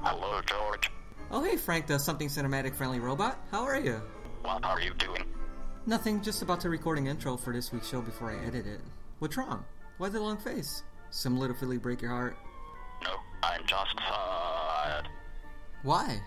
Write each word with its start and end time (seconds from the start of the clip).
Hello, 0.00 0.40
George. 0.46 0.90
Oh, 1.32 1.42
hey, 1.42 1.56
Frank, 1.56 1.88
the 1.88 1.98
something 1.98 2.28
cinematic 2.28 2.76
friendly 2.76 3.00
robot. 3.00 3.44
How 3.50 3.64
are 3.64 3.80
you? 3.80 4.00
What 4.42 4.64
are 4.64 4.80
you 4.80 4.94
doing? 4.94 5.24
Nothing, 5.86 6.22
just 6.22 6.42
about 6.42 6.60
to 6.60 6.70
recording 6.70 7.08
intro 7.08 7.36
for 7.36 7.52
this 7.52 7.72
week's 7.72 7.88
show 7.88 8.00
before 8.00 8.30
I 8.30 8.46
edit 8.46 8.64
it. 8.64 8.80
What's 9.18 9.36
wrong? 9.36 9.64
Why 9.96 10.08
the 10.08 10.20
long 10.20 10.36
face? 10.38 10.84
Similar 11.10 11.48
to 11.48 11.54
Philly 11.54 11.78
Break 11.78 12.00
Your 12.00 12.12
Heart. 12.12 12.36
No, 13.02 13.16
I'm 13.42 13.66
just 13.66 13.96
sad. 13.98 15.08
Why? 15.82 16.20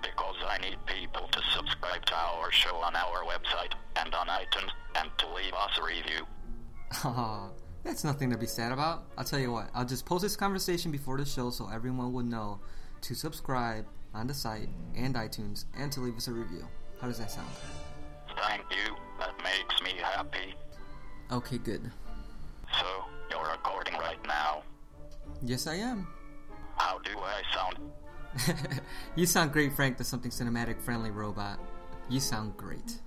Because 0.00 0.36
I 0.48 0.56
need 0.58 0.78
people 0.86 1.28
to 1.28 1.40
subscribe 1.54 2.06
to 2.06 2.14
our 2.14 2.50
show 2.50 2.76
on 2.76 2.96
our 2.96 3.24
website 3.24 3.74
and 3.96 4.14
on 4.14 4.28
iTunes 4.28 4.70
and 4.94 5.10
to 5.18 5.34
leave 5.34 5.52
us 5.52 5.78
a 5.78 5.84
review. 5.84 7.50
That's 7.84 8.02
nothing 8.02 8.30
to 8.30 8.38
be 8.38 8.46
sad 8.46 8.72
about. 8.72 9.04
I'll 9.16 9.24
tell 9.24 9.38
you 9.38 9.52
what, 9.52 9.68
I'll 9.74 9.84
just 9.84 10.06
post 10.06 10.22
this 10.22 10.36
conversation 10.36 10.90
before 10.90 11.18
the 11.18 11.24
show 11.24 11.50
so 11.50 11.68
everyone 11.72 12.12
will 12.12 12.24
know 12.24 12.58
to 13.02 13.14
subscribe 13.14 13.84
on 14.14 14.26
the 14.26 14.34
site 14.34 14.70
and 14.96 15.14
iTunes 15.14 15.66
and 15.78 15.92
to 15.92 16.00
leave 16.00 16.16
us 16.16 16.26
a 16.28 16.32
review. 16.32 16.66
How 17.00 17.08
does 17.08 17.18
that 17.18 17.30
sound? 17.30 17.48
Thank 18.36 18.62
you. 18.70 18.96
That 19.18 19.34
makes 19.42 19.82
me 19.82 20.00
happy. 20.00 20.54
Okay, 21.30 21.58
good. 21.58 21.90
So, 22.72 22.86
you're 23.30 23.50
recording 23.50 23.94
right 23.94 24.18
now. 24.26 24.62
Yes, 25.42 25.66
I 25.66 25.74
am. 25.74 26.06
How 26.76 26.98
do 27.00 27.10
I 27.18 27.42
sound? 27.54 28.80
you 29.14 29.26
sound 29.26 29.52
great, 29.52 29.76
Frank, 29.76 29.98
the 29.98 30.04
something 30.04 30.30
cinematic 30.30 30.80
friendly 30.80 31.10
robot. 31.10 31.60
You 32.08 32.20
sound 32.20 32.56
great. 32.56 33.00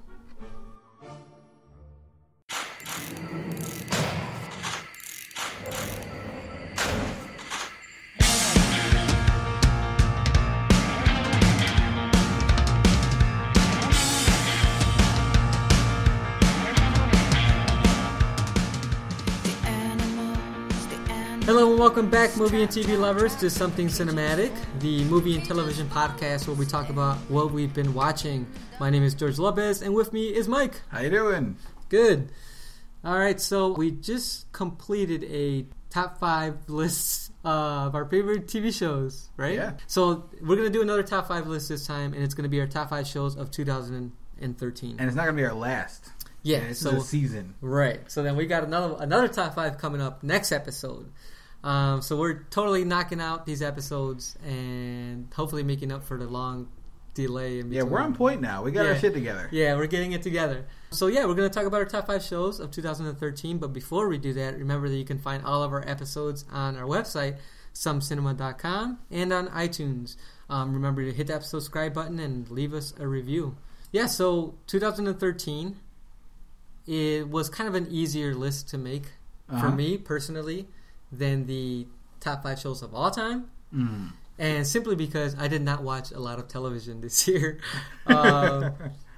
Hello 21.48 21.70
and 21.72 21.80
welcome 21.80 22.10
back, 22.10 22.36
movie 22.36 22.62
and 22.62 22.70
TV 22.70 23.00
lovers, 23.00 23.34
to 23.38 23.50
Something 23.50 23.88
Cinematic, 23.88 24.52
the 24.82 25.06
movie 25.06 25.34
and 25.34 25.46
television 25.46 25.88
podcast 25.88 26.46
where 26.46 26.58
we 26.58 26.66
talk 26.66 26.90
about 26.90 27.16
what 27.30 27.52
we've 27.54 27.74
been 27.74 27.94
watching. 27.94 28.46
My 28.82 28.90
name 28.90 29.02
is 29.04 29.14
George 29.16 29.40
Lopez, 29.40 29.82
and 29.82 29.96
with 29.96 30.12
me 30.12 30.28
is 30.28 30.50
Mike. 30.50 30.82
How 30.90 31.00
you 31.00 31.10
doing? 31.10 31.56
Good. 31.88 32.34
All 33.06 33.18
right, 33.18 33.40
so 33.40 33.70
we 33.72 33.92
just 33.92 34.52
completed 34.52 35.24
a 35.24 35.66
top 35.90 36.20
five 36.20 36.70
list 36.70 37.32
of 37.46 37.96
our 37.96 38.04
favorite 38.04 38.48
TV 38.48 38.78
shows, 38.78 39.30
right? 39.38 39.56
Yeah. 39.56 39.72
So 39.88 40.30
we're 40.42 40.58
gonna 40.58 40.70
do 40.70 40.82
another 40.82 41.04
top 41.04 41.30
five 41.30 41.48
list 41.48 41.70
this 41.70 41.88
time, 41.88 42.14
and 42.14 42.24
it's 42.24 42.34
gonna 42.34 42.50
be 42.50 42.60
our 42.60 42.68
top 42.68 42.90
five 42.90 43.08
shows 43.08 43.38
of 43.38 43.52
2013. 43.52 44.96
And 45.00 45.08
it's 45.08 45.16
not 45.16 45.24
gonna 45.24 45.38
be 45.38 45.46
our 45.46 45.54
last. 45.54 46.10
yeah, 46.44 46.68
This 46.68 46.80
so 46.80 47.00
season. 47.00 47.56
Right. 47.62 48.02
So 48.12 48.22
then 48.22 48.36
we 48.36 48.48
got 48.48 48.66
another 48.66 48.98
another 49.00 49.30
top 49.30 49.56
five 49.56 49.78
coming 49.78 50.02
up 50.02 50.24
next 50.24 50.52
episode. 50.52 51.10
Um, 51.64 52.02
so 52.02 52.16
we're 52.18 52.44
totally 52.50 52.86
knocking 52.86 53.20
out 53.20 53.46
these 53.46 53.62
episodes 53.62 54.38
and 54.46 55.28
hopefully 55.34 55.64
making 55.64 55.92
up 55.92 56.04
for 56.04 56.18
the 56.18 56.28
long 56.28 56.70
delay. 57.14 57.60
In 57.60 57.72
Yeah, 57.72 57.82
we're 57.84 58.00
on 58.00 58.14
point 58.16 58.42
now. 58.42 58.64
We 58.64 58.72
got 58.72 58.86
our 58.86 58.96
shit 58.98 59.14
together. 59.14 59.50
Yeah, 59.52 59.76
we're 59.76 59.88
getting 59.88 60.12
it 60.14 60.22
together. 60.22 60.66
So 60.92 61.08
yeah, 61.08 61.26
we're 61.26 61.34
going 61.34 61.50
to 61.50 61.54
talk 61.54 61.66
about 61.66 61.78
our 61.82 61.86
top 61.86 62.08
five 62.08 62.24
shows 62.24 62.60
of 62.60 62.72
2013. 62.72 63.58
But 63.58 63.74
before 63.74 64.08
we 64.08 64.18
do 64.18 64.34
that, 64.34 64.58
remember 64.58 64.88
that 64.88 64.96
you 64.96 65.04
can 65.04 65.18
find 65.18 65.44
all 65.44 65.64
of 65.64 65.74
our 65.74 65.84
episodes 65.90 66.46
on 66.52 66.78
our 66.78 66.86
website, 66.86 67.38
somecinema.com, 67.74 69.00
and 69.12 69.34
on 69.34 69.48
iTunes. 69.50 70.16
Um, 70.50 70.74
remember 70.74 71.04
to 71.04 71.12
hit 71.12 71.28
that 71.28 71.44
subscribe 71.44 71.94
button 71.94 72.20
and 72.20 72.50
leave 72.50 72.74
us 72.74 72.94
a 73.00 73.08
review. 73.08 73.58
Yeah, 73.92 74.06
so 74.06 74.56
2013, 74.68 75.76
it 76.86 77.28
was 77.28 77.50
kind 77.50 77.68
of 77.68 77.76
an 77.76 77.88
easier 77.90 78.34
list 78.36 78.70
to 78.70 78.78
make 78.78 79.12
for 79.50 79.56
Uh-huh. 79.56 79.72
me 79.72 79.98
personally 79.98 80.68
than 81.12 81.46
the 81.48 81.88
top 82.20 82.44
five 82.44 82.60
shows 82.60 82.82
of 82.82 82.94
all 82.94 83.12
time 83.12 83.46
Mm. 83.76 84.12
and 84.40 84.66
simply 84.66 84.96
because 84.96 85.36
I 85.38 85.48
did 85.50 85.62
not 85.62 85.84
watch 85.84 86.12
a 86.12 86.20
lot 86.20 86.40
of 86.40 86.48
television 86.48 87.02
this 87.02 87.28
year. 87.28 87.60
Um, 88.08 88.74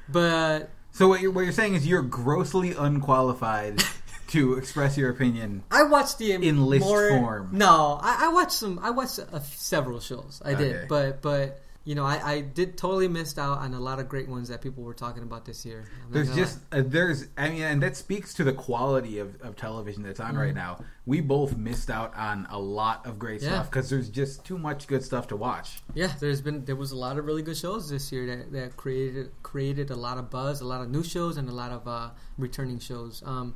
but 0.10 0.72
So 0.92 1.08
what 1.08 1.22
you're, 1.22 1.32
what 1.32 1.42
you're 1.44 1.54
saying 1.54 1.76
is 1.76 1.86
you're 1.86 2.02
grossly 2.02 2.74
unqualified 2.74 3.84
to 4.30 4.56
express 4.56 4.98
your 4.98 5.10
opinion. 5.12 5.64
I 5.72 5.84
watched 5.84 6.18
the 6.18 6.32
In 6.34 6.66
list 6.66 6.86
more, 6.86 7.10
form. 7.10 7.50
No, 7.52 8.00
I, 8.02 8.26
I 8.26 8.34
watched 8.34 8.54
some. 8.54 8.80
I 8.82 8.90
watched 8.90 9.20
a, 9.20 9.40
several 9.42 10.00
shows. 10.00 10.42
I 10.44 10.54
did, 10.56 10.88
but 10.88 11.22
but 11.22 11.62
you 11.90 11.96
know, 11.96 12.06
I, 12.06 12.18
I 12.34 12.42
did 12.42 12.78
totally 12.78 13.08
missed 13.08 13.40
out 13.40 13.58
on 13.58 13.74
a 13.74 13.80
lot 13.80 13.98
of 14.00 14.08
great 14.08 14.30
ones 14.30 14.50
that 14.50 14.62
people 14.62 14.84
were 14.84 14.94
talking 14.94 15.24
about 15.24 15.44
this 15.46 15.66
year. 15.66 15.86
There's 16.12 16.34
just 16.36 16.60
uh, 16.72 16.84
there's 16.86 17.26
I 17.36 17.50
mean, 17.50 17.64
and 17.64 17.82
that 17.82 17.98
speaks 17.98 18.36
to 18.36 18.44
the 18.44 18.54
quality 18.54 19.18
of, 19.18 19.42
of 19.42 19.56
television 19.56 20.04
that's 20.04 20.20
on 20.20 20.30
Mm-hmm. 20.34 20.38
right 20.46 20.54
now. 20.54 20.84
We 21.08 21.22
both 21.22 21.58
missed 21.58 21.90
out 21.90 22.14
on 22.16 22.46
a 22.52 22.60
lot 22.60 23.08
of 23.08 23.18
great 23.18 23.42
Yeah. 23.42 23.50
stuff 23.50 23.72
because 23.72 23.90
there's 23.90 24.10
just 24.10 24.46
too 24.46 24.60
much 24.60 24.86
good 24.86 25.04
stuff 25.04 25.26
to 25.30 25.36
watch. 25.36 25.82
yeah. 25.96 26.12
There's 26.20 26.42
been 26.42 26.64
there 26.66 26.76
was 26.76 26.92
a 26.92 26.96
lot 27.06 27.18
of 27.18 27.26
really 27.26 27.42
good 27.42 27.58
shows 27.58 27.90
this 27.90 28.12
year 28.12 28.26
that, 28.28 28.52
that 28.52 28.78
created 28.78 29.32
created 29.42 29.90
a 29.90 29.96
lot 29.96 30.20
of 30.20 30.30
buzz, 30.30 30.62
a 30.62 30.66
lot 30.66 30.82
of 30.82 30.92
new 30.92 31.04
shows, 31.04 31.38
and 31.38 31.50
a 31.50 31.56
lot 31.64 31.72
of 31.72 31.88
uh, 31.88 32.10
returning 32.38 32.78
shows. 32.78 33.24
Um, 33.26 33.56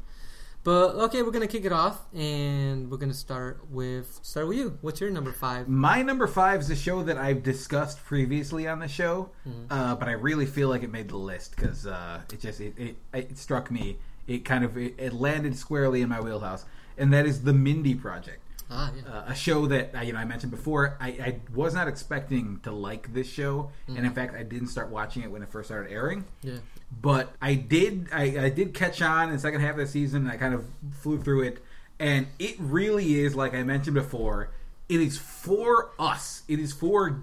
but 0.64 0.96
okay, 0.96 1.22
we're 1.22 1.32
gonna 1.32 1.48
kick 1.48 1.66
it 1.66 1.72
off, 1.74 2.02
and 2.14 2.90
we're 2.90 2.98
gonna 2.98 3.14
start 3.14 3.60
with 3.70 4.20
start 4.24 4.48
with 4.48 4.58
you. 4.58 4.78
What's 4.82 5.02
your 5.02 5.10
number 5.10 5.32
five? 5.32 5.68
My 5.68 6.02
number 6.02 6.28
five 6.28 6.62
is 6.62 6.70
a 6.70 6.76
show 6.76 7.04
that 7.04 7.18
I've 7.18 7.44
discussed 7.44 8.04
previously 8.06 8.68
on 8.68 8.80
the 8.80 8.88
show, 8.88 9.30
Mm-hmm. 9.48 9.72
uh, 9.74 9.96
but 9.96 10.08
I 10.08 10.14
really 10.14 10.46
feel 10.46 10.70
like 10.70 10.84
it 10.84 10.92
made 10.92 11.10
the 11.10 11.18
list 11.18 11.56
because 11.56 11.86
uh, 11.88 12.22
it 12.32 12.40
just 12.40 12.62
it, 12.62 12.74
it, 12.78 12.96
it 13.14 13.38
struck 13.38 13.70
me. 13.72 13.98
It 14.28 14.46
kind 14.46 14.64
of 14.64 14.78
it, 14.78 14.96
it 14.98 15.14
landed 15.14 15.58
squarely 15.58 16.02
in 16.02 16.08
my 16.10 16.22
wheelhouse, 16.22 16.64
and 16.98 17.12
that 17.14 17.26
is 17.26 17.44
the 17.44 17.54
Mindy 17.54 17.94
Project, 17.96 18.40
Ah, 18.70 18.92
yeah. 18.96 19.12
uh, 19.12 19.24
a 19.28 19.36
show 19.36 19.68
that 19.68 19.96
uh, 19.96 20.02
you 20.02 20.14
know 20.14 20.20
I 20.20 20.26
mentioned 20.26 20.52
before. 20.52 20.98
I, 21.00 21.08
I 21.10 21.40
was 21.54 21.74
not 21.74 21.88
expecting 21.88 22.60
to 22.64 22.72
like 22.72 23.14
this 23.14 23.28
show, 23.30 23.72
and 23.88 24.00
in 24.06 24.12
fact, 24.14 24.36
I 24.36 24.44
didn't 24.44 24.68
start 24.68 24.90
watching 24.90 25.24
it 25.24 25.32
when 25.32 25.44
it 25.44 25.50
first 25.50 25.68
started 25.70 25.92
airing. 25.92 26.26
yeah. 26.42 26.58
But 27.02 27.34
I 27.42 27.56
did 27.56 28.10
I, 28.14 28.46
I 28.46 28.50
did 28.50 28.74
catch 28.74 29.02
on 29.02 29.30
in 29.30 29.34
the 29.36 29.40
second 29.40 29.62
half 29.62 29.72
of 29.72 29.78
the 29.78 29.88
season. 29.88 30.30
I 30.30 30.38
kind 30.38 30.54
of 30.54 30.66
flew 31.02 31.20
through 31.22 31.44
it, 31.44 31.64
and 32.00 32.28
it 32.40 32.56
really 32.60 33.20
is 33.20 33.36
like 33.36 33.54
I 33.54 33.64
mentioned 33.64 33.96
before. 33.96 34.50
It 34.90 35.02
is 35.02 35.18
for 35.18 35.92
us. 35.98 36.44
It 36.48 36.60
is 36.60 36.72
for 36.72 37.22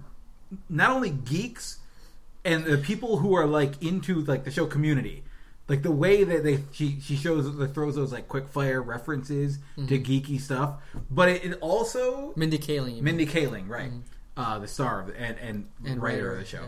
not 0.67 0.91
only 0.91 1.09
geeks 1.09 1.77
and 2.43 2.65
the 2.65 2.77
people 2.77 3.17
who 3.17 3.33
are 3.33 3.45
like 3.45 3.81
into 3.81 4.21
like 4.25 4.43
the 4.43 4.51
show 4.51 4.65
community. 4.65 5.23
Like 5.71 5.83
the 5.83 5.91
way 6.05 6.23
that 6.25 6.43
they 6.43 6.59
she 6.73 6.99
she 7.01 7.15
shows 7.15 7.55
that 7.57 7.73
throws 7.73 7.95
those 7.95 8.11
like 8.11 8.27
quick 8.27 8.47
fire 8.49 8.81
references 8.81 9.57
to 9.77 9.97
geeky 9.99 10.39
stuff, 10.39 10.81
but 11.09 11.29
it, 11.29 11.45
it 11.45 11.57
also 11.61 12.33
Mindy 12.35 12.57
Kaling. 12.57 13.01
Mindy 13.01 13.25
Kaling, 13.25 13.69
right? 13.69 13.91
Uh, 14.35 14.59
the 14.59 14.67
star 14.67 14.99
of 15.01 15.07
the, 15.07 15.13
and, 15.19 15.37
and 15.39 15.57
And 15.85 16.01
writer 16.01 16.17
writer, 16.17 16.33
of 16.33 16.39
the 16.39 16.45
show. 16.45 16.63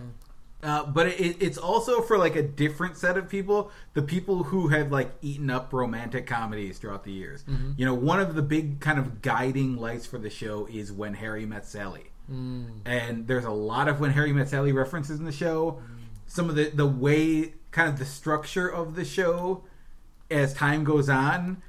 yeah. 0.63 0.79
Uh, 0.79 0.85
but 0.85 1.07
it, 1.07 1.35
it's 1.41 1.57
also 1.57 1.99
for 2.01 2.17
like 2.17 2.37
a 2.37 2.41
different 2.43 2.95
set 2.95 3.17
of 3.17 3.27
people, 3.27 3.69
the 3.93 4.01
people 4.01 4.43
who 4.43 4.69
have 4.69 4.89
like 4.93 5.11
eaten 5.21 5.49
up 5.49 5.73
romantic 5.73 6.25
comedies 6.25 6.77
throughout 6.77 7.03
the 7.03 7.11
years. 7.11 7.43
Mm-hmm. 7.43 7.71
You 7.75 7.85
know, 7.85 7.93
one 7.93 8.21
of 8.21 8.35
the 8.35 8.41
big 8.41 8.79
kind 8.79 8.97
of 8.97 9.21
guiding 9.21 9.75
lights 9.75 10.05
for 10.05 10.17
the 10.17 10.29
show 10.29 10.65
is 10.71 10.91
When 10.93 11.13
Harry 11.15 11.45
Met 11.45 11.65
Sally, 11.65 12.05
Mm. 12.31 12.67
and 12.85 13.27
there's 13.27 13.43
a 13.43 13.51
lot 13.51 13.89
of 13.89 13.99
When 13.99 14.11
Harry 14.11 14.31
Met 14.31 14.47
Sally 14.47 14.71
references 14.71 15.19
in 15.19 15.25
the 15.25 15.33
show. 15.33 15.81
Some 16.27 16.49
of 16.49 16.55
the 16.55 16.69
the 16.69 16.87
way, 16.87 17.53
kind 17.73 17.89
of 17.89 17.99
the 17.99 18.05
structure 18.05 18.69
of 18.69 18.95
the 18.95 19.03
show, 19.03 19.65
as 20.31 20.53
time 20.53 20.85
goes 20.85 21.09
on, 21.09 21.61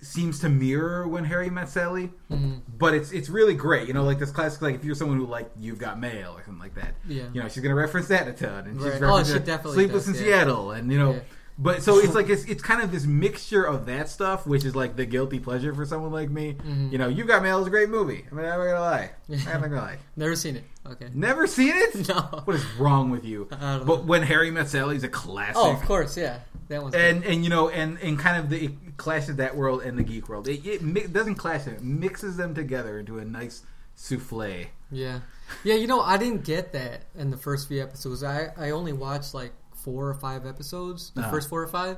seems 0.00 0.38
to 0.40 0.48
mirror 0.48 1.06
When 1.06 1.24
Harry 1.24 1.50
Met 1.50 1.68
Sally. 1.68 2.10
Mm-hmm. 2.30 2.60
But 2.78 2.94
it's 2.94 3.12
it's 3.12 3.28
really 3.28 3.54
great. 3.54 3.86
You 3.86 3.92
know, 3.92 4.04
like 4.04 4.18
this 4.18 4.30
classic, 4.30 4.62
like 4.62 4.76
if 4.76 4.84
you're 4.84 4.94
someone 4.94 5.18
who 5.18 5.26
like 5.26 5.50
You've 5.58 5.78
Got 5.78 6.00
Mail 6.00 6.32
or 6.34 6.42
something 6.44 6.58
like 6.62 6.74
that. 6.76 6.94
Yeah. 7.06 7.24
You 7.34 7.42
know, 7.42 7.48
she's 7.48 7.62
gonna 7.62 7.74
reference 7.74 8.08
that 8.08 8.26
a 8.26 8.32
ton, 8.32 8.66
and 8.66 8.80
Right. 8.80 8.92
she's 8.94 9.02
Oh, 9.02 9.22
she 9.24 9.38
definitely 9.40 9.74
Sleepless 9.74 10.06
does, 10.06 10.20
in 10.20 10.26
yeah. 10.26 10.32
Seattle, 10.32 10.70
and 10.70 10.90
you 10.90 10.98
know. 10.98 11.12
Yeah. 11.12 11.20
But 11.62 11.82
so 11.82 11.98
it's 11.98 12.14
like 12.18 12.28
it's, 12.30 12.44
it's 12.44 12.62
kind 12.62 12.82
of 12.82 12.90
this 12.90 13.04
mixture 13.04 13.62
of 13.64 13.86
that 13.86 14.08
stuff, 14.08 14.46
which 14.46 14.64
is 14.64 14.74
like 14.74 14.96
the 14.96 15.04
guilty 15.04 15.38
pleasure 15.38 15.74
for 15.74 15.84
someone 15.84 16.10
like 16.10 16.30
me. 16.30 16.54
Mm-hmm. 16.54 16.88
You 16.90 16.98
know, 16.98 17.08
You've 17.08 17.26
Got 17.26 17.42
Mail 17.42 17.60
is 17.60 17.66
a 17.66 17.70
great 17.70 17.90
movie. 17.90 18.24
I 18.30 18.34
mean, 18.34 18.46
I'm 18.46 18.58
not 18.58 18.64
gonna 18.66 18.80
lie. 18.80 19.10
I'm 19.28 19.60
not 19.60 19.70
gonna 19.70 19.76
lie. 19.76 19.96
Never 20.16 20.34
seen 20.36 20.56
it. 20.56 20.64
Okay. 20.86 21.08
Never 21.14 21.46
seen 21.46 21.72
it? 21.76 22.08
No. 22.08 22.20
What 22.44 22.56
is 22.56 22.64
wrong 22.78 23.10
with 23.10 23.24
you? 23.24 23.46
I 23.52 23.76
don't 23.76 23.86
But 23.86 23.96
know. 24.00 24.02
when 24.06 24.22
Harry 24.22 24.50
Met 24.50 24.68
Sally 24.68 24.96
is 24.96 25.04
a 25.04 25.08
classic. 25.08 25.56
Oh, 25.58 25.72
of 25.72 25.82
course, 25.82 26.16
yeah. 26.16 26.40
That 26.68 26.82
one's 26.82 26.94
And 26.94 27.24
and 27.24 27.44
you 27.44 27.50
know 27.50 27.68
and 27.68 27.98
and 27.98 28.18
kind 28.18 28.36
of 28.38 28.48
the 28.48 28.64
it 28.66 28.96
clashes 28.96 29.36
that 29.36 29.54
world 29.56 29.82
and 29.82 29.98
the 29.98 30.02
geek 30.02 30.28
world. 30.28 30.48
It, 30.48 30.64
it 30.66 30.82
mi- 30.82 31.06
doesn't 31.06 31.34
clash. 31.34 31.66
It 31.66 31.82
mixes 31.82 32.36
them 32.36 32.54
together 32.54 32.98
into 32.98 33.18
a 33.18 33.24
nice 33.24 33.62
souffle. 33.96 34.66
Yeah, 34.90 35.20
yeah. 35.64 35.74
You 35.74 35.86
know, 35.86 36.00
I 36.00 36.16
didn't 36.16 36.44
get 36.44 36.72
that 36.72 37.02
in 37.16 37.30
the 37.30 37.36
first 37.36 37.68
few 37.68 37.82
episodes. 37.82 38.22
I 38.24 38.48
I 38.56 38.70
only 38.70 38.92
watched 38.92 39.34
like 39.34 39.52
four 39.84 40.08
or 40.08 40.14
five 40.14 40.46
episodes, 40.46 41.10
the 41.14 41.20
Uh-huh. 41.22 41.30
first 41.30 41.48
four 41.48 41.62
or 41.62 41.66
five, 41.68 41.96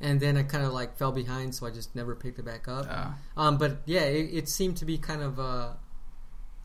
and 0.00 0.20
then 0.20 0.36
I 0.36 0.42
kind 0.42 0.64
of 0.64 0.72
like 0.72 0.96
fell 0.96 1.12
behind, 1.12 1.54
so 1.54 1.66
I 1.66 1.70
just 1.70 1.94
never 1.94 2.14
picked 2.14 2.38
it 2.38 2.44
back 2.44 2.68
up. 2.68 2.86
Ah. 2.90 3.14
Um, 3.36 3.58
but 3.58 3.82
yeah, 3.86 4.00
it, 4.02 4.30
it 4.34 4.48
seemed 4.48 4.76
to 4.78 4.84
be 4.84 4.98
kind 4.98 5.22
of. 5.22 5.38
Uh, 5.40 5.68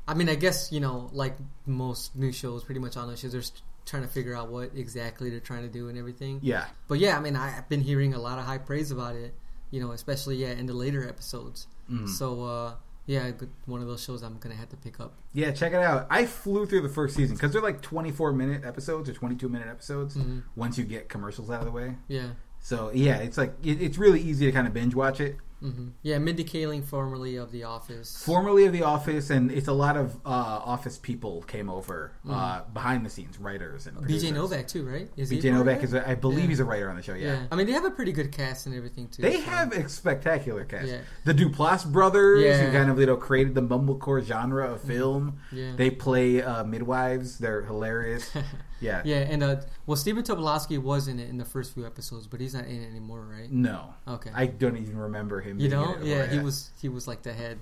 I 0.07 0.13
mean, 0.13 0.30
I 0.30 0.36
guess 0.36 0.71
you 0.71 0.80
know, 0.80 1.09
like 1.13 1.36
most 1.65 2.15
new 2.15 2.31
shows, 2.31 2.63
pretty 2.63 2.80
much 2.80 2.95
all 2.98 3.07
new 3.07 3.15
shows, 3.18 3.31
they're 3.33 3.42
s- 3.42 3.51
trying 3.86 4.04
to 4.04 4.09
figure 4.09 4.36
out 4.36 4.50
what 4.50 4.71
exactly 4.75 5.30
they're 5.30 5.39
trying 5.39 5.63
to 5.63 5.69
do 5.69 5.89
and 5.89 5.98
everything. 5.98 6.39
Yeah. 6.42 6.65
But 6.88 7.00
yeah, 7.00 7.18
I 7.18 7.19
mean, 7.21 7.36
I've 7.36 7.68
been 7.69 7.81
hearing 7.81 8.13
a 8.13 8.19
lot 8.19 8.39
of 8.39 8.45
high 8.45 8.57
praise 8.57 8.92
about 8.92 9.15
it. 9.15 9.33
You 9.69 9.81
know, 9.81 9.92
especially 9.92 10.38
yeah 10.38 10.51
in 10.51 10.65
the 10.65 10.74
later 10.74 11.07
episodes. 11.07 11.68
Mm. 11.92 12.07
So 12.07 12.44
uh, 12.44 12.74
yeah, 13.07 13.31
good- 13.31 13.50
one 13.65 13.81
of 13.81 13.88
those 13.88 14.04
shows 14.04 14.21
I'm 14.21 14.38
gonna 14.38 14.54
have 14.56 14.69
to 14.69 14.77
pick 14.77 15.00
up. 15.00 15.15
Yeah, 15.33 15.50
check 15.51 15.74
it 15.74 15.80
out. 15.81 16.06
I 16.12 16.25
flew 16.27 16.65
through 16.68 16.81
the 16.81 16.89
first 16.89 17.15
season 17.15 17.36
because 17.36 17.51
they're 17.51 17.62
like 17.62 17.81
24 17.81 18.31
minute 18.33 18.63
episodes 18.63 19.09
or 19.09 19.13
22 19.13 19.50
minute 19.50 19.68
episodes 19.68 20.15
Mhm. 20.15 20.44
once 20.56 20.77
you 20.77 20.83
get 20.83 21.09
commercials 21.09 21.50
out 21.50 21.62
of 21.62 21.65
the 21.65 21.71
way. 21.71 21.98
Yeah. 22.07 22.31
So 22.59 22.92
yeah, 22.94 23.18
it's 23.18 23.38
like 23.38 23.54
it, 23.63 23.81
it's 23.81 23.98
really 23.98 24.19
easy 24.21 24.45
to 24.45 24.51
kind 24.51 24.68
of 24.68 24.74
binge 24.74 24.94
watch 24.94 25.19
it. 25.19 25.38
Hmm 25.59 25.88
Yeah, 26.04 26.19
Mindy 26.19 26.44
Kaling, 26.44 26.83
formerly 26.83 27.36
of 27.36 27.51
The 27.51 27.63
Office. 27.63 28.24
Formerly 28.24 28.65
of 28.65 28.74
The 28.74 28.83
Office, 28.83 29.30
and 29.30 29.51
it's 29.51 29.68
a 29.68 29.74
lot 29.74 29.98
of 29.98 30.15
uh, 30.25 30.30
Office 30.30 30.98
people 30.98 31.42
came 31.44 31.69
over 31.69 32.12
Mm-hmm. 32.25 32.31
uh, 32.33 32.62
behind 32.74 33.06
the 33.06 33.09
scenes, 33.09 33.39
writers 33.39 33.88
and 33.88 33.95
BJ 33.98 34.01
producers. 34.01 34.31
Novak 34.33 34.68
too, 34.68 34.86
right? 34.86 35.09
Is 35.18 35.31
BJ 35.31 35.51
Novak 35.54 35.81
is, 35.83 35.94
a, 35.94 36.07
I 36.07 36.15
believe, 36.15 36.39
Yeah. 36.42 36.48
he's 36.48 36.59
a 36.59 36.65
writer 36.65 36.89
on 36.89 36.95
the 36.95 37.01
show. 37.01 37.13
Yeah. 37.13 37.27
Yeah, 37.27 37.44
I 37.51 37.56
mean 37.56 37.65
they 37.68 37.74
have 37.74 37.86
a 37.86 37.92
pretty 37.92 38.12
good 38.12 38.31
cast 38.31 38.65
and 38.68 38.75
everything 38.75 39.07
too. 39.07 39.21
they 39.21 39.36
so- 39.38 39.42
have 39.42 39.71
a 39.74 39.88
spectacular 39.89 40.65
cast. 40.65 40.88
Yeah. 40.88 41.00
The 41.25 41.33
Duplass 41.33 41.89
brothers, 41.92 42.44
Yeah. 42.44 42.65
who 42.65 42.71
kind 42.77 42.92
of 42.92 43.00
you 43.00 43.06
know 43.06 43.18
created 43.18 43.56
the 43.56 43.62
mumblecore 43.62 44.24
genre 44.24 44.71
of 44.74 44.81
film. 44.81 45.39
Yeah. 45.51 45.74
They 45.75 45.89
play 45.89 46.42
uh, 46.42 46.63
midwives. 46.65 47.38
They're 47.39 47.63
hilarious. 47.63 48.30
yeah. 48.79 49.01
Yeah, 49.06 49.18
and 49.18 49.44
uh, 49.44 49.56
well, 49.85 49.95
Stephen 49.95 50.24
Tobolowsky 50.24 50.77
was 50.81 51.07
in 51.07 51.19
it 51.19 51.29
in 51.29 51.38
the 51.38 51.45
first 51.45 51.74
few 51.74 51.85
episodes, 51.85 52.27
but 52.27 52.39
he's 52.39 52.53
not 52.53 52.65
in 52.65 52.81
it 52.81 52.89
anymore, 52.89 53.25
right? 53.29 53.51
No. 53.51 53.94
Okay. 54.07 54.31
I 54.33 54.45
don't 54.47 54.77
even 54.77 54.97
remember 54.97 55.41
him. 55.41 55.59
you 55.59 55.69
know, 55.69 55.97
yeah, 56.01 56.27
he 56.27 56.39
was 56.39 56.71
he 56.81 56.89
was 56.89 57.07
like 57.07 57.24
the 57.24 57.33
head 57.33 57.59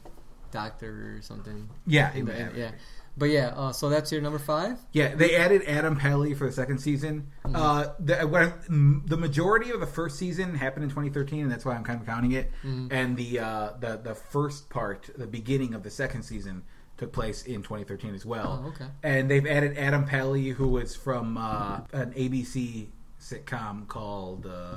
doctor 0.52 1.16
or 1.18 1.22
something. 1.22 1.70
Yeah, 1.86 2.12
the, 2.12 2.32
yeah. 2.32 2.50
yeah. 2.56 2.72
But 3.18 3.30
yeah, 3.30 3.54
uh, 3.56 3.72
so 3.72 3.88
that's 3.88 4.12
your 4.12 4.22
number 4.22 4.40
five. 4.40 4.78
Yeah, 4.92 5.16
they 5.16 5.36
added 5.38 5.64
Adam 5.68 5.96
Pally 5.96 6.34
for 6.34 6.48
the 6.48 6.52
second 6.52 6.80
season. 6.80 7.32
Mm-hmm. 7.46 7.56
Uh, 7.56 7.86
the, 7.98 8.16
what, 8.28 8.42
I- 8.42 8.54
m- 8.68 9.04
the 9.06 9.16
majority 9.16 9.72
of 9.72 9.80
the 9.80 9.88
first 9.88 10.18
season 10.20 10.54
happened 10.56 10.84
in 10.84 10.90
2013, 10.90 11.44
and 11.44 11.50
that's 11.52 11.64
why 11.64 11.76
I'm 11.76 11.86
kind 11.86 12.02
of 12.02 12.06
counting 12.06 12.34
it. 12.34 12.52
Mm-hmm. 12.66 12.88
And 12.92 13.16
the 13.16 13.40
uh, 13.40 13.70
the 13.80 13.98
the 14.04 14.16
first 14.16 14.70
part, 14.70 15.10
the 15.18 15.28
beginning 15.28 15.74
of 15.74 15.84
the 15.84 15.90
second 15.92 16.24
season, 16.24 16.64
took 16.98 17.12
place 17.12 17.44
in 17.46 17.62
2013 17.62 18.16
as 18.16 18.26
well. 18.26 18.64
Oh, 18.66 18.70
okay. 18.70 18.86
And 19.04 19.30
they've 19.30 19.46
added 19.46 19.78
Adam 19.78 20.06
Pally, 20.06 20.50
who 20.50 20.68
was 20.70 20.96
from 20.96 21.38
uh, 21.38 21.82
an 21.94 22.14
ABC 22.14 22.88
sitcom 23.20 23.88
called 23.88 24.46
uh, 24.46 24.76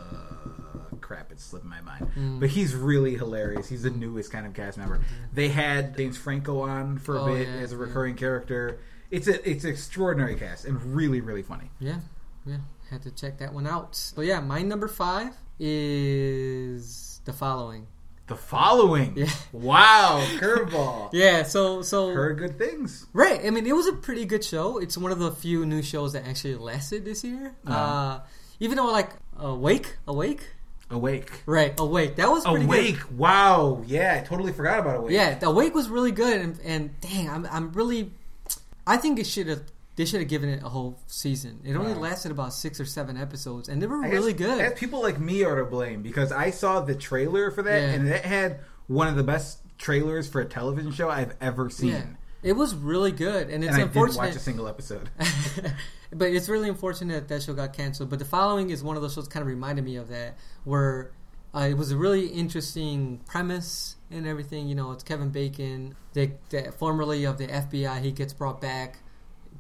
crap, 1.01 1.31
it's 1.33 1.45
slipping 1.45 1.69
my 1.69 1.81
mind. 1.83 2.11
Mm. 2.17 2.41
But 2.41 2.49
he's 2.51 2.75
really 2.75 3.15
hilarious. 3.17 3.69
He's 3.69 3.83
the 3.83 3.91
newest 3.91 4.33
kind 4.33 4.47
of 4.47 4.55
cast 4.55 4.79
member. 4.79 5.01
They 5.33 5.49
had 5.49 5.97
James 5.97 6.17
Franco 6.17 6.61
on 6.63 6.99
for 6.99 7.17
a 7.17 7.23
Oh, 7.23 7.27
bit 7.35 7.47
yeah, 7.47 7.55
as 7.55 7.73
a 7.73 7.77
yeah. 7.77 7.83
recurring 7.83 8.15
character. 8.17 8.79
It's 9.11 9.27
a 9.29 9.49
it's 9.49 9.65
an 9.65 9.71
extraordinary 9.71 10.35
cast 10.35 10.65
and 10.67 10.83
really 10.95 11.21
really 11.21 11.43
funny. 11.43 11.71
Yeah, 11.81 12.01
yeah, 12.47 12.59
had 12.91 13.03
to 13.03 13.11
check 13.11 13.39
that 13.39 13.53
one 13.55 13.67
out. 13.67 13.95
So 13.97 14.21
yeah, 14.23 14.41
my 14.41 14.63
number 14.63 14.89
five 14.89 15.35
is 15.59 17.21
the 17.25 17.33
following. 17.33 17.87
The 18.29 18.37
following, 18.37 19.15
Yeah. 19.17 19.31
wow, 19.53 20.23
curveball. 20.39 21.11
Yeah, 21.13 21.45
so 21.45 21.81
so 21.83 22.13
Heard 22.13 22.39
good 22.39 22.59
things. 22.59 23.07
Right. 23.15 23.41
I 23.45 23.49
mean, 23.51 23.67
it 23.67 23.75
was 23.75 23.87
a 23.87 23.93
pretty 23.95 24.27
good 24.27 24.45
show. 24.45 24.79
It's 24.79 24.99
one 24.99 25.13
of 25.13 25.19
the 25.19 25.31
few 25.33 25.65
new 25.65 25.83
shows 25.83 26.13
that 26.13 26.27
actually 26.27 26.57
lasted 26.57 27.05
this 27.07 27.25
year. 27.25 27.55
uh 27.67 27.71
Uh-huh. 27.71 28.21
even 28.61 28.77
though, 28.77 28.87
like, 28.93 29.11
Awake, 29.39 29.97
Awake, 30.07 30.43
Awake, 30.91 31.31
right? 31.47 31.73
Awake. 31.79 32.17
That 32.17 32.31
was 32.31 32.45
pretty 32.45 32.65
awake. 32.67 32.99
good. 33.01 33.19
Wow, 33.19 33.83
yeah, 33.87 34.19
I 34.21 34.27
totally 34.27 34.53
forgot 34.53 34.81
about 34.81 34.97
awake. 34.99 35.13
Yeah, 35.13 35.39
the 35.39 35.47
Awake 35.49 35.75
was 35.75 35.89
really 35.89 36.13
good, 36.13 36.41
and, 36.41 36.59
and 36.65 37.01
dang, 37.01 37.31
I'm 37.31 37.47
I'm 37.51 37.73
really, 37.73 38.11
I 38.87 38.97
think 38.99 39.19
it 39.19 39.27
should 39.27 39.47
have. 39.49 39.63
They 39.99 40.05
should 40.05 40.21
have 40.21 40.29
given 40.29 40.49
it 40.49 40.63
a 40.63 40.69
whole 40.69 41.01
season. 41.09 41.59
It 41.65 41.75
only 41.75 41.93
Wow. 41.93 41.99
lasted 41.99 42.31
about 42.31 42.55
six 42.55 42.79
or 42.79 42.85
seven 42.85 43.17
episodes, 43.17 43.69
and 43.69 43.83
they 43.83 43.87
were 43.89 43.97
I 44.05 44.09
really 44.09 44.33
guess- 44.33 44.57
good. 44.57 44.77
People 44.77 45.03
like 45.03 45.19
me 45.19 45.43
are 45.43 45.57
to 45.57 45.65
blame 45.65 46.03
because 46.03 46.31
I 46.31 46.51
saw 46.53 46.81
the 46.81 46.95
trailer 46.95 47.51
for 47.51 47.63
that 47.65 47.83
Yeah. 47.83 47.89
and 47.95 48.09
it 48.09 48.25
had 48.25 48.61
one 48.87 49.09
of 49.09 49.17
the 49.17 49.25
best 49.25 49.59
trailers 49.77 50.29
for 50.29 50.41
a 50.41 50.45
television 50.45 50.93
show 50.93 51.11
I've 51.11 51.35
ever 51.41 51.69
seen. 51.69 51.89
yeah, 51.91 52.05
it 52.45 52.53
was 52.53 52.77
really 52.77 53.11
good, 53.11 53.51
and 53.51 53.65
it's 53.65 53.75
and 53.75 53.83
I 53.83 53.87
didn't 53.89 54.15
watch 54.17 54.37
a 54.37 54.39
single 54.39 54.69
episode. 54.69 55.11
but 56.13 56.29
it's 56.31 56.49
really 56.49 56.69
unfortunate 56.69 57.15
that 57.15 57.35
that 57.35 57.43
show 57.43 57.53
got 57.55 57.73
canceled. 57.73 58.09
But 58.09 58.21
the 58.21 58.25
following 58.25 58.71
is 58.71 58.83
one 58.85 58.95
of 58.95 59.03
those 59.03 59.15
shows 59.15 59.25
that 59.25 59.33
kind 59.33 59.43
of 59.43 59.49
reminded 59.49 59.85
me 59.85 59.97
of 59.97 60.07
that, 60.11 60.37
where 60.63 61.11
uh, 61.53 61.67
it 61.69 61.75
was 61.77 61.91
a 61.91 61.97
really 61.97 62.27
interesting 62.27 63.19
premise 63.27 63.97
and 64.13 64.29
everything. 64.29 64.69
You 64.69 64.77
know, 64.77 64.93
it's 64.93 65.03
Kevin 65.03 65.31
Bacon, 65.31 65.97
the, 66.13 66.31
the 66.51 66.71
formerly 66.79 67.25
of 67.25 67.37
the 67.39 67.49
FBI. 67.49 68.01
He 68.01 68.13
gets 68.13 68.33
brought 68.33 68.61
back 68.61 68.99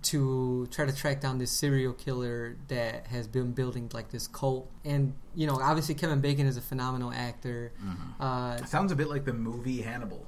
to 0.02 0.66
try 0.70 0.86
to 0.86 0.94
track 0.94 1.20
down 1.20 1.38
this 1.38 1.50
serial 1.50 1.92
killer 1.92 2.56
that 2.68 3.06
has 3.08 3.26
been 3.26 3.52
building 3.52 3.90
like 3.92 4.10
this 4.10 4.26
cult. 4.26 4.70
And 4.84 5.14
you 5.34 5.46
know, 5.46 5.58
obviously 5.60 5.94
Kevin 5.94 6.20
Bacon 6.20 6.46
is 6.46 6.56
a 6.56 6.60
phenomenal 6.60 7.12
actor. 7.12 7.72
Uh, 8.20 8.64
Sounds 8.64 8.92
a 8.92 8.96
bit 8.96 9.08
like 9.08 9.24
the 9.24 9.32
movie 9.32 9.82
Hannibal. 9.82 10.26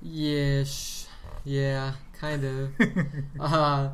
Yes, 0.00 1.08
yeah, 1.44 1.92
kind 2.12 2.44
of. 2.44 2.70
uh, 3.40 3.90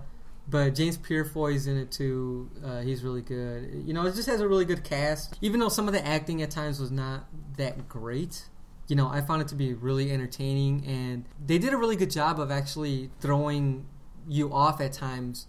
but 0.51 0.75
James 0.75 0.97
Purefoy's 0.97 1.67
in 1.67 1.77
it 1.77 1.91
too. 1.91 2.51
Uh, 2.65 2.81
he's 2.81 3.05
really 3.05 3.21
good. 3.21 3.83
You 3.85 3.93
know, 3.93 4.07
it 4.07 4.15
just 4.15 4.29
has 4.29 4.41
a 4.41 4.49
really 4.49 4.65
good 4.65 4.85
cast. 4.85 5.37
Even 5.43 5.61
though 5.61 5.69
some 5.69 5.87
of 5.87 5.93
the 5.93 6.07
acting 6.07 6.41
at 6.41 6.51
times 6.51 6.81
was 6.81 6.91
not 6.91 7.27
that 7.59 7.89
great, 7.89 8.47
you 8.89 8.97
know, 8.97 9.09
I 9.09 9.21
found 9.21 9.43
it 9.43 9.49
to 9.49 9.55
be 9.55 9.75
really 9.75 10.11
entertaining, 10.11 10.85
and 10.87 11.27
they 11.45 11.59
did 11.59 11.75
a 11.75 11.77
really 11.77 11.97
good 11.97 12.11
job 12.11 12.41
of 12.41 12.51
actually 12.51 13.11
throwing 13.21 13.85
you 14.29 14.53
off 14.53 14.81
at 14.81 14.93
times 14.93 15.47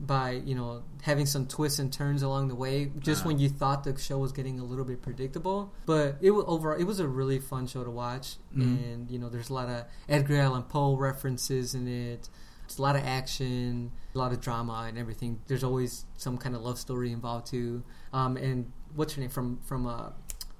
by 0.00 0.30
you 0.30 0.54
know 0.54 0.82
having 1.02 1.26
some 1.26 1.44
twists 1.46 1.78
and 1.80 1.92
turns 1.92 2.22
along 2.22 2.46
the 2.48 2.54
way 2.54 2.92
just 3.00 3.20
Uh-huh. 3.22 3.28
when 3.30 3.38
you 3.40 3.48
thought 3.48 3.82
the 3.84 3.98
show 3.98 4.18
was 4.18 4.30
getting 4.30 4.60
a 4.60 4.64
little 4.64 4.84
bit 4.84 5.02
predictable. 5.02 5.72
But 5.86 6.18
it 6.20 6.30
was 6.30 6.44
overall 6.46 6.78
it 6.78 6.84
was 6.84 7.00
a 7.00 7.08
really 7.08 7.38
fun 7.40 7.66
show 7.66 7.82
to 7.84 7.90
watch. 7.90 8.36
Mhm. 8.54 8.92
and 8.92 9.10
you 9.10 9.18
know 9.18 9.28
there's 9.28 9.50
a 9.50 9.54
lot 9.54 9.68
of 9.68 9.84
edgar 10.08 10.36
allan 10.36 10.62
poe 10.64 10.96
references 10.96 11.74
in 11.74 11.88
it. 11.88 12.28
It's 12.64 12.78
a 12.78 12.82
lot 12.82 12.96
of 12.96 13.02
action 13.02 13.90
a 14.14 14.18
lot 14.18 14.32
of 14.32 14.40
drama 14.40 14.84
and 14.88 14.96
everything. 14.98 15.40
There's 15.48 15.64
always 15.64 16.04
some 16.16 16.38
kind 16.38 16.54
of 16.54 16.62
love 16.62 16.78
story 16.78 17.10
involved 17.12 17.46
too. 17.46 17.82
Um, 18.12 18.36
and 18.36 18.70
what's 18.94 19.14
her 19.14 19.20
name? 19.20 19.30
From 19.30 19.58
from 19.64 19.86
uh, 19.86 20.10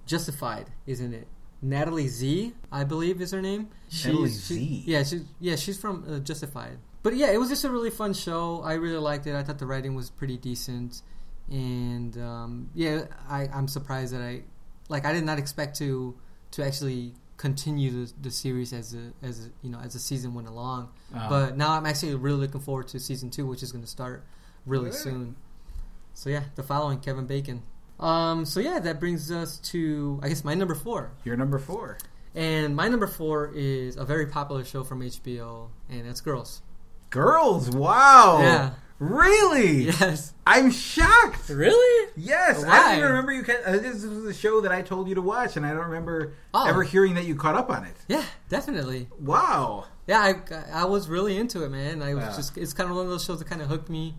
justified 0.07 0.71
isn't 0.87 1.13
it? 1.15 1.29
Natalie 1.61 2.07
z 2.09 2.55
i 2.71 2.85
believe 2.85 3.21
is 3.21 3.31
her 3.33 3.43
name. 3.43 3.69
Natalie 4.05 4.31
she- 4.31 4.37
Z? 4.37 4.83
yeah 4.87 5.03
she's 5.03 5.25
yeah 5.41 5.57
she's 5.57 5.79
from 5.79 6.05
uh, 6.09 6.19
justified 6.21 6.79
but 7.03 7.17
yeah, 7.17 7.31
it 7.31 7.39
was 7.39 7.49
just 7.49 7.65
a 7.65 7.71
really 7.71 7.91
fun 7.91 8.13
show. 8.15 8.61
I 8.63 8.75
really 8.75 8.99
liked 8.99 9.27
it. 9.27 9.35
I 9.35 9.43
thought 9.43 9.59
the 9.59 9.67
writing 9.67 9.95
was 9.95 10.11
pretty 10.11 10.37
decent, 10.37 11.03
and 11.51 12.17
um, 12.19 12.71
yeah, 12.75 13.05
I, 13.29 13.49
I'm 13.53 13.69
surprised 13.69 14.13
that 14.15 14.21
I 14.23 14.43
like 14.89 15.05
I 15.05 15.13
did 15.13 15.25
not 15.25 15.39
expect 15.39 15.77
to 15.79 16.15
to 16.53 16.65
actually 16.65 17.15
continue 17.37 18.05
the, 18.07 18.13
the 18.23 18.31
series 18.31 18.73
as 18.73 18.95
a 18.95 19.13
as 19.23 19.47
a, 19.47 19.51
you 19.63 19.71
know 19.71 19.79
as 19.79 19.93
the 19.93 19.99
season 19.99 20.35
went 20.35 20.49
along. 20.49 20.89
Uh-huh. 21.15 21.29
But 21.29 21.57
now 21.57 21.73
I'm 21.73 21.87
actually 21.87 22.15
really 22.15 22.39
looking 22.41 22.61
forward 22.61 22.89
to 22.89 23.01
season 23.01 23.31
two, 23.31 23.47
which 23.47 23.63
is 23.63 23.73
going 23.73 23.85
to 23.85 23.91
start 23.91 24.25
really 24.67 24.91
Yeah. 24.91 24.97
soon. 24.97 25.37
So 26.15 26.31
yeah, 26.31 26.45
the 26.57 26.63
following 26.63 26.99
Kevin 27.01 27.27
Bacon. 27.27 27.63
Um, 28.01 28.45
so 28.45 28.61
yeah, 28.61 28.79
that 28.81 29.01
brings 29.01 29.31
us 29.31 29.59
to 29.73 30.21
I 30.23 30.29
guess 30.29 30.45
my 30.45 30.55
number 30.55 30.75
four. 30.75 31.13
You're 31.25 31.37
number 31.37 31.59
four. 31.59 31.99
And 32.35 32.77
my 32.77 32.89
number 32.89 33.07
four 33.07 33.51
is 33.55 33.97
a 33.97 34.05
very 34.05 34.27
popular 34.27 34.65
show 34.65 34.85
from 34.85 35.01
HBO, 35.01 35.69
and 35.89 36.07
that's 36.07 36.21
Girls. 36.21 36.63
Girls, 37.11 37.71
wow. 37.71 38.39
Yeah. 38.41 38.71
Really? 38.99 39.85
Yes. 39.85 40.35
I'm 40.47 40.71
shocked. 40.73 41.49
Really? 41.51 42.11
Yes, 42.17 42.65
I 42.65 42.83
don't 42.83 42.99
even 42.99 43.09
remember 43.11 43.33
you. 43.33 43.43
Ca- 43.45 43.63
uh, 43.65 43.73
this 43.79 44.05
was 44.05 44.25
a 44.25 44.35
show 44.35 44.61
that 44.63 44.73
I 44.73 44.83
told 44.83 45.09
you 45.09 45.15
to 45.15 45.23
watch, 45.23 45.57
and 45.57 45.65
I 45.65 45.71
don't 45.71 45.85
remember 45.87 46.35
Oh. 46.53 46.67
ever 46.67 46.83
hearing 46.83 47.15
that 47.15 47.25
you 47.25 47.37
caught 47.37 47.55
up 47.55 47.71
on 47.71 47.85
it. 47.85 47.95
Yeah, 48.09 48.25
definitely. 48.49 49.09
Wow. 49.21 49.85
Yeah, 50.09 50.19
I, 50.21 50.83
I 50.83 50.85
was 50.87 51.09
really 51.09 51.37
into 51.37 51.65
it, 51.65 51.69
man. 51.71 52.03
I 52.03 52.15
was 52.15 52.25
Yeah. 52.25 52.37
just 52.37 52.57
it's 52.59 52.73
kind 52.73 52.91
of 52.91 52.97
one 52.97 53.05
of 53.05 53.11
those 53.11 53.25
shows 53.25 53.39
that 53.39 53.45
kind 53.49 53.63
of 53.63 53.69
hooked 53.69 53.89
me, 53.89 54.15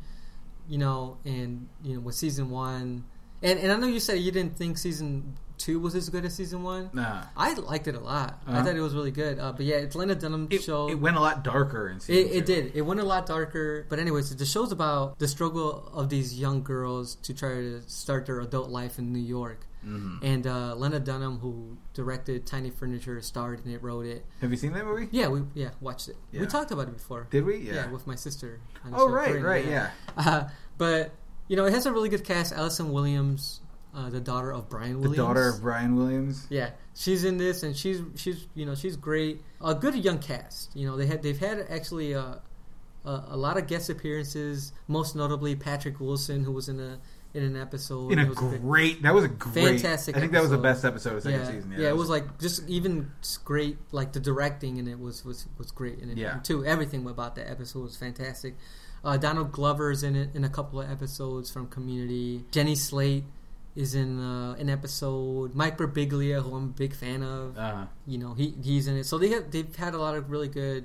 you 0.68 0.78
know. 0.78 1.18
And 1.26 1.68
you 1.84 1.96
know, 1.96 2.00
with 2.00 2.16
season 2.16 2.50
one, 2.50 3.04
and 3.42 3.60
and 3.60 3.72
I 3.72 3.76
know 3.76 3.88
you 3.88 4.00
said 4.00 4.20
you 4.20 4.32
didn't 4.32 4.56
think 4.56 4.78
season 4.78 5.36
two 5.60 5.80
was 5.80 5.94
as 5.94 6.10
good 6.10 6.26
as 6.26 6.34
season 6.34 6.64
one. 6.64 6.90
Nah. 6.94 7.24
I 7.38 7.54
liked 7.54 7.88
it 7.88 7.96
a 7.96 8.00
lot. 8.00 8.42
I 8.48 8.52
Uh-huh. 8.54 8.64
thought 8.64 8.76
it 8.76 8.82
was 8.82 8.96
really 8.96 9.12
good. 9.12 9.38
Uh, 9.38 9.52
but 9.52 9.66
yeah, 9.66 9.76
it's 9.76 9.96
Lena 9.96 10.16
Dunham 10.16 10.48
It, 10.50 10.64
show. 10.64 10.90
it 10.90 10.96
went 10.96 11.18
a 11.18 11.20
lot 11.20 11.44
darker 11.44 11.90
in 11.90 12.00
season 12.00 12.32
It, 12.32 12.36
it 12.38 12.46
did. 12.46 12.72
It 12.76 12.82
went 12.82 13.00
a 13.00 13.04
lot 13.04 13.26
darker. 13.26 13.86
But 13.90 14.00
anyways, 14.00 14.36
the 14.36 14.46
show's 14.46 14.72
about 14.72 15.20
the 15.20 15.28
struggle 15.28 15.90
of 15.94 16.10
these 16.10 16.40
young 16.40 16.64
girls 16.64 17.16
to 17.24 17.34
try 17.34 17.50
to 17.56 17.82
start 17.88 18.26
their 18.26 18.40
adult 18.40 18.70
life 18.70 18.98
in 18.98 19.14
New 19.14 19.20
York. 19.20 19.66
Mhm. 19.86 20.20
And 20.24 20.46
uh, 20.46 20.76
Lena 20.76 21.00
Dunham, 21.00 21.40
who 21.40 21.78
directed 21.94 22.46
Tiny 22.46 22.70
Furniture, 22.70 23.22
starred 23.22 23.66
in 23.66 23.72
it, 23.72 23.82
wrote 23.82 24.06
it. 24.06 24.26
Have 24.42 24.52
you 24.52 24.58
seen 24.58 24.74
that 24.74 24.86
movie? 24.86 25.08
Yeah, 25.12 25.30
we 25.30 25.44
yeah 25.54 25.70
watched 25.80 26.10
it. 26.10 26.18
Yeah. 26.32 26.42
We 26.42 26.48
talked 26.48 26.72
about 26.72 26.88
it 26.90 26.98
before. 26.98 27.28
Did 27.32 27.46
we? 27.46 27.58
Yeah. 27.58 27.90
with 27.90 28.06
my 28.06 28.16
sister. 28.16 28.60
on 28.84 28.92
the 28.92 28.98
oh, 28.98 29.08
show, 29.08 29.14
right, 29.14 29.28
Corinne, 29.30 29.44
right, 29.44 29.66
yeah. 29.66 29.92
Uh, 30.18 30.50
but 30.78 31.12
you 31.48 31.56
know, 31.56 31.66
it 31.66 31.74
has 31.74 31.86
a 31.86 31.94
really 31.94 32.10
good 32.10 32.26
cast. 32.26 32.52
Allison 32.54 32.92
Williams 32.92 33.62
uh, 33.94 34.10
the 34.10 34.20
daughter 34.20 34.52
of 34.52 34.70
Brian 34.70 34.96
Williams. 35.00 35.18
The 35.18 35.24
daughter 35.24 35.50
of 35.50 35.62
Brian 35.62 35.96
Williams. 35.96 36.46
Yeah, 36.50 36.72
she's 36.96 37.24
in 37.24 37.38
this, 37.38 37.64
and 37.64 37.76
she's 37.76 38.02
she's 38.16 38.48
you 38.56 38.66
know 38.66 38.76
she's 38.76 38.96
great. 38.96 39.42
A 39.62 39.74
good 39.76 39.96
young 39.96 40.20
cast. 40.20 40.76
You 40.76 40.88
know 40.88 40.96
they 40.98 41.06
had 41.08 41.24
they've 41.24 41.40
had 41.40 41.66
actually 41.70 42.14
uh, 42.16 42.36
a, 43.06 43.24
a 43.30 43.38
lot 43.38 43.58
of 43.58 43.68
guest 43.68 43.90
appearances. 43.90 44.74
Most 44.88 45.16
notably 45.16 45.56
Patrick 45.56 46.00
Wilson, 46.00 46.44
who 46.44 46.52
was 46.52 46.70
in 46.70 46.80
a 46.80 47.00
in 47.34 47.44
an 47.44 47.56
episode. 47.56 48.12
In 48.12 48.20
a 48.20 48.26
great- 48.26 49.04
that 49.04 49.14
was 49.14 49.24
a 49.24 49.28
great, 49.28 49.54
Fantastic 49.82 50.18
I 50.18 50.20
think 50.20 50.32
that 50.32 50.42
was 50.42 50.50
the 50.50 50.58
best 50.58 50.84
episode 50.84 51.16
of 51.16 51.22
second 51.24 51.42
yeah, 51.42 51.46
season. 51.52 51.76
yeah, 51.78 51.90
it 51.90 51.96
was 51.96 52.10
like 52.10 52.40
just 52.40 52.68
even 52.68 53.12
great. 53.46 53.78
Like 53.92 54.14
the 54.14 54.20
directing 54.20 54.78
in 54.78 54.88
it 54.88 55.00
was 55.00 55.24
was 55.26 55.46
was 55.58 55.72
great 55.72 56.00
in 56.00 56.10
it 56.10 56.18
Yeah. 56.18 56.40
too. 56.40 56.66
Everything 56.66 57.06
about 57.08 57.36
that 57.36 57.50
episode 57.50 57.82
was 57.84 57.96
fantastic. 57.98 58.56
Uh, 59.04 59.16
Donald 59.16 59.52
Glover's 59.52 60.04
in 60.04 60.16
it 60.16 60.30
in 60.36 60.44
a 60.44 60.50
couple 60.50 60.82
of 60.82 60.90
episodes 60.92 61.50
from 61.50 61.68
Community. 61.68 62.44
Jenny 62.52 62.76
Slate 62.76 63.24
is 63.80 63.96
in 63.96 64.20
uh, 64.20 64.56
an 64.60 64.70
episode. 64.70 65.56
Mike 65.56 65.78
Birbiglia, 65.78 66.44
who 66.44 66.56
I'm 66.56 66.66
a 66.66 66.68
big 66.68 66.94
fan 66.94 67.24
of, 67.24 67.58
Uh, 67.58 67.86
you 68.06 68.18
know, 68.18 68.34
he 68.34 68.54
he's 68.64 68.88
in 68.88 68.98
it. 68.98 69.06
So 69.06 69.18
they 69.18 69.30
have 69.30 69.52
they've 69.52 69.74
had 69.76 69.94
a 69.94 69.98
lot 69.98 70.16
of 70.16 70.30
really 70.30 70.50
good 70.50 70.84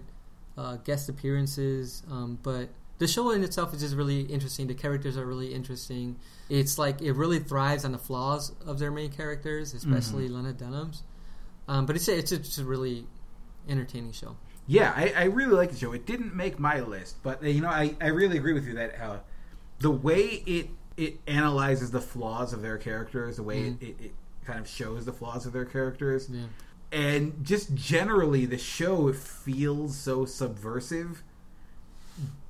uh, 0.56 0.76
guest 0.76 1.08
appearances. 1.08 2.02
Um, 2.10 2.38
but 2.42 2.68
the 2.98 3.08
show 3.08 3.30
in 3.32 3.42
itself 3.42 3.74
is 3.74 3.80
just 3.80 3.96
really 3.96 4.20
interesting. 4.22 4.68
The 4.68 4.74
characters 4.74 5.16
are 5.16 5.26
really 5.26 5.52
interesting. 5.52 6.16
It's 6.48 6.78
like 6.78 7.02
it 7.02 7.12
really 7.12 7.40
thrives 7.40 7.84
on 7.84 7.92
the 7.92 7.98
flaws 7.98 8.52
of 8.64 8.78
their 8.78 8.92
main 8.92 9.10
characters, 9.10 9.74
especially 9.74 10.28
Lena 10.28 10.52
Dunham's. 10.52 11.02
Um, 11.66 11.86
but 11.86 11.96
it's 11.96 12.06
a, 12.08 12.16
it's 12.16 12.30
a, 12.30 12.38
just 12.38 12.58
a 12.58 12.64
really 12.64 13.06
entertaining 13.68 14.12
show. 14.12 14.36
yeah, 14.66 14.92
I, 14.94 15.12
I 15.16 15.24
really 15.24 15.56
like 15.56 15.70
the 15.70 15.78
show. 15.78 15.92
It 15.92 16.06
didn't 16.06 16.34
make 16.36 16.58
my 16.58 16.80
list, 16.80 17.16
but 17.22 17.42
you 17.42 17.60
know, 17.62 17.68
I, 17.68 17.96
I 18.00 18.08
really 18.08 18.36
agree 18.36 18.52
with 18.52 18.66
you 18.66 18.74
that 18.74 19.00
uh, 19.00 19.18
the 19.80 19.90
way 19.90 20.42
it 20.46 20.68
it 20.96 21.20
analyzes 21.26 21.90
the 21.90 22.00
flaws 22.00 22.52
of 22.52 22.62
their 22.62 22.78
characters, 22.78 23.36
the 23.36 23.42
way 23.42 23.62
Mhm. 23.62 23.82
it, 23.82 23.86
it, 23.86 23.96
it 24.06 24.14
kind 24.44 24.58
of 24.60 24.68
shows 24.68 25.04
the 25.04 25.12
flaws 25.12 25.46
of 25.46 25.52
their 25.52 25.64
characters, 25.64 26.28
Yeah, 26.30 26.46
and 26.92 27.44
just 27.44 27.74
generally 27.74 28.46
the 28.46 28.58
show 28.58 29.12
feels 29.12 29.96
so 29.96 30.24
subversive. 30.24 31.22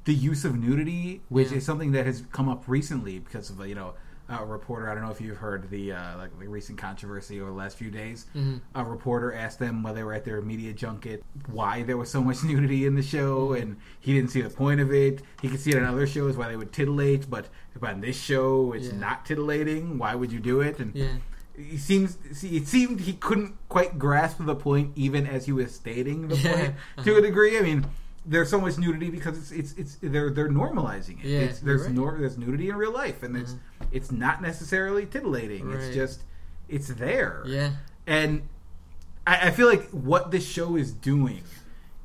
The 0.04 0.14
use 0.14 0.44
of 0.44 0.54
nudity, 0.58 1.22
which 1.30 1.50
Yeah. 1.50 1.56
is 1.58 1.64
something 1.64 1.92
that 1.92 2.04
has 2.04 2.24
come 2.32 2.48
up 2.48 2.64
recently 2.66 3.18
because 3.18 3.48
of 3.48 3.66
you 3.66 3.74
know 3.74 3.94
a 4.28 4.44
reporter. 4.44 4.88
I 4.90 4.94
don't 4.94 5.04
know 5.04 5.10
if 5.10 5.20
you've 5.20 5.36
heard 5.36 5.68
the 5.70 5.92
uh, 5.92 6.16
like 6.18 6.38
the 6.38 6.48
recent 6.48 6.78
controversy 6.78 7.40
over 7.40 7.50
the 7.50 7.56
last 7.56 7.76
few 7.76 7.90
days. 7.90 8.26
Mhm. 8.34 8.60
A 8.74 8.82
reporter 8.84 9.32
asked 9.34 9.58
them 9.58 9.82
while 9.82 9.92
they 9.94 10.02
were 10.02 10.14
at 10.14 10.24
their 10.24 10.40
media 10.40 10.72
junket 10.72 11.22
why 11.50 11.82
there 11.82 11.96
was 11.96 12.10
so 12.10 12.22
much 12.22 12.42
nudity 12.50 12.86
in 12.86 12.94
the 12.94 13.02
show, 13.02 13.48
Mm-hmm. 13.48 13.62
and 13.62 13.76
he 14.00 14.14
didn't 14.14 14.30
see 14.30 14.40
the 14.40 14.50
point 14.50 14.80
of 14.80 14.92
it. 14.92 15.22
He 15.42 15.48
could 15.48 15.60
see 15.60 15.70
it 15.72 15.76
on 15.76 15.84
other 15.84 16.06
shows 16.06 16.36
why 16.36 16.48
they 16.48 16.56
would 16.56 16.72
titillate, 16.72 17.28
but 17.28 17.46
on 17.82 18.00
this 18.00 18.18
show 18.20 18.72
it's 18.72 18.88
Yeah. 18.88 18.96
not 18.98 19.26
titillating. 19.26 19.98
Why 19.98 20.14
would 20.14 20.32
you 20.32 20.40
do 20.40 20.60
it? 20.60 20.78
And 20.78 20.94
yeah, 20.94 21.08
he 21.56 21.76
seems 21.76 22.16
it 22.42 22.66
seemed 22.66 23.00
he 23.00 23.12
couldn't 23.14 23.56
quite 23.68 23.98
grasp 23.98 24.38
the 24.40 24.54
point 24.56 24.92
even 24.96 25.26
as 25.26 25.44
he 25.46 25.52
was 25.52 25.74
stating 25.74 26.28
the 26.28 26.36
Yeah. 26.44 26.52
point 26.54 26.74
to 27.04 27.10
Uh-huh. 27.10 27.18
a 27.18 27.22
degree. 27.22 27.58
I 27.58 27.60
mean, 27.62 27.84
there's 28.26 28.48
so 28.48 28.58
much 28.58 28.78
nudity 28.78 29.10
because 29.10 29.36
it's 29.36 29.50
it's, 29.52 29.72
it's 29.74 29.98
they're 30.00 30.30
they're 30.30 30.48
normalizing 30.48 31.22
it. 31.22 31.26
Yeah, 31.28 31.40
it's, 31.40 31.60
there's 31.60 31.82
right. 31.82 31.92
nor, 31.92 32.16
there's 32.18 32.38
nudity 32.38 32.70
in 32.70 32.76
real 32.76 32.90
life, 32.92 33.22
and 33.22 33.36
it's 33.36 33.54
it's 33.94 34.10
not 34.12 34.42
necessarily 34.42 35.06
titillating. 35.06 35.68
Right. 35.70 35.78
It's 35.80 35.94
just 35.94 36.22
it's 36.68 36.88
there. 36.88 37.42
yeah, 37.46 37.70
And 38.06 38.42
I, 39.26 39.48
I 39.48 39.50
feel 39.50 39.68
like 39.68 39.88
what 39.90 40.30
this 40.30 40.46
show 40.46 40.76
is 40.76 40.92
doing, 40.92 41.42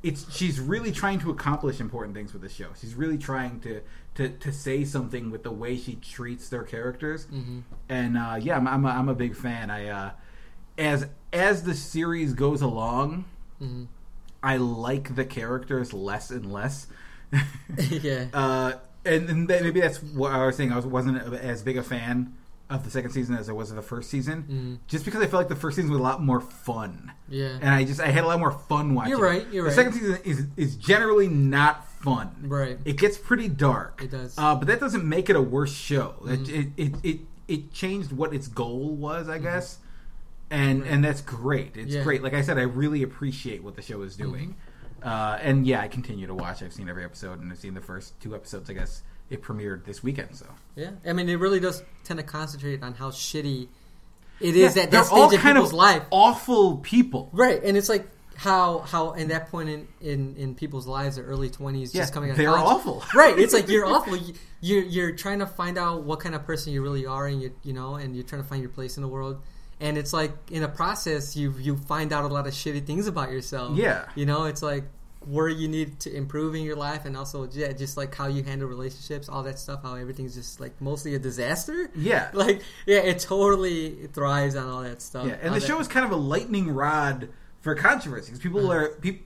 it's 0.03 0.33
she's 0.33 0.59
really 0.59 0.91
trying 0.91 1.19
to 1.19 1.29
accomplish 1.31 1.79
important 1.79 2.15
things 2.15 2.31
with 2.33 2.41
the 2.41 2.49
show. 2.49 2.67
She's 2.79 2.95
really 2.95 3.17
trying 3.17 3.59
to 3.61 3.81
to, 4.15 4.29
to 4.29 4.51
say 4.51 4.83
something 4.85 5.31
with 5.31 5.43
the 5.43 5.51
way 5.51 5.77
she 5.77 5.95
treats 5.95 6.49
their 6.49 6.63
characters. 6.63 7.25
hmm 7.25 7.59
And 7.89 8.17
uh, 8.17 8.37
yeah, 8.39 8.57
I'm 8.57 8.67
I'm 8.67 8.85
a, 8.85 8.89
I'm 8.89 9.09
a 9.09 9.15
big 9.15 9.35
fan. 9.35 9.69
I 9.71 9.87
uh, 9.87 10.11
as 10.77 11.07
as 11.33 11.63
the 11.63 11.73
series 11.73 12.33
goes 12.33 12.61
along, 12.61 13.25
hmm 13.59 13.85
I 14.41 14.55
like 14.57 15.15
the 15.15 15.25
characters 15.25 15.91
less 15.93 16.31
and 16.31 16.51
less. 16.51 16.87
yeah, 17.89 18.25
uh, 18.33 18.73
and, 19.09 19.29
and 19.29 19.47
maybe 19.47 19.79
that's 19.81 20.01
what 20.01 20.31
I 20.31 20.45
was 20.45 20.55
saying. 20.55 20.71
I 20.71 20.75
was, 20.75 20.85
wasn't 20.85 21.17
as 21.33 21.61
big 21.63 21.77
a 21.77 21.83
fan 21.83 22.33
of 22.69 22.83
the 22.83 22.91
second 22.91 23.09
season 23.11 23.35
as 23.35 23.49
I 23.49 23.53
was 23.53 23.71
of 23.71 23.75
the 23.77 23.81
first 23.81 24.09
season, 24.11 24.45
Mhm. 24.49 24.87
just 24.87 25.03
because 25.03 25.21
I 25.21 25.25
felt 25.25 25.41
like 25.41 25.49
the 25.49 25.55
first 25.55 25.75
season 25.75 25.89
was 25.91 25.99
a 25.99 26.03
lot 26.03 26.21
more 26.21 26.39
fun, 26.39 27.11
yeah. 27.27 27.57
and 27.61 27.69
I 27.73 27.83
just 27.83 27.99
I 27.99 28.07
had 28.09 28.23
a 28.23 28.27
lot 28.27 28.39
more 28.39 28.51
fun 28.51 28.93
watching. 28.93 29.09
You're 29.11 29.19
right, 29.21 29.45
you're 29.51 29.63
right. 29.63 29.69
the 29.71 29.75
second 29.75 29.93
season 29.93 30.19
is 30.23 30.45
is 30.55 30.75
generally 30.75 31.27
not 31.27 31.87
fun. 32.03 32.29
Right. 32.43 32.77
It 32.85 32.97
gets 32.97 33.17
pretty 33.17 33.47
dark. 33.49 34.01
It 34.03 34.11
does. 34.11 34.35
uh, 34.37 34.55
but 34.55 34.67
that 34.67 34.79
doesn't 34.79 35.03
make 35.03 35.29
it 35.31 35.35
a 35.35 35.41
worse 35.41 35.73
show. 35.73 36.13
It, 36.27 36.43
Mhm. 36.43 36.49
it, 36.77 36.83
it 36.85 36.93
it 37.03 37.19
it 37.47 37.73
changed 37.73 38.11
what 38.11 38.33
its 38.35 38.47
goal 38.47 38.89
was, 38.95 39.27
I 39.27 39.39
guess, 39.39 39.79
and 40.51 40.81
Mm-hmm. 40.81 40.83
Right. 40.83 40.91
and 40.93 41.03
that's 41.03 41.21
great. 41.21 41.71
It's 41.75 41.95
Yeah. 41.95 42.03
great. 42.03 42.21
Like 42.21 42.35
I 42.35 42.41
said, 42.43 42.59
I 42.59 42.63
really 42.63 43.01
appreciate 43.01 43.63
what 43.63 43.75
the 43.77 43.81
show 43.81 44.03
is 44.03 44.15
doing. 44.15 44.55
Uh, 45.03 45.37
and 45.41 45.65
yeah, 45.65 45.81
I 45.81 45.87
continue 45.87 46.27
to 46.27 46.33
watch. 46.35 46.61
I've 46.63 46.73
seen 46.73 46.89
every 46.89 47.03
episode, 47.03 47.41
and 47.41 47.51
I've 47.51 47.59
seen 47.59 47.73
the 47.73 47.81
first 47.81 48.19
two 48.21 48.35
episodes. 48.35 48.69
I 48.69 48.73
guess 48.73 49.03
it 49.29 49.41
premiered 49.41 49.85
this 49.85 50.01
weekend. 50.03 50.35
So 50.35 50.45
Yeah, 50.75 50.91
I 51.05 51.13
mean, 51.13 51.29
it 51.29 51.35
really 51.39 51.59
does 51.59 51.83
tend 52.03 52.19
to 52.19 52.23
concentrate 52.25 52.81
on 52.83 52.93
how 52.93 53.11
shitty 53.11 53.67
it 54.39 54.55
is 54.55 54.75
Yeah, 54.75 54.83
at 54.83 54.91
they're 54.91 55.01
that 55.03 55.11
all 55.11 55.29
stage 55.29 55.41
kind 55.41 55.55
people's 55.55 55.71
of 55.71 55.77
life, 55.77 56.03
awful 56.11 56.77
people. 56.77 57.29
right? 57.33 57.61
And 57.63 57.75
it's 57.77 57.89
like 57.89 58.07
how 58.35 58.79
how 58.79 59.11
in 59.11 59.27
that 59.27 59.49
point 59.51 59.67
in 59.69 59.87
in, 59.99 60.35
in 60.37 60.55
people's 60.55 60.87
lives, 60.87 61.17
their 61.17 61.25
early 61.25 61.49
twenties, 61.49 61.93
Yeah, 61.93 62.03
just 62.03 62.13
coming 62.13 62.29
out, 62.29 62.33
of 62.33 62.37
they're 62.37 62.47
college. 62.53 62.63
awful. 62.75 63.03
right? 63.15 63.37
It's 63.37 63.53
like 63.53 63.67
you're 63.67 63.85
awful. 63.85 64.15
You- 64.15 64.33
You're 64.61 64.83
you're 64.83 65.11
trying 65.13 65.39
to 65.39 65.45
find 65.47 65.77
out 65.77 66.03
what 66.03 66.19
kind 66.19 66.35
of 66.35 66.45
person 66.45 66.73
you 66.73 66.81
really 66.81 67.05
are, 67.05 67.27
and 67.27 67.41
you 67.41 67.53
you 67.63 67.71
know, 67.73 67.95
and 67.95 68.13
you're 68.15 68.25
trying 68.25 68.41
to 68.41 68.47
find 68.47 68.61
your 68.61 68.71
place 68.71 68.97
in 68.97 69.03
the 69.03 69.07
world. 69.09 69.41
And 69.79 69.97
it's 69.97 70.11
like 70.13 70.33
in 70.51 70.63
a 70.63 70.67
process, 70.67 71.35
you 71.35 71.53
you 71.59 71.77
find 71.77 72.11
out 72.11 72.25
a 72.25 72.27
lot 72.27 72.47
of 72.47 72.53
shitty 72.53 72.85
things 72.85 73.07
about 73.07 73.31
yourself. 73.31 73.77
Yeah. 73.77 74.05
you 74.15 74.25
know, 74.25 74.43
it's 74.45 74.61
like 74.61 74.83
where 75.25 75.49
you 75.49 75.67
need 75.67 75.99
to 76.01 76.13
improve 76.15 76.55
in 76.55 76.63
your 76.63 76.75
life, 76.75 77.05
and 77.05 77.15
also 77.15 77.47
yeah, 77.51 77.71
just 77.71 77.95
like 77.97 78.13
how 78.15 78.27
you 78.27 78.43
handle 78.43 78.67
relationships, 78.67 79.29
all 79.29 79.43
that 79.43 79.57
stuff. 79.59 79.81
How 79.83 79.95
everything's 79.95 80.35
just 80.35 80.59
like 80.59 80.79
mostly 80.81 81.15
a 81.15 81.19
disaster. 81.19 81.89
Yeah. 81.95 82.29
like 82.33 82.61
yeah, 82.85 82.99
it 82.99 83.19
totally 83.19 84.07
thrives 84.13 84.55
on 84.55 84.67
all 84.67 84.81
that 84.83 85.01
stuff. 85.01 85.27
Yeah, 85.27 85.37
and 85.41 85.55
the 85.55 85.59
that- 85.59 85.65
show 85.67 85.79
is 85.79 85.87
kind 85.87 86.05
of 86.05 86.11
a 86.11 86.15
lightning 86.17 86.69
rod 86.73 87.29
for 87.61 87.73
controversy 87.75 88.27
because 88.27 88.39
people 88.41 88.69
Uh-huh. 88.69 88.73
are 88.85 88.89
people. 88.99 89.25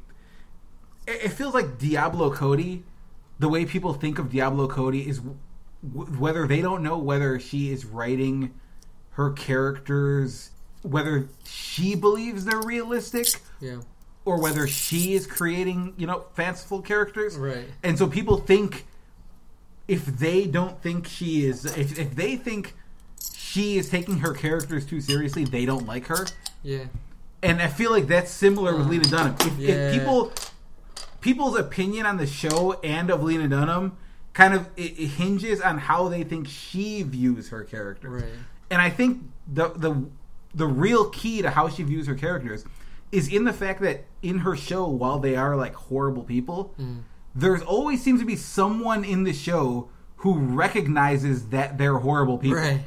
It 1.08 1.26
it 1.26 1.30
feels 1.30 1.54
like 1.54 1.78
Diablo 1.80 2.32
Cody. 2.32 2.84
The 3.40 3.50
way 3.50 3.66
people 3.66 3.94
think 3.94 4.20
of 4.20 4.30
Diablo 4.32 4.68
Cody 4.68 5.08
is 5.10 5.20
w- 5.20 5.38
whether 6.20 6.46
they 6.48 6.62
don't 6.62 6.84
know 6.84 6.98
whether 7.00 7.40
she 7.40 7.72
is 7.72 7.84
writing 7.86 8.54
her 9.14 9.32
characters, 9.32 10.50
whether 10.82 11.28
she 11.46 11.96
believes 11.96 12.46
they're 12.46 12.62
realistic, 12.62 13.28
yeah, 13.60 13.82
or 14.26 14.42
whether 14.42 14.68
she 14.68 15.14
is 15.14 15.28
creating, 15.28 15.94
you 15.98 16.08
know, 16.08 16.26
fanciful 16.36 16.82
characters. 16.82 17.38
right. 17.38 17.66
And 17.84 17.98
so 17.98 18.08
people 18.08 18.38
think 18.38 18.86
if 19.88 20.06
they 20.06 20.46
don't 20.48 20.82
think 20.82 21.08
she 21.08 21.46
is, 21.46 21.66
if, 21.66 22.00
if 22.00 22.16
they 22.16 22.36
think 22.38 22.74
she 23.36 23.78
is 23.78 23.90
taking 23.90 24.20
her 24.20 24.34
characters 24.34 24.86
too 24.86 25.02
seriously, 25.02 25.44
they 25.46 25.66
don't 25.66 25.86
like 25.86 26.08
her. 26.08 26.26
Yeah, 26.64 26.86
And 27.42 27.62
I 27.62 27.68
feel 27.68 27.92
like 27.92 28.08
that's 28.08 28.32
similar 28.32 28.76
with 28.78 28.88
Uh, 28.88 28.90
Lena 28.92 29.04
Dunham. 29.04 29.36
If, 29.42 29.58
yeah. 29.60 29.70
if 29.92 30.00
people, 30.00 30.32
people's 31.20 31.58
opinion 31.60 32.06
on 32.06 32.16
the 32.18 32.26
show 32.26 32.74
and 32.82 33.10
of 33.10 33.22
Lena 33.22 33.50
Dunham 33.50 33.98
kind 34.32 34.54
of 34.54 34.68
it, 34.78 34.98
it 34.98 35.08
hinges 35.10 35.60
on 35.62 35.78
how 35.78 36.08
they 36.08 36.24
think 36.24 36.48
she 36.48 37.04
views 37.04 37.50
her 37.50 37.64
characters. 37.66 38.24
right. 38.24 38.32
And 38.74 38.82
I 38.82 38.90
think 38.90 39.22
the 39.48 39.70
the 39.70 39.92
the 40.56 40.66
real 40.68 41.10
key 41.10 41.42
to 41.44 41.50
how 41.52 41.70
she 41.70 41.84
views 41.84 42.08
her 42.08 42.16
characters 42.16 42.66
is 43.12 43.28
in 43.28 43.44
the 43.46 43.54
fact 43.54 43.82
that 43.82 44.06
in 44.24 44.40
her 44.40 44.56
show, 44.56 44.88
while 44.88 45.20
they 45.20 45.36
are 45.36 45.56
like 45.56 45.76
horrible 45.76 46.24
people, 46.24 46.74
Mm. 46.80 47.02
there's 47.36 47.62
always 47.62 48.02
seems 48.04 48.20
to 48.20 48.26
be 48.26 48.36
someone 48.36 49.04
in 49.06 49.24
the 49.24 49.34
show 49.34 49.90
who 50.18 50.40
recognizes 50.40 51.50
that 51.50 51.78
they're 51.78 52.00
horrible 52.00 52.38
people. 52.40 52.58
Right. 52.58 52.82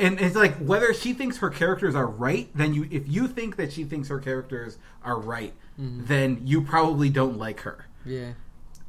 And 0.00 0.20
it's 0.20 0.34
like 0.34 0.56
whether 0.58 0.92
she 0.92 1.12
thinks 1.12 1.36
her 1.38 1.50
characters 1.50 1.94
are 1.94 2.06
right, 2.26 2.48
then 2.56 2.74
you 2.74 2.88
if 2.90 3.04
you 3.06 3.28
think 3.28 3.54
that 3.56 3.72
she 3.72 3.84
thinks 3.84 4.08
her 4.08 4.18
characters 4.18 4.78
are 5.04 5.18
right, 5.20 5.54
Mm-hmm. 5.80 6.04
then 6.06 6.40
you 6.44 6.62
probably 6.62 7.08
don't 7.08 7.38
like 7.38 7.60
her. 7.60 7.86
Yeah. 8.04 8.32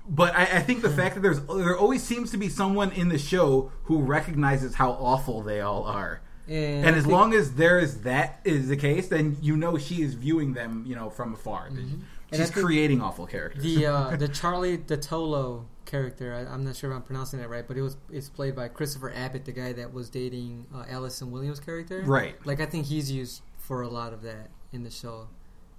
But 0.07 0.35
I, 0.35 0.41
I 0.43 0.59
think 0.61 0.81
the 0.81 0.89
fact 0.89 1.15
that 1.15 1.21
there's 1.21 1.39
there 1.45 1.77
always 1.77 2.03
seems 2.03 2.31
to 2.31 2.37
be 2.37 2.49
someone 2.49 2.91
in 2.91 3.09
the 3.09 3.17
show 3.17 3.71
who 3.85 3.99
recognizes 3.99 4.75
how 4.75 4.91
awful 4.91 5.41
they 5.43 5.61
all 5.61 5.83
are. 5.83 6.21
And, 6.47 6.85
And 6.87 6.95
as 6.95 7.03
think- 7.03 7.13
long 7.13 7.33
as 7.33 7.53
there 7.55 7.79
is 7.79 8.01
that 8.01 8.41
is 8.43 8.67
the 8.67 8.75
case, 8.75 9.07
then 9.07 9.37
you 9.41 9.55
know 9.55 9.77
she 9.77 10.01
is 10.01 10.13
viewing 10.15 10.53
them, 10.53 10.83
you 10.85 10.95
know, 10.95 11.09
from 11.09 11.33
afar. 11.33 11.69
Mm-hmm. 11.69 12.01
She's 12.33 12.49
creating 12.51 12.99
awful 13.01 13.27
characters. 13.27 13.63
the 13.63 13.85
uh, 13.85 14.15
the 14.17 14.27
Charlie 14.27 14.77
Tolo 14.79 15.65
character, 15.85 16.33
I, 16.33 16.51
I'm 16.51 16.65
not 16.65 16.75
sure 16.75 16.89
if 16.89 16.95
I'm 16.95 17.03
pronouncing 17.03 17.39
that 17.39 17.47
right, 17.49 17.65
but 17.67 17.77
it 17.77 17.81
was 17.81 17.95
it's 18.11 18.27
played 18.27 18.55
by 18.55 18.67
Christopher 18.67 19.11
Abbott, 19.15 19.45
the 19.45 19.51
guy 19.51 19.71
that 19.73 19.93
was 19.93 20.09
dating 20.09 20.65
uh, 20.75 20.83
Allison 20.89 21.31
Williams' 21.31 21.59
character. 21.59 22.01
Right. 22.05 22.35
Like 22.45 22.59
I 22.59 22.65
think 22.65 22.87
he's 22.87 23.11
used 23.11 23.41
for 23.57 23.81
a 23.83 23.87
lot 23.87 24.11
of 24.13 24.21
that 24.23 24.49
in 24.73 24.83
the 24.83 24.89
show. 24.89 25.27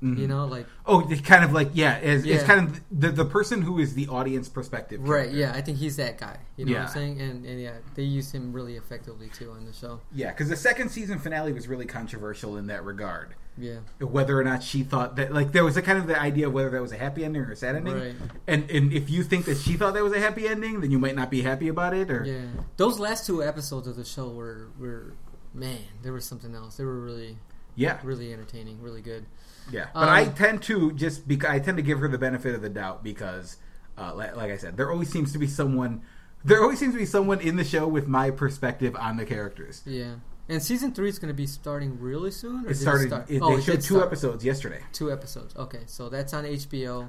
Mm-hmm. 0.05 0.21
You 0.21 0.29
know, 0.29 0.45
like 0.47 0.67
Oh, 0.85 1.01
they 1.01 1.17
kind 1.17 1.45
of 1.45 1.53
like 1.53 1.71
yeah, 1.73 1.97
it's, 1.97 2.27
it's 2.27 2.45
kind 2.45 2.69
of 2.69 2.81
the 2.91 3.11
the 3.11 3.25
person 3.25 3.63
who 3.63 3.79
is 3.79 3.95
the 3.95 4.07
audience 4.09 4.49
perspective. 4.49 5.01
right? 5.09 5.31
character. 5.31 5.39
Yeah, 5.39 5.53
I 5.55 5.63
think 5.63 5.79
he's 5.79 5.97
that 5.97 6.19
guy. 6.19 6.37
You 6.57 6.67
know 6.67 6.73
what 6.75 6.83
I'm 6.83 6.89
saying? 6.89 7.21
And 7.21 7.45
and 7.47 7.61
yeah, 7.61 7.77
they 7.95 8.03
used 8.03 8.33
him 8.33 8.53
really 8.53 8.77
effectively 8.77 9.31
too 9.31 9.51
on 9.53 9.65
the 9.65 9.73
show. 9.73 10.01
yeah, 10.13 10.31
because 10.31 10.49
the 10.49 10.57
second 10.57 10.91
season 10.91 11.19
finale 11.19 11.53
was 11.53 11.67
really 11.69 11.87
controversial 11.87 12.57
in 12.57 12.67
that 12.67 12.85
regard. 12.85 13.35
Yeah, 13.57 13.79
Whether 14.01 14.37
or 14.37 14.43
not 14.43 14.65
she 14.65 14.83
thought 14.83 15.15
that, 15.15 15.33
like, 15.33 15.53
there 15.53 15.63
was 15.65 15.77
a 15.77 15.83
kind 15.83 15.97
of 15.97 16.09
the 16.09 16.21
idea 16.21 16.49
of 16.49 16.53
whether 16.53 16.71
that 16.71 16.83
was 16.83 16.91
a 16.91 16.97
happy 16.97 17.25
ending 17.25 17.41
or 17.43 17.53
a 17.53 17.57
sad 17.57 17.77
ending. 17.77 17.95
Right. 17.95 18.15
And 18.49 18.69
and 18.69 18.93
if 18.93 19.09
you 19.09 19.23
think 19.23 19.45
that 19.45 19.59
she 19.59 19.75
thought 19.75 19.95
that 19.95 20.03
was 20.03 20.13
a 20.13 20.19
happy 20.19 20.49
ending, 20.49 20.81
then 20.81 20.91
you 20.91 20.99
might 20.99 21.15
not 21.15 21.31
be 21.31 21.43
happy 21.43 21.69
about 21.69 21.95
it. 21.95 22.11
Or 22.11 22.25
yeah. 22.25 22.47
Those 22.79 22.99
last 22.99 23.27
two 23.27 23.45
episodes 23.45 23.87
of 23.87 23.95
the 23.95 24.05
show 24.05 24.29
were 24.29 24.71
were 24.77 25.15
man, 25.55 25.79
there 26.03 26.13
was 26.13 26.25
something 26.25 26.53
else. 26.53 26.79
They 26.79 26.85
were 26.85 26.99
really 26.99 27.39
yeah, 27.77 27.99
really 28.03 28.33
entertaining, 28.33 28.83
really 28.83 29.03
good. 29.03 29.25
Yeah. 29.71 29.87
But 29.95 30.03
Um, 30.05 30.09
I 30.09 30.25
tend 30.27 30.63
to 30.65 30.93
just 30.93 31.27
because 31.29 31.51
I 31.51 31.59
tend 31.59 31.77
to 31.79 31.83
give 31.83 31.99
her 32.01 32.09
the 32.09 32.19
benefit 32.19 32.55
of 32.55 32.63
the 32.63 32.69
doubt 32.69 33.03
because, 33.03 33.57
uh, 33.99 34.15
like, 34.15 34.37
like 34.37 34.51
I 34.51 34.57
said, 34.57 34.77
there 34.77 34.91
always 34.91 35.11
seems 35.11 35.33
to 35.33 35.39
be 35.39 35.47
someone. 35.47 36.03
There 36.45 36.61
always 36.63 36.79
seems 36.79 36.93
to 36.95 36.99
be 36.99 37.07
someone 37.07 37.41
in 37.41 37.57
the 37.57 37.65
show 37.65 37.87
with 37.89 38.07
my 38.07 38.31
perspective 38.31 38.95
on 38.97 39.17
the 39.17 39.25
characters. 39.25 39.83
Yeah. 39.87 40.17
And 40.47 40.63
season 40.63 40.93
three 40.93 41.09
is 41.09 41.19
going 41.19 41.33
to 41.33 41.35
be 41.37 41.47
starting 41.47 41.99
really 41.99 42.31
soon. 42.31 42.67
Or 42.67 42.71
It 42.71 42.77
started. 42.77 43.09
start? 43.09 43.31
It, 43.31 43.41
oh, 43.41 43.53
they 43.53 43.59
it 43.61 43.65
showed 43.65 43.81
two 43.81 43.95
start. 43.95 44.05
episodes 44.09 44.45
yesterday. 44.45 44.81
Two 44.93 45.11
episodes. 45.11 45.57
Okay, 45.57 45.81
so 45.87 46.11
that's 46.11 46.35
on 46.35 46.45
HBO. 46.45 47.09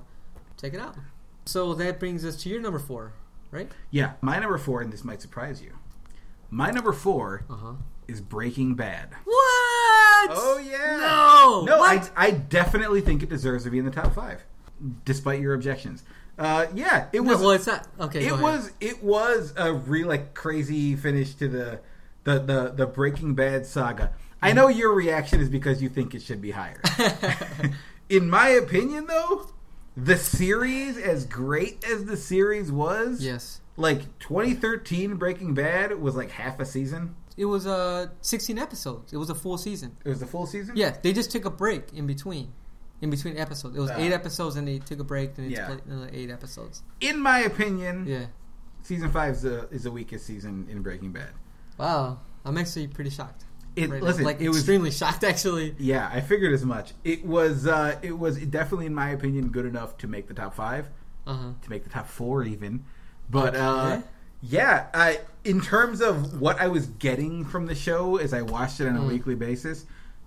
Check 0.62 0.74
it 0.74 0.80
out. 0.80 0.96
So 1.46 1.74
that 1.74 2.00
brings 2.00 2.24
us 2.24 2.38
to 2.44 2.50
your 2.50 2.62
number 2.62 2.80
four, 2.80 3.12
right? 3.52 3.70
Yeah, 3.92 4.14
my 4.22 4.40
number 4.40 4.58
four, 4.58 4.82
and 4.82 4.92
this 4.94 5.04
might 5.04 5.22
surprise 5.22 5.62
you. 5.62 5.74
My 6.50 6.72
number 6.72 6.94
four 6.94 7.44
Uh 7.50 7.56
huh. 7.58 7.74
is 8.08 8.22
Breaking 8.22 8.74
Bad. 8.76 9.10
What? 9.26 9.55
Oh 10.30 10.58
yeah. 10.58 10.98
No. 10.98 11.64
No, 11.66 11.82
I, 11.84 11.98
What? 11.98 12.12
I 12.16 12.32
definitely 12.32 13.02
think 13.02 13.24
it 13.24 13.30
deserves 13.30 13.64
to 13.66 13.70
be 13.70 13.80
in 13.80 13.86
the 13.86 13.92
top 13.92 14.14
five, 14.14 14.44
despite 15.06 15.40
your 15.40 15.54
objections. 15.54 16.04
Uh, 16.38 16.66
yeah, 16.74 17.08
it 17.14 17.22
was. 17.22 17.40
well, 17.40 17.52
it's 17.52 17.68
not. 17.68 17.88
Okay. 18.00 18.26
it 18.26 18.30
go 18.30 18.36
ahead. 18.36 18.44
was. 18.44 18.72
It 18.82 19.04
was 19.04 19.54
a 19.56 19.74
real 19.74 20.08
like 20.08 20.34
crazy 20.34 20.96
finish 20.96 21.34
to 21.36 21.48
the 21.48 21.80
the 22.26 22.40
the, 22.40 22.74
the 22.76 22.86
Breaking 22.88 23.36
Bad 23.36 23.66
saga. 23.66 24.12
I 24.42 24.50
Mm-hmm. 24.50 24.56
know 24.58 24.68
your 24.68 24.94
reaction 24.94 25.40
is 25.40 25.50
because 25.50 25.82
you 25.82 25.90
think 25.90 26.14
it 26.14 26.22
should 26.22 26.42
be 26.42 26.52
higher. 26.52 26.82
in 28.10 28.30
my 28.30 28.50
opinion, 28.50 29.08
though, 29.08 29.48
the 29.96 30.18
series, 30.18 30.98
as 30.98 31.26
great 31.26 31.84
as 31.86 32.06
the 32.06 32.18
series 32.18 32.72
was, 32.72 33.24
yes. 33.24 33.62
like 33.78 34.20
2013 34.20 35.16
Breaking 35.16 35.54
Bad 35.54 36.00
was 36.02 36.16
like 36.16 36.32
half 36.32 36.60
a 36.60 36.66
season. 36.66 37.16
It 37.38 37.46
was 37.46 37.68
uh 37.68 38.08
16 38.22 38.58
episodes. 38.58 39.12
It 39.14 39.18
was 39.18 39.30
a 39.30 39.36
full 39.36 39.58
season. 39.58 39.98
It 40.06 40.10
was 40.10 40.20
the 40.20 40.26
full 40.26 40.46
season. 40.48 40.76
Yeah, 40.78 40.96
they 41.02 41.12
just 41.14 41.32
took 41.32 41.46
a 41.46 41.50
break 41.50 41.94
in 41.94 42.08
between. 42.08 42.54
In 43.02 43.10
between 43.10 43.38
episodes, 43.38 43.76
it 43.76 43.80
was 43.80 43.92
Uh, 43.92 43.96
eight 43.98 44.14
episodes, 44.14 44.56
and 44.56 44.66
they 44.68 44.80
took 44.80 45.00
a 45.00 45.04
break, 45.04 45.38
and 45.38 45.52
it's 45.52 45.60
yeah. 45.60 45.78
another 45.86 46.10
eight 46.14 46.32
episodes. 46.32 46.82
In 47.02 47.20
my 47.20 47.40
opinion, 47.40 48.06
Yeah. 48.08 48.28
season 48.84 49.12
five 49.12 49.36
is 49.36 49.42
the 49.42 49.68
is 49.70 49.84
the 49.84 49.92
weakest 49.92 50.26
season 50.26 50.68
in 50.70 50.82
Breaking 50.82 51.12
Bad. 51.12 51.30
Wow. 51.78 52.20
I'm 52.46 52.58
actually 52.58 52.88
pretty 52.88 53.10
shocked. 53.10 53.44
It 53.76 53.90
now. 53.90 53.98
listen, 53.98 54.24
like 54.24 54.40
it 54.40 54.48
was 54.48 54.60
extremely 54.60 54.92
shocked, 54.92 55.26
actually. 55.26 55.76
yeah, 55.78 56.10
I 56.14 56.22
figured 56.22 56.54
as 56.54 56.64
much. 56.64 56.94
It 57.04 57.26
was 57.26 57.68
uh, 57.68 58.00
it 58.02 58.18
was 58.18 58.38
definitely 58.38 58.86
in 58.86 58.96
my 58.96 59.10
opinion 59.10 59.50
good 59.50 59.66
enough 59.66 59.98
to 59.98 60.08
make 60.08 60.28
the 60.30 60.34
top 60.34 60.54
five, 60.56 60.88
Uh 61.28 61.34
huh. 61.36 61.50
to 61.64 61.70
make 61.70 61.84
the 61.84 61.90
top 61.90 62.08
four 62.08 62.44
even. 62.46 62.86
But 63.30 63.56
uh, 63.58 63.98
Okay. 63.98 64.08
Yeah, 64.42 64.88
I 64.94 65.20
in 65.44 65.62
terms 65.62 66.02
of 66.02 66.40
what 66.42 66.60
I 66.60 66.68
was 66.68 66.88
getting 66.88 67.46
from 67.46 67.66
the 67.68 67.76
show 67.76 68.18
as 68.18 68.34
I 68.34 68.42
watched 68.42 68.80
it 68.80 68.88
on 68.88 68.96
a 68.98 69.00
Mm. 69.02 69.08
weekly 69.08 69.36
basis, 69.36 69.86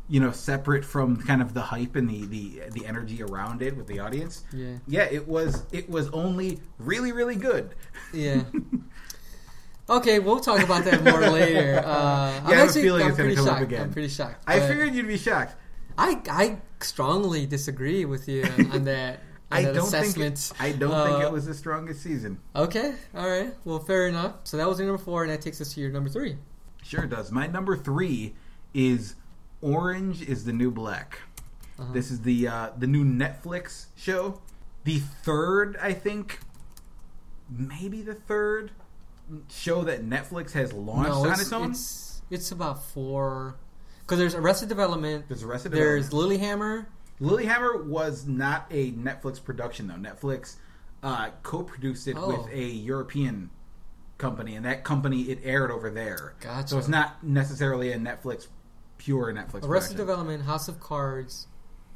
you 0.08 0.20
know, 0.20 0.30
separate 0.32 0.84
from 0.84 1.16
kind 1.16 1.42
of 1.42 1.54
the 1.54 1.60
hype 1.62 1.96
and 1.96 2.08
the 2.08 2.24
the 2.26 2.62
the 2.72 2.86
energy 2.86 3.22
around 3.22 3.62
it 3.62 3.76
with 3.76 3.86
the 3.86 3.98
audience. 4.00 4.44
Yeah. 4.52 4.74
Yeah, 4.86 5.04
it 5.10 5.26
was 5.28 5.64
it 5.72 5.88
was 5.90 6.08
only 6.10 6.60
really 6.78 7.12
really 7.12 7.36
good. 7.36 7.74
Yeah. 8.12 8.42
Okay, 9.90 10.18
we'll 10.18 10.40
talk 10.40 10.62
about 10.62 10.84
that 10.84 11.02
more 11.02 11.20
later. 11.30 11.78
Uh, 11.82 12.40
I 12.44 12.54
have 12.56 12.68
a 12.68 12.72
feeling 12.74 13.04
I'm 13.04 13.08
it's 13.08 13.16
pretty 13.18 13.36
come 13.36 13.46
up 13.48 13.52
shocked. 13.54 13.62
again. 13.62 13.82
I'm 13.84 13.90
pretty 13.92 14.08
shocked. 14.08 14.44
I 14.46 14.60
figured 14.60 14.94
you'd 14.94 15.06
be 15.08 15.16
shocked. 15.16 15.54
I 15.96 16.20
I 16.30 16.58
strongly 16.80 17.46
disagree 17.46 18.04
with 18.04 18.28
you 18.28 18.44
on 18.72 18.84
that. 18.84 19.20
I 19.50 19.62
don't 19.62 19.78
assessment. 19.78 20.38
think 20.38 20.60
it, 20.60 20.62
I 20.62 20.72
don't 20.72 21.06
think 21.06 21.24
Uh, 21.24 21.26
it 21.26 21.32
was 21.32 21.46
the 21.46 21.54
strongest 21.54 22.02
season. 22.02 22.38
Okay, 22.54 22.94
all 23.14 23.28
right. 23.28 23.54
Well, 23.64 23.78
fair 23.78 24.06
enough. 24.08 24.34
So 24.44 24.56
that 24.58 24.68
was 24.68 24.78
your 24.78 24.88
number 24.88 25.02
four, 25.02 25.22
and 25.22 25.32
that 25.32 25.40
takes 25.40 25.60
us 25.60 25.72
to 25.74 25.80
your 25.80 25.90
number 25.90 26.10
three. 26.10 26.36
Sure 26.82 27.06
does. 27.06 27.32
My 27.32 27.46
number 27.46 27.76
three 27.76 28.34
is 28.74 29.14
Orange 29.62 30.22
is 30.22 30.44
the 30.44 30.52
New 30.52 30.70
Black. 30.70 31.18
Uh-huh. 31.78 31.92
This 31.92 32.10
is 32.10 32.22
the 32.22 32.48
uh, 32.48 32.70
the 32.76 32.86
new 32.86 33.04
Netflix 33.04 33.86
show. 33.96 34.40
The 34.84 34.98
third, 34.98 35.76
I 35.80 35.92
think, 35.92 36.40
maybe 37.50 38.02
the 38.02 38.14
third 38.14 38.70
show 39.50 39.82
that 39.84 40.04
Netflix 40.04 40.52
has 40.52 40.72
launched 40.72 41.10
no, 41.10 41.20
on 41.26 41.32
it's, 41.32 41.42
its 41.42 41.52
own. 41.52 41.70
it's 41.70 42.22
it's 42.30 42.50
about 42.52 42.84
four. 42.84 43.56
Because 44.00 44.18
there's 44.18 44.34
Arrested 44.34 44.68
Development. 44.70 45.26
There's 45.28 45.42
Arrested 45.42 45.72
There's 45.72 46.08
Development. 46.08 46.40
Lilyhammer. 46.42 46.86
Lilyhammer 47.20 47.84
was 47.86 48.26
not 48.26 48.66
a 48.70 48.92
Netflix 48.92 49.42
production 49.42 49.88
though. 49.88 49.94
Netflix 49.94 50.56
uh, 51.02 51.30
co-produced 51.42 52.06
it 52.08 52.16
Oh. 52.18 52.28
with 52.42 52.52
a 52.52 52.62
European 52.64 53.50
company, 54.18 54.56
and 54.56 54.64
that 54.64 54.84
company 54.84 55.22
it 55.22 55.40
aired 55.44 55.70
over 55.70 55.90
there. 55.90 56.34
Gotcha. 56.40 56.68
So 56.68 56.78
it's 56.78 56.88
not 56.88 57.22
necessarily 57.24 57.92
a 57.92 57.98
Netflix 57.98 58.48
pure 58.98 59.32
Netflix. 59.32 59.64
Arrested 59.64 59.68
production. 59.68 59.96
Development, 59.96 60.42
House 60.44 60.68
of 60.68 60.80
Cards, 60.80 61.46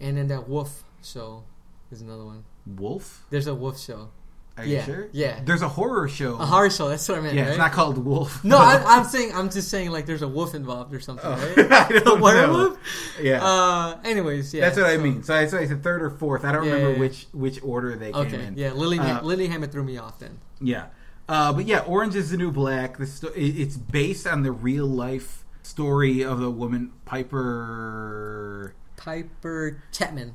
and 0.00 0.16
then 0.16 0.28
that 0.28 0.48
Wolf 0.48 0.84
show 1.02 1.44
is 1.90 2.00
another 2.00 2.24
one. 2.24 2.44
Wolf. 2.66 3.24
There's 3.30 3.46
a 3.48 3.54
Wolf 3.54 3.80
show. 3.80 4.10
Are 4.58 4.64
Yeah, 4.66 4.80
you 4.80 4.84
sure? 4.84 5.08
yeah. 5.12 5.40
There's 5.44 5.62
a 5.62 5.68
horror 5.68 6.08
show. 6.08 6.34
A 6.36 6.44
horror 6.44 6.68
show. 6.68 6.88
That's 6.90 7.08
what 7.08 7.16
I 7.18 7.20
meant. 7.22 7.34
Yeah, 7.34 7.42
right? 7.42 7.48
it's 7.50 7.58
not 7.58 7.72
called 7.72 7.96
Wolf. 7.96 8.44
No, 8.44 8.58
I, 8.58 8.82
I'm 8.86 9.04
saying 9.04 9.32
I'm 9.34 9.48
just 9.48 9.68
saying 9.68 9.90
like 9.90 10.04
there's 10.04 10.20
a 10.22 10.28
wolf 10.28 10.54
involved 10.54 10.92
or 10.92 11.00
something, 11.00 11.24
Oh, 11.24 11.54
right? 11.56 11.72
I 11.72 11.88
don't 12.00 12.18
a 12.18 12.22
werewolf. 12.22 12.78
Yeah. 13.20 13.42
Uh, 13.42 13.98
anyways, 14.04 14.52
yeah. 14.52 14.60
That's 14.62 14.76
what 14.76 14.86
I 14.86 14.98
mean. 14.98 15.22
So 15.22 15.34
I, 15.34 15.46
so 15.46 15.58
I 15.58 15.66
said 15.66 15.82
third 15.82 16.02
or 16.02 16.10
fourth. 16.10 16.44
I 16.44 16.52
don't 16.52 16.64
Yeah, 16.66 16.72
remember 16.72 16.92
yeah, 16.92 16.98
which 17.00 17.26
which 17.32 17.62
order 17.62 17.96
they 17.96 18.12
came 18.12 18.34
in. 18.34 18.56
Yeah. 18.58 18.72
Lily 18.72 18.98
Uh, 18.98 19.20
Lilyhammer 19.22 19.72
threw 19.72 19.84
me 19.84 19.96
off 19.96 20.18
then. 20.18 20.38
Yeah. 20.60 20.86
Uh, 21.28 21.52
but 21.54 21.66
yeah, 21.66 21.78
Orange 21.80 22.14
is 22.14 22.30
the 22.30 22.36
New 22.36 22.50
Black. 22.52 22.98
The 22.98 23.06
sto- 23.06 23.32
it's 23.34 23.76
based 23.78 24.26
on 24.26 24.42
the 24.42 24.52
real 24.52 24.86
life 24.86 25.44
story 25.62 26.22
of 26.22 26.40
the 26.40 26.50
woman 26.50 26.92
Piper. 27.06 28.74
Piper 28.96 29.82
Chapman. 29.92 30.34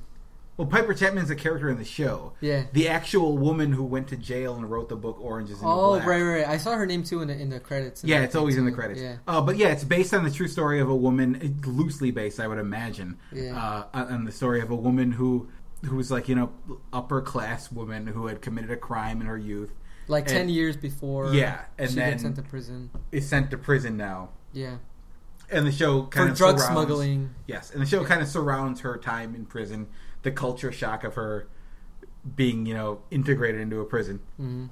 Well, 0.58 0.67
Piper 0.67 0.96
Chapman's 0.96 1.30
a 1.30 1.36
character 1.36 1.70
in 1.70 1.78
the 1.78 1.86
show. 1.86 2.34
Yeah. 2.41 2.63
The 2.74 2.89
actual 2.89 3.38
woman 3.38 3.72
who 3.74 3.84
went 3.84 4.08
to 4.08 4.17
jail 4.17 4.56
and 4.56 4.67
wrote 4.70 4.89
the 4.89 4.96
book 4.96 5.20
Orange 5.22 5.52
is 5.52 5.60
the 5.60 5.67
Oh, 5.67 5.91
Black. 5.98 6.08
right, 6.08 6.22
right, 6.24 6.38
right. 6.39 6.48
I 6.48 6.58
saw 6.58 6.74
her 6.76 6.88
name 6.88 7.04
too 7.04 7.22
in 7.22 7.28
the 7.28 7.39
in 7.39 7.50
the 7.52 7.60
credits. 7.60 8.02
and 8.02 8.10
Yeah, 8.10 8.22
it's 8.24 8.36
always 8.36 8.58
in 8.58 8.65
the 8.65 8.72
credits. 8.72 9.00
Yeah. 9.00 9.17
Uh, 9.28 9.39
but 9.39 9.58
yeah, 9.58 9.67
it's 9.67 9.84
based 9.84 10.15
on 10.15 10.24
the 10.24 10.32
true 10.32 10.48
story 10.48 10.80
of 10.80 10.89
a 10.89 10.96
woman, 10.96 11.60
loosely 11.65 12.10
based, 12.10 12.39
I 12.39 12.48
would 12.48 12.58
imagine. 12.58 13.20
Yeah. 13.32 13.86
Uh, 13.93 14.06
on 14.06 14.26
the 14.26 14.32
story 14.32 14.60
of 14.62 14.72
a 14.72 14.76
woman 14.76 15.12
who 15.12 15.48
who 15.86 15.96
was 15.96 16.10
like 16.10 16.28
you 16.28 16.34
know 16.34 16.50
upper 16.91 17.22
class 17.22 17.72
woman 17.72 18.08
who 18.08 18.26
had 18.26 18.41
committed 18.41 18.72
a 18.72 18.78
crime 18.78 19.22
in 19.22 19.28
her 19.28 19.38
youth, 19.38 19.72
Like 20.08 20.24
And- 20.24 20.34
ten 20.38 20.50
years 20.50 20.76
before. 20.76 21.34
Yeah, 21.36 21.65
and 21.78 21.89
she 21.91 21.96
then- 21.98 22.17
sent 22.17 22.36
to 22.38 22.41
prison. 22.41 22.89
is 23.12 23.30
sent 23.30 23.52
to 23.52 23.60
prison 23.60 23.96
now, 23.96 24.30
Yeah. 24.54 24.78
and 25.52 25.67
the 25.67 25.72
show 25.72 26.04
kind 26.08 26.30
For 26.30 26.32
of 26.32 26.38
drug 26.39 26.60
smuggling. 26.60 27.30
Yes, 27.46 27.70
and 27.70 27.80
the 27.80 27.86
show 27.86 28.04
kind 28.04 28.24
of 28.24 28.28
surrounds 28.28 28.80
her 28.82 28.98
time 28.98 29.36
in 29.36 29.46
prison, 29.46 29.86
the 30.28 30.32
culture 30.32 30.72
shock 30.74 31.04
of 31.06 31.16
her 31.16 31.48
being 32.36 32.66
you 32.66 32.74
know 32.74 33.00
integrated 33.10 33.62
into 33.62 33.80
a 33.80 33.86
prison. 33.86 34.20
hmm 34.38 34.66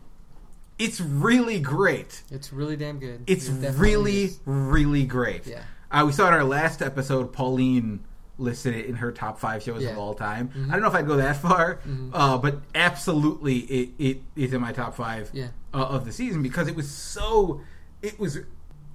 It's 0.78 1.00
really 1.00 1.60
great. 1.62 2.24
It's 2.30 2.52
really 2.52 2.76
damn 2.76 3.00
good. 3.00 3.24
It's 3.28 3.48
It 3.48 3.74
really, 3.78 4.24
is. 4.26 4.39
really 4.46 5.06
great. 5.06 5.48
Yeah. 5.48 5.63
Uh, 5.89 6.04
we 6.06 6.12
saw 6.12 6.28
in 6.28 6.34
our 6.34 6.44
last 6.44 6.82
episode, 6.82 7.32
Pauline 7.32 8.02
listed 8.38 8.76
it 8.76 8.86
in 8.88 8.96
her 8.96 9.13
top 9.13 9.39
five 9.39 9.63
shows 9.63 9.82
Yeah. 9.84 9.91
of 9.91 9.98
all 9.98 10.13
time. 10.13 10.50
Mhm. 10.50 10.68
I 10.68 10.72
don't 10.74 10.82
know 10.82 10.89
if 10.89 10.96
I'd 10.96 11.08
go 11.08 11.15
that 11.15 11.38
far, 11.38 11.80
Mhm. 11.88 12.10
uh, 12.12 12.38
but 12.38 12.62
absolutely, 12.76 13.60
it, 13.60 13.89
it 13.98 14.22
is 14.36 14.52
in 14.52 14.60
my 14.60 14.74
top 14.74 14.94
five 14.96 15.30
Yeah. 15.32 15.48
uh, 15.74 15.78
of 15.96 16.04
the 16.04 16.12
season 16.12 16.41
because 16.44 16.68
it 16.68 16.76
was 16.76 16.89
so. 16.91 17.62
It 18.02 18.20
was 18.20 18.39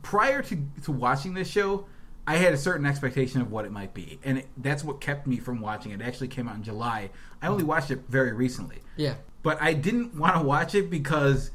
prior 0.03 0.43
to 0.43 0.57
to 0.85 0.93
watching 0.93 1.33
this 1.33 1.49
show. 1.49 1.87
I 2.31 2.37
had 2.37 2.53
a 2.53 2.57
certain 2.57 2.87
expectation 2.87 3.41
of 3.41 3.51
what 3.51 3.65
it 3.65 3.73
might 3.73 3.93
be, 3.95 4.19
and 4.25 4.39
it, 4.39 4.47
that's 4.57 4.85
what 4.85 5.01
kept 5.01 5.27
me 5.27 5.39
from 5.39 5.61
watching 5.61 5.91
it. 5.93 6.01
It 6.01 6.05
actually 6.05 6.29
came 6.29 6.49
out 6.49 6.57
in 6.57 6.63
July. 6.63 7.11
I 7.43 7.49
only 7.49 7.65
watched 7.65 7.91
it 7.91 8.01
very 8.09 8.33
recently 8.33 8.79
Yeah. 8.97 9.15
but 9.43 9.61
I 9.61 9.73
didn't 9.73 10.15
want 10.15 10.35
to 10.37 10.43
watch 10.43 10.75
it 10.75 10.91
because 10.91 11.51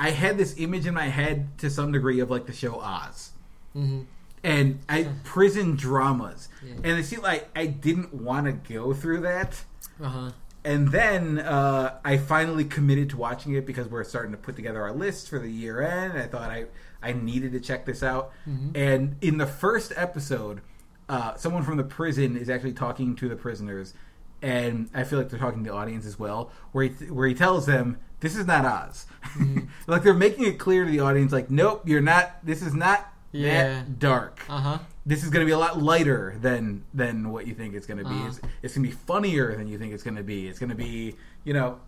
I 0.00 0.10
had 0.10 0.36
this 0.38 0.54
image 0.58 0.86
in 0.86 0.94
my 0.94 1.08
head 1.08 1.56
to 1.58 1.70
some 1.70 1.92
degree 1.92 2.20
of 2.20 2.30
like 2.30 2.46
the 2.46 2.52
show 2.52 2.80
Oz 2.80 3.30
hmm 3.72 4.02
and 4.44 4.78
I 4.88 5.08
prison 5.24 5.74
dramas, 5.76 6.48
Yeah. 6.64 6.74
and 6.84 6.98
it 7.00 7.04
seemed 7.04 7.22
like 7.22 7.48
I 7.56 7.66
didn't 7.66 8.14
want 8.14 8.46
to 8.46 8.52
go 8.74 8.92
through 8.94 9.20
that. 9.22 9.64
Uh 10.02 10.08
huh. 10.08 10.30
And 10.64 10.88
then 10.92 11.38
uh, 11.38 11.98
I 12.04 12.16
finally 12.16 12.64
committed 12.64 13.10
to 13.10 13.16
watching 13.16 13.54
it 13.54 13.64
because 13.66 13.86
we're 13.88 14.04
starting 14.04 14.32
to 14.32 14.38
put 14.38 14.54
together 14.56 14.82
our 14.82 14.92
list 14.92 15.28
for 15.28 15.38
the 15.38 15.50
year 15.50 15.80
end. 15.82 16.12
I 16.18 16.26
thought 16.26 16.50
I 16.50 16.66
I 17.02 17.12
needed 17.12 17.52
to 17.52 17.60
check 17.60 17.84
this 17.86 18.02
out. 18.02 18.32
Mhm. 18.48 18.76
And 18.76 19.16
in 19.20 19.38
the 19.38 19.46
first 19.46 19.92
episode, 19.96 20.60
uh, 21.08 21.34
someone 21.36 21.62
from 21.62 21.76
the 21.76 21.84
prison 21.84 22.36
is 22.36 22.48
actually 22.50 22.72
talking 22.72 23.14
to 23.16 23.28
the 23.28 23.36
prisoners, 23.36 23.94
and 24.42 24.90
I 24.94 25.04
feel 25.04 25.18
like 25.18 25.28
they're 25.28 25.38
talking 25.38 25.64
to 25.64 25.70
the 25.70 25.76
audience 25.76 26.04
as 26.06 26.18
well, 26.18 26.50
where 26.72 26.84
he 26.88 27.06
where 27.06 27.28
he 27.28 27.34
tells 27.34 27.66
them 27.66 27.98
this 28.20 28.34
is 28.36 28.46
not 28.46 28.64
Oz. 28.64 29.06
like 29.86 30.02
they're 30.02 30.14
making 30.14 30.44
it 30.46 30.58
clear 30.58 30.84
to 30.84 30.90
the 30.90 31.00
audience, 31.00 31.32
like, 31.32 31.50
nope, 31.50 31.82
you're 31.86 32.00
not. 32.00 32.44
This 32.44 32.62
is 32.62 32.74
not 32.74 33.12
Yeah. 33.32 33.68
that 33.84 33.98
dark. 33.98 34.40
Uh 34.48 34.60
huh. 34.60 34.78
This 35.04 35.22
is 35.22 35.30
going 35.30 35.44
to 35.44 35.46
be 35.46 35.52
a 35.52 35.58
lot 35.58 35.80
lighter 35.80 36.36
than 36.40 36.82
than 36.92 37.30
what 37.30 37.46
you 37.46 37.54
think 37.54 37.74
it's 37.74 37.86
going 37.86 37.98
to 37.98 38.04
be. 38.04 38.10
Uh-huh. 38.14 38.26
It's, 38.28 38.40
it's 38.62 38.74
going 38.74 38.84
to 38.84 38.90
be 38.90 38.96
funnier 39.06 39.54
than 39.56 39.68
you 39.68 39.78
think 39.78 39.92
it's 39.92 40.02
going 40.02 40.16
to 40.16 40.24
be. 40.24 40.48
It's 40.48 40.58
going 40.58 40.70
to 40.70 40.74
be, 40.76 41.14
you 41.44 41.52
know, 41.54 41.78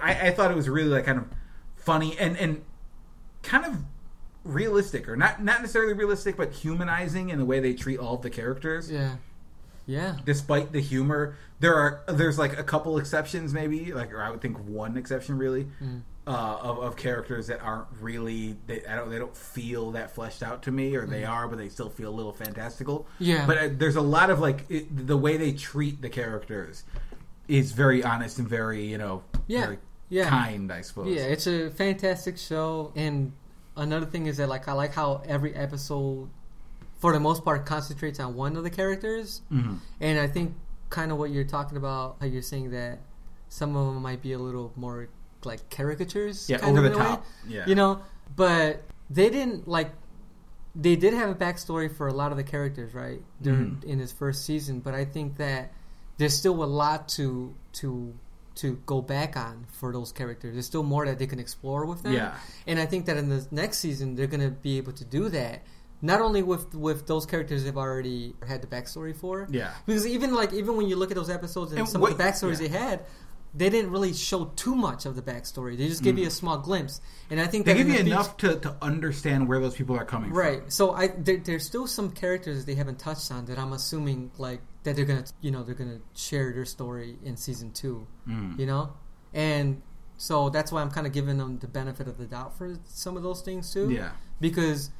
I, 0.00 0.28
I 0.28 0.30
thought 0.30 0.50
it 0.50 0.56
was 0.56 0.68
really 0.68 0.88
like 0.88 1.04
kind 1.04 1.18
of 1.18 1.26
funny 1.76 2.16
and 2.18 2.36
and 2.38 2.62
kind 3.42 3.66
of 3.66 3.76
realistic 4.44 5.08
or 5.08 5.16
not 5.16 5.42
not 5.42 5.60
necessarily 5.60 5.92
realistic 5.92 6.36
but 6.36 6.52
humanizing 6.52 7.30
in 7.30 7.38
the 7.38 7.44
way 7.44 7.60
they 7.60 7.72
treat 7.74 7.98
all 7.98 8.14
of 8.16 8.22
the 8.22 8.30
characters 8.30 8.90
Yeah. 8.90 9.16
Yeah. 9.86 10.16
despite 10.24 10.72
the 10.72 10.80
humor 10.80 11.36
there 11.60 11.74
are 11.74 12.02
there's 12.08 12.38
like 12.38 12.58
a 12.58 12.64
couple 12.64 12.98
exceptions 12.98 13.52
maybe 13.52 13.92
like 13.92 14.12
or 14.12 14.20
i 14.22 14.30
would 14.30 14.40
think 14.40 14.58
one 14.66 14.96
exception 14.96 15.38
really 15.38 15.68
Mm. 15.82 16.02
uh, 16.26 16.30
of, 16.60 16.78
of 16.78 16.96
characters 16.96 17.46
that 17.48 17.60
aren't 17.62 17.86
really 18.00 18.56
they 18.66 18.84
I 18.84 18.96
don't 18.96 19.10
they 19.10 19.18
don't 19.18 19.36
feel 19.36 19.92
that 19.92 20.12
fleshed 20.14 20.42
out 20.42 20.62
to 20.64 20.70
me 20.72 20.94
or 20.96 21.06
they 21.06 21.24
are 21.24 21.46
but 21.48 21.58
they 21.58 21.68
still 21.68 21.90
feel 21.90 22.10
a 22.10 22.16
little 22.16 22.32
fantastical 22.32 23.00
Mm. 23.00 23.26
Yeah. 23.26 23.46
but 23.46 23.58
uh, 23.58 23.68
there's 23.72 23.96
a 23.96 24.00
lot 24.02 24.30
of 24.30 24.40
like 24.40 24.64
it, 24.68 25.06
the 25.06 25.16
way 25.16 25.36
they 25.36 25.52
treat 25.52 26.02
the 26.02 26.08
characters 26.08 26.84
is 27.48 27.72
very 27.72 28.02
honest 28.04 28.38
and 28.40 28.48
very 28.48 28.84
you 28.84 28.98
know 28.98 29.22
Yeah. 29.46 29.60
very 29.66 29.78
Yeah. 30.08 30.28
kind 30.28 30.72
i 30.72 30.80
suppose 30.82 31.08
Yeah, 31.14 31.22
it's 31.22 31.46
a 31.46 31.70
fantastic 31.70 32.38
show, 32.38 32.92
and 32.96 33.32
another 33.76 34.06
thing 34.06 34.26
is 34.26 34.36
that 34.38 34.48
like 34.48 34.68
I 34.68 34.72
like 34.72 34.94
how 34.94 35.22
every 35.26 35.54
episode, 35.54 36.28
for 36.98 37.12
the 37.12 37.20
most 37.20 37.44
part, 37.44 37.66
concentrates 37.66 38.20
on 38.20 38.34
one 38.34 38.56
of 38.56 38.62
the 38.64 38.70
characters, 38.70 39.42
Mhm. 39.50 39.78
and 40.00 40.18
I 40.18 40.26
think 40.26 40.54
kind 40.90 41.10
of 41.12 41.18
what 41.18 41.30
you're 41.30 41.44
talking 41.44 41.76
about, 41.76 42.16
how 42.20 42.26
you're 42.26 42.42
saying 42.42 42.70
that 42.70 43.00
some 43.48 43.74
of 43.76 43.86
them 43.94 44.02
might 44.02 44.22
be 44.22 44.32
a 44.32 44.38
little 44.38 44.72
more 44.76 45.08
like 45.44 45.68
caricatures, 45.70 46.48
yeah 46.48 46.58
kind 46.58 46.76
over 46.78 46.86
of 46.86 46.92
the 46.92 46.98
a 46.98 47.02
way. 47.02 47.08
top 47.08 47.26
yeah 47.48 47.64
you 47.66 47.74
know, 47.74 48.00
but 48.36 48.82
they 49.10 49.28
didn't 49.30 49.66
like. 49.68 49.90
They 50.74 50.96
did 50.96 51.12
have 51.12 51.28
a 51.28 51.34
backstory 51.34 51.94
for 51.94 52.08
a 52.08 52.14
lot 52.14 52.30
of 52.30 52.38
the 52.38 52.44
characters, 52.44 52.94
right? 52.94 53.20
During 53.42 53.72
Mhm. 53.76 53.84
in 53.84 53.98
his 53.98 54.10
first 54.12 54.44
season, 54.46 54.80
but 54.80 54.94
I 54.94 55.04
think 55.04 55.36
that 55.36 55.70
there's 56.16 56.34
still 56.34 56.62
a 56.62 56.66
lot 56.66 57.08
to 57.10 57.54
to 57.74 58.14
to 58.56 58.78
go 58.86 59.00
back 59.00 59.36
on 59.36 59.66
for 59.72 59.92
those 59.92 60.12
characters. 60.12 60.52
There's 60.54 60.66
still 60.66 60.82
more 60.82 61.06
that 61.06 61.18
they 61.18 61.26
can 61.26 61.38
explore 61.38 61.84
with 61.86 62.02
them. 62.02 62.12
Yeah. 62.12 62.34
And 62.66 62.78
I 62.78 62.86
think 62.86 63.06
that 63.06 63.16
in 63.16 63.28
the 63.28 63.46
next 63.50 63.78
season 63.78 64.14
they're 64.16 64.26
going 64.26 64.40
to 64.42 64.50
be 64.50 64.76
able 64.78 64.92
to 64.92 65.04
do 65.04 65.28
that. 65.30 65.62
Not 66.04 66.20
only 66.20 66.42
with 66.42 66.74
with 66.74 67.06
those 67.06 67.26
characters 67.26 67.62
they've 67.64 67.76
already 67.76 68.34
had 68.46 68.60
the 68.60 68.66
backstory 68.66 69.14
for. 69.14 69.46
Yeah. 69.50 69.70
Because 69.86 70.06
even 70.06 70.34
like 70.34 70.52
even 70.52 70.76
when 70.76 70.88
you 70.88 70.96
look 70.96 71.10
at 71.10 71.16
those 71.16 71.30
episodes 71.30 71.70
and, 71.72 71.78
And 71.80 71.88
some 71.88 72.00
what- 72.00 72.12
of 72.12 72.18
the 72.18 72.24
backstories 72.24 72.60
yeah. 72.60 72.68
they 72.68 72.78
had, 72.78 73.04
they 73.54 73.68
didn't 73.70 73.90
really 73.90 74.12
show 74.14 74.46
too 74.56 74.74
much 74.74 75.06
of 75.06 75.14
the 75.14 75.22
backstory. 75.22 75.76
They 75.78 75.86
just 75.86 76.02
give 76.02 76.18
you 76.18 76.26
a 76.26 76.30
small 76.30 76.58
glimpse. 76.58 77.00
And 77.30 77.38
I 77.40 77.46
think 77.46 77.64
Mm. 77.64 77.66
they 77.66 77.72
that 77.74 77.78
give 77.78 77.88
you 77.88 78.02
the 78.02 78.10
enough 78.10 78.36
to, 78.38 78.56
to 78.60 78.76
understand 78.82 79.46
where 79.46 79.60
those 79.60 79.74
people 79.76 79.94
are 79.96 80.04
coming 80.04 80.30
Right. 80.32 80.54
from 80.54 80.62
Right. 80.64 80.72
So 80.72 80.92
I 80.92 81.06
there, 81.08 81.36
there's 81.36 81.64
still 81.64 81.86
some 81.86 82.10
characters 82.10 82.64
they 82.64 82.74
haven't 82.74 82.98
touched 82.98 83.30
on 83.30 83.44
that 83.46 83.58
I'm 83.58 83.72
assuming 83.72 84.32
like 84.38 84.60
that 84.84 84.96
they're 84.96 85.04
gonna 85.04 85.24
you 85.40 85.50
know 85.50 85.62
they're 85.62 85.74
gonna 85.74 86.00
share 86.14 86.52
their 86.52 86.64
story 86.64 87.16
in 87.24 87.36
season 87.36 87.70
two. 87.72 88.06
Mm. 88.28 88.58
You 88.58 88.66
know, 88.66 88.92
and 89.32 89.80
so 90.16 90.50
that's 90.50 90.70
why 90.72 90.80
I'm 90.82 90.90
kind 90.90 91.06
of 91.06 91.12
giving 91.12 91.38
them 91.38 91.58
the 91.58 91.66
benefit 91.68 92.06
of 92.08 92.18
the 92.18 92.26
doubt 92.26 92.56
for 92.56 92.76
some 92.86 93.16
of 93.16 93.22
those 93.22 93.40
things 93.42 93.72
too. 93.72 93.90
yeah 93.90 94.10
Because 94.40 94.90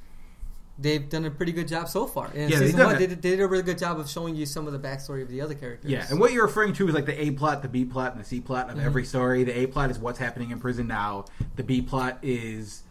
they've 0.79 1.09
done 1.09 1.25
a 1.27 1.31
pretty 1.31 1.53
good 1.53 1.69
job 1.69 1.89
so 1.89 2.07
far. 2.07 2.33
In 2.33 2.49
Yeah, 2.49 2.59
season 2.59 2.81
one, 2.85 2.97
a- 2.97 2.99
they 2.99 3.07
did, 3.07 3.23
they 3.23 3.31
did 3.31 3.41
a 3.41 3.47
really 3.47 3.63
good 3.63 3.79
job 3.79 4.01
of 4.01 4.09
showing 4.09 4.35
you 4.35 4.47
some 4.47 4.67
of 4.67 4.73
the 4.73 4.79
backstory 4.81 5.23
of 5.23 5.29
the 5.29 5.41
other 5.41 5.55
characters. 5.55 5.91
Yeah, 5.91 6.07
and 6.11 6.19
what 6.19 6.33
you're 6.33 6.47
referring 6.47 6.73
to 6.75 6.89
is 6.89 6.95
like 6.95 7.07
the 7.07 7.21
A 7.23 7.31
plot, 7.33 7.63
the 7.63 7.69
B 7.69 7.85
plot, 7.85 8.13
and 8.13 8.21
the 8.21 8.25
C 8.25 8.41
plot 8.41 8.69
of 8.71 8.77
Mm-hmm. 8.79 8.87
every 8.87 9.05
story. 9.05 9.45
The 9.45 9.57
A 9.59 9.67
plot 9.67 9.91
is 9.91 9.99
what's 9.99 10.19
happening 10.19 10.51
in 10.51 10.59
prison 10.59 10.87
now. 10.89 11.27
The 11.57 11.63
B 11.63 11.83
plot 11.83 12.19
is 12.23 12.83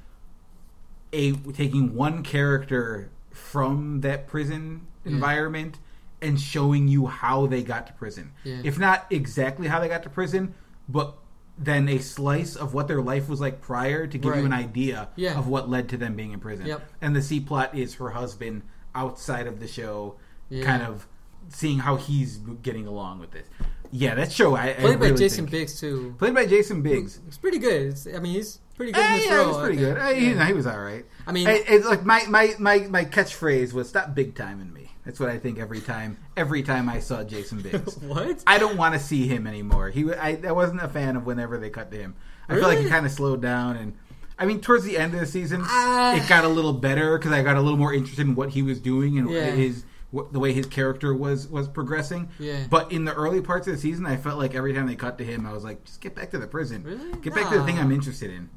a 1.11 1.33
taking 1.33 1.95
one 1.95 2.23
character 2.23 3.09
from 3.31 4.01
that 4.01 4.27
prison 4.27 4.87
Yeah. 5.03 5.13
environment 5.13 5.79
and 6.21 6.39
showing 6.39 6.87
you 6.87 7.07
how 7.07 7.47
they 7.47 7.63
got 7.63 7.87
to 7.87 7.93
prison. 7.93 8.31
Yeah. 8.43 8.61
If 8.63 8.77
not 8.77 9.05
exactly 9.09 9.67
how 9.67 9.79
they 9.79 9.87
got 9.87 10.03
to 10.03 10.09
prison, 10.09 10.53
but 10.87 11.15
then 11.57 11.87
a 11.89 11.99
slice 11.99 12.55
of 12.55 12.73
what 12.73 12.87
their 12.87 13.01
life 13.01 13.27
was 13.29 13.39
like 13.41 13.61
prior 13.61 14.07
to 14.07 14.17
give 14.17 14.35
you 14.35 14.45
an 14.45 14.53
idea 14.53 15.09
Yeah. 15.15 15.37
of 15.37 15.47
what 15.47 15.69
led 15.69 15.89
to 15.89 15.97
them 15.97 16.15
being 16.15 16.31
in 16.31 16.39
prison. 16.39 16.65
Yep. 16.65 16.81
And 17.01 17.15
the 17.15 17.21
C 17.21 17.39
plot 17.39 17.75
is 17.77 17.95
her 17.95 18.09
husband 18.11 18.63
outside 18.95 19.47
of 19.47 19.59
the 19.59 19.67
show, 19.67 20.15
Yeah. 20.49 20.65
kind 20.65 20.83
of 20.83 21.07
seeing 21.49 21.79
how 21.79 21.95
he's 21.97 22.37
getting 22.37 22.87
along 22.87 23.19
with 23.19 23.31
this. 23.31 23.47
Yeah, 23.91 24.15
that 24.15 24.31
show 24.31 24.55
I, 24.55 24.69
I 24.69 24.73
played 24.73 24.99
by 24.99 25.05
really 25.07 25.17
Jason 25.17 25.45
think- 25.45 25.51
Biggs 25.51 25.79
too. 25.79 26.15
Played 26.17 26.33
by 26.33 26.45
Jason 26.45 26.81
Biggs. 26.81 27.19
It's 27.27 27.37
pretty 27.37 27.59
good. 27.59 27.87
It's, 27.87 28.07
I 28.07 28.19
mean, 28.19 28.33
he's 28.35 28.59
pretty 28.75 28.93
good 28.93 29.03
this 29.03 29.25
yeah, 29.25 29.35
role. 29.35 29.43
he 29.45 29.51
was 29.51 29.57
pretty 29.59 29.77
good. 29.77 30.15
He, 30.15 30.31
Yeah. 30.31 30.45
he 30.47 30.53
was 30.53 30.65
all 30.65 30.79
right. 30.79 31.05
I 31.27 31.31
mean- 31.33 31.47
Eh, 31.47 31.63
it's 31.67 31.85
like 31.85 32.05
my, 32.05 32.23
my, 32.29 32.53
my, 32.57 32.79
my 32.89 33.05
catchphrase 33.05 33.73
was 33.73 33.89
"Stop 33.89 34.15
big 34.15 34.33
time 34.35 34.61
in 34.61 34.71
me." 34.73 34.80
That's 35.05 35.19
what 35.19 35.29
I 35.29 35.37
think 35.39 35.57
every 35.59 35.81
time. 35.81 36.17
Every 36.37 36.61
time 36.63 36.87
I 36.89 36.99
saw 36.99 37.23
Jason 37.23 37.61
Biggs, 37.61 37.97
what? 38.01 38.43
I 38.45 38.57
don't 38.59 38.77
want 38.77 38.93
to 38.93 38.99
see 38.99 39.27
him 39.27 39.47
anymore. 39.47 39.89
He, 39.89 40.13
I, 40.13 40.39
I 40.47 40.51
wasn't 40.51 40.81
a 40.81 40.87
fan 40.87 41.15
of 41.15 41.25
whenever 41.25 41.57
they 41.57 41.69
cut 41.71 41.89
to 41.91 41.97
him. 41.97 42.15
I 42.47 42.53
feel 42.55 42.63
like 42.63 42.79
he 42.79 42.87
kind 42.89 43.05
of 43.05 43.11
slowed 43.11 43.41
down, 43.41 43.77
and 43.77 43.93
I 44.37 44.45
mean, 44.45 44.59
towards 44.61 44.83
the 44.83 44.97
end 44.97 45.13
of 45.13 45.19
the 45.19 45.25
season, 45.25 45.61
Ah. 45.63 46.15
it 46.15 46.27
got 46.27 46.43
a 46.43 46.47
little 46.49 46.73
better 46.73 47.17
because 47.17 47.31
I 47.31 47.41
got 47.43 47.55
a 47.55 47.61
little 47.61 47.77
more 47.79 47.93
interested 47.93 48.27
in 48.27 48.35
what 48.35 48.49
he 48.51 48.61
was 48.61 48.79
doing 48.79 49.17
and 49.17 49.29
Yeah. 49.29 49.51
his 49.51 49.85
what, 50.11 50.33
the 50.33 50.39
way 50.39 50.51
his 50.51 50.65
character 50.65 51.13
was 51.15 51.47
was 51.47 51.67
progressing. 51.69 52.29
Yeah. 52.37 52.65
But 52.69 52.91
in 52.91 53.05
the 53.05 53.13
early 53.13 53.39
parts 53.41 53.67
of 53.67 53.73
the 53.73 53.79
season, 53.79 54.05
I 54.05 54.17
felt 54.17 54.37
like 54.37 54.53
every 54.53 54.73
time 54.73 54.85
they 54.87 54.95
cut 54.95 55.17
to 55.19 55.23
him, 55.23 55.45
I 55.45 55.53
was 55.53 55.63
like, 55.63 55.83
just 55.85 56.01
get 56.01 56.15
back 56.15 56.31
to 56.31 56.37
the 56.37 56.47
prison. 56.47 56.83
Really? 56.83 57.11
Get 57.21 57.33
back 57.33 57.49
to 57.51 57.57
the 57.59 57.63
thing 57.63 57.79
I'm 57.79 57.91
interested 57.91 58.29
in. 58.29 58.49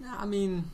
No, 0.00 0.12
I 0.18 0.26
mean, 0.26 0.64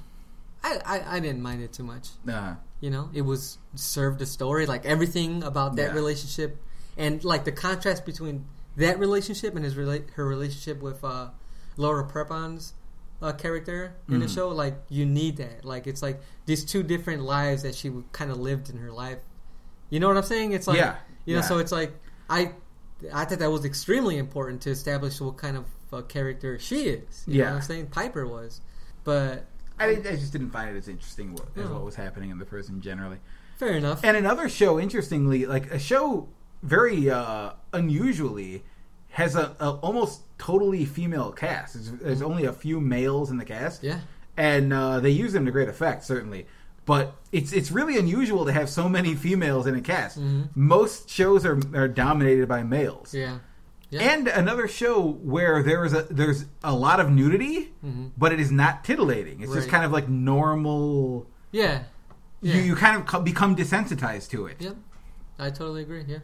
I, 0.65 0.81
I 0.85 1.17
I 1.17 1.21
didn't 1.21 1.41
mind 1.43 1.63
it 1.63 1.73
too 1.73 1.85
much. 1.85 2.09
Uh, 2.29 2.55
You 2.85 2.91
know, 2.91 3.09
it 3.15 3.23
was 3.23 3.57
served 3.75 4.21
a 4.21 4.27
story 4.27 4.65
like 4.67 4.85
everything 4.85 5.43
about 5.43 5.77
that 5.77 5.89
Yeah. 5.91 5.95
relationship, 6.01 6.51
and 7.05 7.25
like 7.25 7.43
the 7.45 7.53
contrast 7.67 8.05
between 8.05 8.45
that 8.77 8.99
relationship 8.99 9.55
and 9.57 9.65
his 9.65 9.75
rela- 9.75 10.11
her 10.19 10.27
relationship 10.35 10.83
with 10.83 11.03
uh, 11.03 11.29
Laura 11.77 12.05
Prepon's. 12.15 12.75
uh, 13.23 13.33
character 13.33 13.95
in 14.09 14.19
the 14.21 14.27
Mhm. 14.27 14.35
show. 14.35 14.49
Like 14.65 14.77
you 14.91 15.07
need 15.07 15.39
that. 15.39 15.65
Like 15.65 15.87
it's 15.87 16.03
like 16.03 16.21
these 16.45 16.63
two 16.73 16.83
different 16.83 17.23
lives 17.23 17.63
that 17.63 17.75
she 17.75 17.91
kind 18.13 18.31
of 18.31 18.37
lived 18.39 18.69
in 18.69 18.77
her 18.85 18.93
life. 18.93 19.21
You 19.89 19.99
know 20.01 20.09
what 20.09 20.19
I'm 20.19 20.25
saying? 20.35 20.53
It's 20.53 20.67
like 20.67 20.77
Yeah, 20.77 20.97
you 21.25 21.35
know. 21.37 21.41
yeah. 21.41 21.49
So 21.51 21.57
it's 21.63 21.73
like 21.73 21.93
I 22.29 22.41
I 23.19 23.25
thought 23.25 23.39
that 23.39 23.51
was 23.51 23.65
extremely 23.65 24.19
important 24.19 24.61
to 24.63 24.71
establish 24.71 25.23
what 25.23 25.39
kind 25.39 25.57
of 25.57 25.65
uh, 25.91 26.03
character 26.03 26.59
she 26.59 26.81
is. 26.97 27.25
You 27.27 27.39
know 27.39 27.45
Yeah. 27.45 27.51
what 27.53 27.57
I'm 27.57 27.63
saying? 27.63 27.87
Piper 28.01 28.27
was, 28.27 28.61
but 29.05 29.47
I, 29.79 29.87
I 29.91 29.95
just 30.17 30.33
didn't 30.33 30.51
find 30.51 30.75
it 30.75 30.79
as 30.79 30.89
interesting 30.89 31.33
what, 31.35 31.47
as 31.57 31.67
No. 31.69 31.75
what 31.75 31.85
was 31.85 31.95
happening 31.97 32.31
in 32.31 32.39
the 32.39 32.45
prison 32.45 32.81
generally. 32.81 33.19
fair 33.57 33.73
enough. 33.77 34.05
And 34.05 34.17
another 34.17 34.49
show, 34.49 34.79
interestingly, 34.81 35.47
like 35.47 35.71
a 35.71 35.79
show 35.79 36.29
very 36.63 37.11
uh, 37.11 37.53
unusually 37.73 38.63
has 39.11 39.37
a, 39.37 39.55
a 39.61 39.71
almost 39.83 40.23
totally 40.39 40.85
female 40.85 41.31
cast. 41.33 41.75
There's, 41.75 41.91
there's 41.93 42.23
only 42.23 42.45
a 42.47 42.53
few 42.53 42.81
males 42.81 43.31
in 43.31 43.37
the 43.39 43.45
cast. 43.45 43.83
yeah. 43.83 44.01
and 44.37 44.73
uh, 44.73 44.99
they 45.01 45.11
use 45.11 45.33
them 45.33 45.45
to 45.47 45.53
great 45.53 45.69
effect, 45.69 46.05
certainly. 46.05 46.47
But 46.87 47.15
it's 47.33 47.53
it's 47.53 47.71
really 47.71 47.97
unusual 47.99 48.45
to 48.45 48.53
have 48.53 48.69
so 48.69 48.89
many 48.91 49.15
females 49.15 49.67
in 49.67 49.75
a 49.75 49.81
cast. 49.81 50.21
Mhm. 50.21 50.49
Most 50.55 51.09
shows 51.09 51.47
are 51.47 51.59
are 51.75 51.89
dominated 51.89 52.47
by 52.49 52.63
males. 52.63 53.15
Yeah. 53.15 53.39
Yeah. 53.95 54.11
And 54.13 54.29
another 54.29 54.67
show 54.67 55.01
where 55.01 55.63
there 55.63 55.85
is 55.85 55.93
a 55.93 56.03
there's 56.03 56.47
a 56.63 56.75
lot 56.75 56.99
of 57.01 57.11
nudity, 57.11 57.73
Mhm. 57.85 58.11
but 58.17 58.33
it 58.33 58.41
is 58.41 58.51
not 58.51 58.83
titillating. 58.85 59.41
It's 59.41 59.53
just 59.53 59.69
kind 59.69 59.85
of 59.85 59.93
like 59.93 60.09
normal. 60.09 61.27
Yeah. 61.53 61.85
You 62.41 62.53
Yeah. 62.55 62.61
you 62.63 62.75
kind 62.77 63.09
of 63.09 63.25
become 63.25 63.55
desensitized 63.57 64.31
to 64.31 64.47
it. 64.47 64.57
Yep. 64.61 64.77
I 65.39 65.51
totally 65.51 65.83
agree. 65.83 66.05
Yeah. 66.07 66.19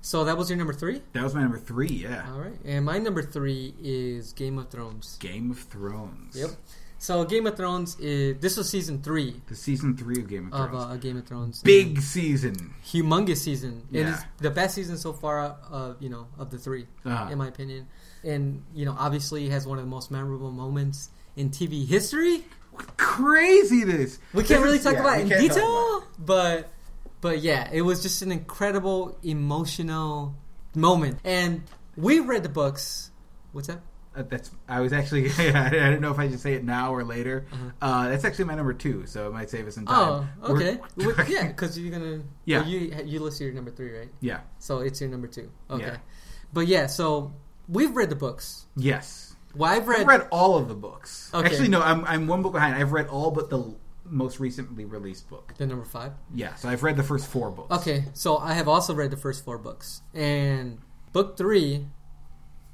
So 0.00 0.24
that 0.24 0.36
was 0.38 0.48
your 0.50 0.56
number 0.56 0.72
three. 0.72 1.02
That 1.12 1.24
was 1.24 1.34
my 1.34 1.42
number 1.42 1.58
three. 1.58 1.88
Yeah, 1.88 2.30
All 2.32 2.38
right, 2.40 2.58
and 2.64 2.84
my 2.84 2.98
number 2.98 3.22
three 3.22 3.74
is 3.82 4.32
Game 4.32 4.56
of 4.58 4.68
Thrones. 4.70 5.16
Game 5.18 5.50
of 5.50 5.58
Thrones. 5.58 6.36
Yep. 6.36 6.50
So 6.98 7.24
Game 7.24 7.46
of 7.46 7.56
Thrones 7.56 7.96
is 8.00 8.38
this 8.40 8.56
was 8.56 8.68
season 8.70 9.02
three 9.02 9.40
The 9.48 9.54
season 9.54 9.96
three 9.96 10.18
of 10.20 10.28
Game 10.28 10.46
of 10.52 10.54
of 10.58 10.70
Thrones. 10.70 10.84
uh, 10.92 10.96
Game 10.96 11.16
of 11.18 11.26
Thrones. 11.26 11.62
Big 11.62 12.00
season. 12.00 12.74
humongous 12.84 13.36
season. 13.38 13.82
It 13.92 14.00
Yeah. 14.00 14.14
is 14.14 14.24
the 14.38 14.50
best 14.50 14.74
season 14.74 14.96
so 14.96 15.12
far. 15.12 15.56
Of 15.70 15.96
you 16.00 16.08
know, 16.08 16.26
of 16.38 16.50
the 16.50 16.58
3 16.58 16.86
Uh-huh. 17.04 17.30
in 17.30 17.38
my 17.38 17.48
opinion. 17.48 17.86
And 18.24 18.62
you 18.74 18.84
know, 18.86 18.96
obviously, 18.98 19.48
has 19.50 19.66
one 19.66 19.78
of 19.78 19.84
the 19.84 19.90
most 19.90 20.10
memorable 20.10 20.50
moments 20.50 21.10
in 21.36 21.50
TV 21.50 21.84
history. 21.86 22.44
Crazy 22.96 23.84
this. 23.84 24.18
We 24.34 24.42
can't 24.44 24.62
really 24.62 24.78
talk 24.78 24.94
yeah, 24.94 25.00
about 25.00 25.18
it 25.20 25.30
in 25.32 25.40
detail, 25.40 26.02
but 26.18 26.70
but 27.20 27.40
yeah, 27.40 27.68
it 27.72 27.82
was 27.82 28.02
just 28.02 28.22
an 28.22 28.32
incredible 28.32 29.16
emotional 29.22 30.34
moment. 30.74 31.18
And 31.24 31.62
we 31.96 32.20
read 32.20 32.42
the 32.42 32.48
books. 32.48 33.10
What's 33.52 33.68
that? 33.68 33.80
Uh, 34.16 34.22
that's 34.28 34.50
I 34.68 34.80
was 34.80 34.92
actually 34.92 35.30
I 35.38 35.68
don't 35.70 36.00
know 36.00 36.10
if 36.10 36.18
I 36.18 36.28
should 36.28 36.40
say 36.40 36.54
it 36.54 36.64
now 36.64 36.94
or 36.94 37.04
later. 37.04 37.46
Uh-huh. 37.52 37.70
uh 37.82 38.08
that's 38.08 38.24
actually 38.24 38.46
my 38.46 38.54
number 38.54 38.72
two, 38.72 39.04
so 39.06 39.26
it 39.28 39.32
might 39.32 39.50
save 39.50 39.66
us 39.66 39.74
some 39.74 39.86
time. 39.86 40.28
Oh, 40.42 40.54
okay. 40.54 40.78
We're- 40.96 41.24
yeah, 41.28 41.48
because 41.48 41.78
you're 41.78 41.90
gonna. 41.96 42.22
Yeah. 42.44 42.60
well, 42.60 42.68
you 42.68 42.96
you 43.04 43.20
listed 43.20 43.44
your 43.46 43.54
number 43.54 43.70
three, 43.70 43.96
right? 43.98 44.08
yeah. 44.20 44.40
So 44.58 44.78
it's 44.80 45.00
your 45.00 45.10
number 45.10 45.26
two. 45.26 45.50
Okay. 45.70 45.84
Yeah. 45.84 45.96
But 46.52 46.66
yeah, 46.66 46.86
so 46.86 47.32
we've 47.68 47.94
read 47.94 48.08
the 48.08 48.16
books. 48.16 48.66
Yes, 48.76 49.34
Well, 49.54 49.70
I've 49.70 49.86
read, 49.88 50.00
I've 50.00 50.06
read 50.06 50.28
all 50.30 50.56
of 50.56 50.68
the 50.68 50.74
books. 50.74 51.30
Okay. 51.34 51.46
Actually, 51.46 51.68
no, 51.68 51.82
I'm 51.82 52.04
I'm 52.04 52.26
one 52.26 52.40
book 52.42 52.52
behind. 52.52 52.74
I've 52.76 52.92
read 52.92 53.08
all 53.08 53.30
but 53.30 53.50
the 53.50 53.74
most 54.08 54.38
recently 54.38 54.84
released 54.84 55.28
book. 55.28 55.52
the 55.58 55.66
number 55.66 55.84
five. 55.84 56.12
Yeah, 56.34 56.54
so 56.54 56.68
I've 56.68 56.82
read 56.84 56.96
the 56.96 57.02
first 57.02 57.26
four 57.26 57.50
books. 57.50 57.74
Okay, 57.78 58.04
so 58.14 58.38
I 58.38 58.54
have 58.54 58.68
also 58.68 58.94
read 58.94 59.10
the 59.10 59.16
first 59.16 59.44
four 59.44 59.58
books, 59.58 60.00
and 60.14 60.78
book 61.12 61.36
three 61.36 61.86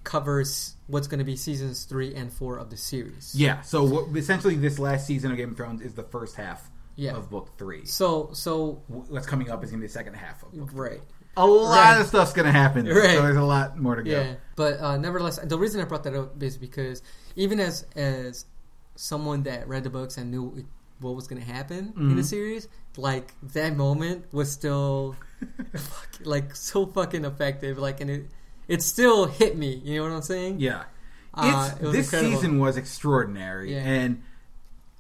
covers 0.05 0.77
what's 0.87 1.07
going 1.07 1.19
to 1.19 1.25
be 1.25 1.37
seasons 1.37 1.85
three 1.85 2.15
and 2.15 2.33
four 2.33 2.59
of 2.59 2.71
the 2.71 2.77
series. 2.77 3.35
Yeah, 3.37 3.61
so 3.63 3.85
what, 3.85 4.17
essentially, 4.17 4.57
this 4.57 4.79
last 4.79 5.07
season 5.07 5.31
of 5.31 5.37
Game 5.37 5.51
of 5.51 5.57
Thrones 5.57 5.81
is 5.81 5.95
the 5.95 6.03
first 6.03 6.37
half 6.37 6.71
Yeah. 6.97 7.13
of 7.13 7.31
book 7.31 7.51
three. 7.59 7.87
So, 7.87 8.31
so 8.33 8.83
What's 8.89 9.27
coming 9.27 9.51
up 9.51 9.63
is 9.65 9.71
going 9.71 9.81
to 9.81 9.85
be 9.85 9.87
the 9.87 9.93
second 9.93 10.15
half 10.15 10.43
of 10.43 10.53
book. 10.53 10.71
right, 10.73 11.01
A 11.37 11.47
lot 11.47 11.71
Right. 11.95 12.01
of 12.01 12.07
stuff's 12.07 12.33
going 12.33 12.47
to 12.47 12.53
happen, 12.53 12.87
Right. 12.87 13.15
so 13.17 13.23
there's 13.23 13.37
a 13.37 13.43
lot 13.43 13.79
more 13.79 13.97
to 13.97 14.03
go. 14.03 14.11
yeah. 14.11 14.35
But 14.57 14.81
uh, 14.81 14.97
nevertheless, 14.99 15.39
the 15.43 15.59
reason 15.59 15.81
I 15.81 15.85
brought 15.85 16.05
that 16.05 16.15
up 16.15 16.43
is 16.43 16.59
because 16.59 17.01
even 17.37 17.59
as 17.61 17.87
as 17.97 18.45
someone 18.97 19.45
that 19.45 19.67
read 19.69 19.85
the 19.85 19.91
books 19.91 20.19
and 20.19 20.31
knew 20.31 20.65
what 21.01 21.17
was 21.17 21.27
going 21.27 21.41
to 21.41 21.47
happen 21.51 21.95
in 21.97 22.15
the 22.17 22.23
Mhm. 22.23 22.27
series, 22.27 22.69
like 22.97 23.33
that 23.55 23.75
moment 23.77 24.27
was 24.33 24.53
still 24.53 25.17
like 26.25 26.55
so 26.55 26.87
fucking 26.87 27.25
effective. 27.25 27.79
Like, 27.79 28.01
and 28.01 28.11
it 28.11 28.27
it 28.69 28.83
still 28.83 29.27
hit 29.27 29.57
me. 29.57 29.81
You 29.85 29.99
know 29.99 30.11
what 30.11 30.17
I'm 30.17 30.23
saying? 30.23 30.61
Yeah. 30.61 30.85
Uh, 31.35 31.71
was 31.81 31.93
this 31.93 32.07
incredible. 32.13 32.37
season 32.41 32.59
was 32.59 32.77
extraordinary, 32.77 33.73
Yeah. 33.73 33.79
and 33.81 34.23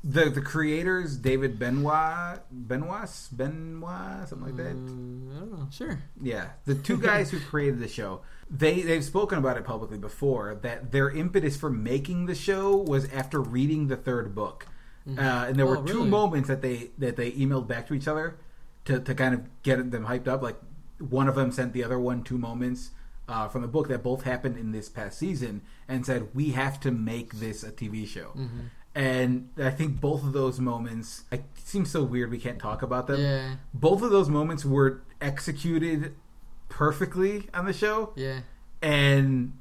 the 0.04 0.30
the 0.30 0.40
creators 0.40 1.16
David 1.16 1.58
Benoit, 1.58 2.40
Benoit, 2.50 3.08
Benoit, 3.32 4.28
something 4.28 4.46
like 4.46 4.56
that. 4.56 4.74
Mm, 4.74 5.36
I 5.36 5.38
don't 5.40 5.52
know. 5.52 5.68
Sure. 5.70 5.98
Yeah, 6.20 6.48
the 6.64 6.74
two 6.74 6.96
guys 7.10 7.30
who 7.30 7.38
created 7.38 7.80
the 7.80 7.86
show, 7.88 8.22
they 8.50 8.80
they've 8.82 9.04
spoken 9.04 9.38
about 9.38 9.56
it 9.58 9.64
publicly 9.64 9.98
before 9.98 10.54
that 10.62 10.90
their 10.90 11.10
impetus 11.10 11.56
for 11.56 11.70
making 11.70 12.26
the 12.26 12.34
show 12.34 12.76
was 12.76 13.10
after 13.12 13.40
reading 13.40 13.88
the 13.88 13.96
third 13.96 14.34
book, 14.34 14.66
uh, 15.06 15.20
and 15.48 15.56
there 15.56 15.66
were 15.66 15.76
two 15.86 15.98
really? 15.98 16.08
moments 16.08 16.48
that 16.48 16.62
they 16.62 16.90
that 16.98 17.16
they 17.16 17.30
emailed 17.32 17.68
back 17.68 17.86
to 17.88 17.94
each 17.94 18.08
other 18.08 18.36
to 18.86 18.98
to 19.00 19.14
kind 19.14 19.34
of 19.34 19.62
get 19.62 19.90
them 19.90 20.06
hyped 20.06 20.26
up. 20.26 20.40
Like 20.42 20.56
one 20.98 21.28
of 21.28 21.34
them 21.34 21.52
sent 21.52 21.74
the 21.74 21.84
other 21.84 21.98
one 21.98 22.22
two 22.24 22.38
moments. 22.38 22.90
Uh, 23.28 23.46
from 23.48 23.62
the 23.62 23.68
book 23.68 23.88
that 23.88 24.02
both 24.02 24.24
happened 24.24 24.58
in 24.58 24.72
this 24.72 24.88
past 24.88 25.16
season, 25.18 25.62
and 25.88 26.04
said 26.04 26.28
we 26.34 26.50
have 26.50 26.78
to 26.80 26.90
make 26.90 27.34
this 27.34 27.62
a 27.62 27.70
TV 27.70 28.06
show. 28.06 28.30
Mm-hmm. 28.36 28.60
And 28.94 29.48
I 29.56 29.70
think 29.70 30.00
both 30.00 30.22
of 30.24 30.32
those 30.34 30.58
moments, 30.60 31.22
it 31.30 31.44
seems 31.64 31.90
so 31.90 32.02
weird 32.02 32.30
we 32.30 32.38
can't 32.38 32.58
talk 32.58 32.82
about 32.82 33.06
them 33.06 33.20
Yeah. 33.20 33.54
both 33.72 34.02
of 34.02 34.10
those 34.10 34.28
moments 34.28 34.64
were 34.64 35.02
executed 35.20 36.14
perfectly 36.68 37.48
on 37.54 37.64
the 37.66 37.72
show 37.72 38.12
Yeah. 38.16 38.40
and 38.82 39.52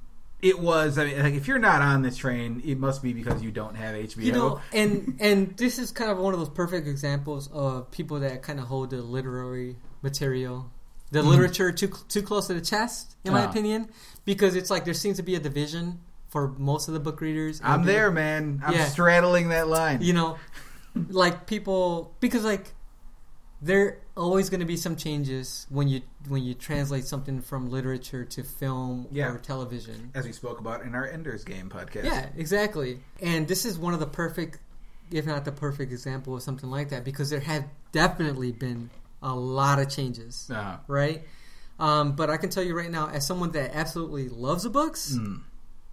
it 0.42 0.58
was 0.60 0.98
i 0.98 1.06
mean 1.06 1.20
like 1.22 1.34
if 1.36 1.48
you're 1.48 1.60
not 1.60 1.82
on 1.82 2.02
this 2.02 2.18
train 2.18 2.62
it 2.66 2.78
must 2.80 3.04
be 3.04 3.14
because 3.14 3.44
you 3.44 3.52
don't 3.52 3.76
have 3.76 3.94
hbo 3.96 4.18
You 4.24 4.32
know, 4.32 4.62
and 4.74 5.18
and 5.20 5.56
this 5.58 5.78
is 5.78 5.92
kind 5.92 6.10
of 6.10 6.18
one 6.18 6.34
of 6.34 6.40
those 6.40 6.50
perfect 6.50 6.88
examples 6.88 7.48
of 7.54 7.92
people 7.92 8.20
that 8.22 8.42
kind 8.42 8.60
of 8.60 8.66
hold 8.68 8.90
the 8.92 9.02
literary 9.02 9.76
material, 10.02 10.72
the 11.12 11.22
literature 11.22 11.72
too 11.72 11.92
too 12.08 12.22
close 12.22 12.48
to 12.48 12.54
the 12.54 12.62
chest, 12.62 13.16
in 13.24 13.34
my 13.34 13.46
Ah. 13.46 13.50
opinion, 13.50 13.90
because 14.26 14.56
it's 14.56 14.70
like 14.70 14.86
there 14.86 14.94
seems 14.94 15.18
to 15.18 15.24
be 15.24 15.36
a 15.36 15.40
division 15.40 16.00
for 16.30 16.48
most 16.58 16.88
of 16.88 16.94
the 16.94 17.00
book 17.02 17.20
readers. 17.20 17.60
i'm 17.64 17.84
there 17.84 18.10
man 18.10 18.62
i'm 18.66 18.74
Yeah. 18.74 18.86
straddling 18.88 19.50
that 19.50 19.68
line 19.68 20.02
You 20.02 20.14
know, 20.14 20.38
like 21.10 21.46
people 21.46 22.16
because 22.22 22.46
like 22.46 22.74
there 23.62 24.00
always 24.18 24.50
going 24.50 24.60
to 24.62 24.66
be 24.66 24.78
some 24.78 24.96
changes 24.96 25.68
when 25.70 25.88
you 25.88 26.02
when 26.28 26.44
you 26.44 26.54
translate 26.54 27.06
something 27.06 27.42
from 27.42 27.70
literature 27.70 28.24
to 28.26 28.44
film 28.44 29.08
Yeah. 29.12 29.32
or 29.34 29.38
television. 29.38 30.12
as 30.16 30.26
we 30.26 30.32
spoke 30.32 30.60
about 30.60 30.84
in 30.84 30.96
our 30.96 31.06
enders 31.06 31.44
game 31.44 31.70
podcast 31.70 32.06
Yeah, 32.06 32.28
exactly. 32.38 33.02
And 33.22 33.48
this 33.48 33.66
is 33.66 33.78
one 33.78 33.94
of 33.94 34.00
the 34.00 34.08
perfect, 34.08 34.60
if 35.12 35.26
not 35.26 35.46
the 35.46 35.52
perfect 35.52 35.92
example 35.92 36.36
of 36.36 36.42
something 36.42 36.70
like 36.72 36.90
that 36.90 37.04
because 37.04 37.30
there 37.30 37.40
have 37.42 37.66
definitely 37.92 38.52
been 38.52 38.90
a 39.22 39.34
lot 39.36 39.80
of 39.80 39.90
changes, 39.90 40.50
right? 40.88 41.24
Um, 41.80 42.16
but 42.16 42.30
I 42.30 42.38
can 42.38 42.50
tell 42.50 42.64
you 42.64 42.76
right 42.78 42.92
now, 42.92 43.10
as 43.10 43.26
someone 43.26 43.52
that 43.52 43.72
absolutely 43.74 44.30
loves 44.30 44.64
the 44.64 44.70
books, 44.70 45.14
mm, 45.20 45.42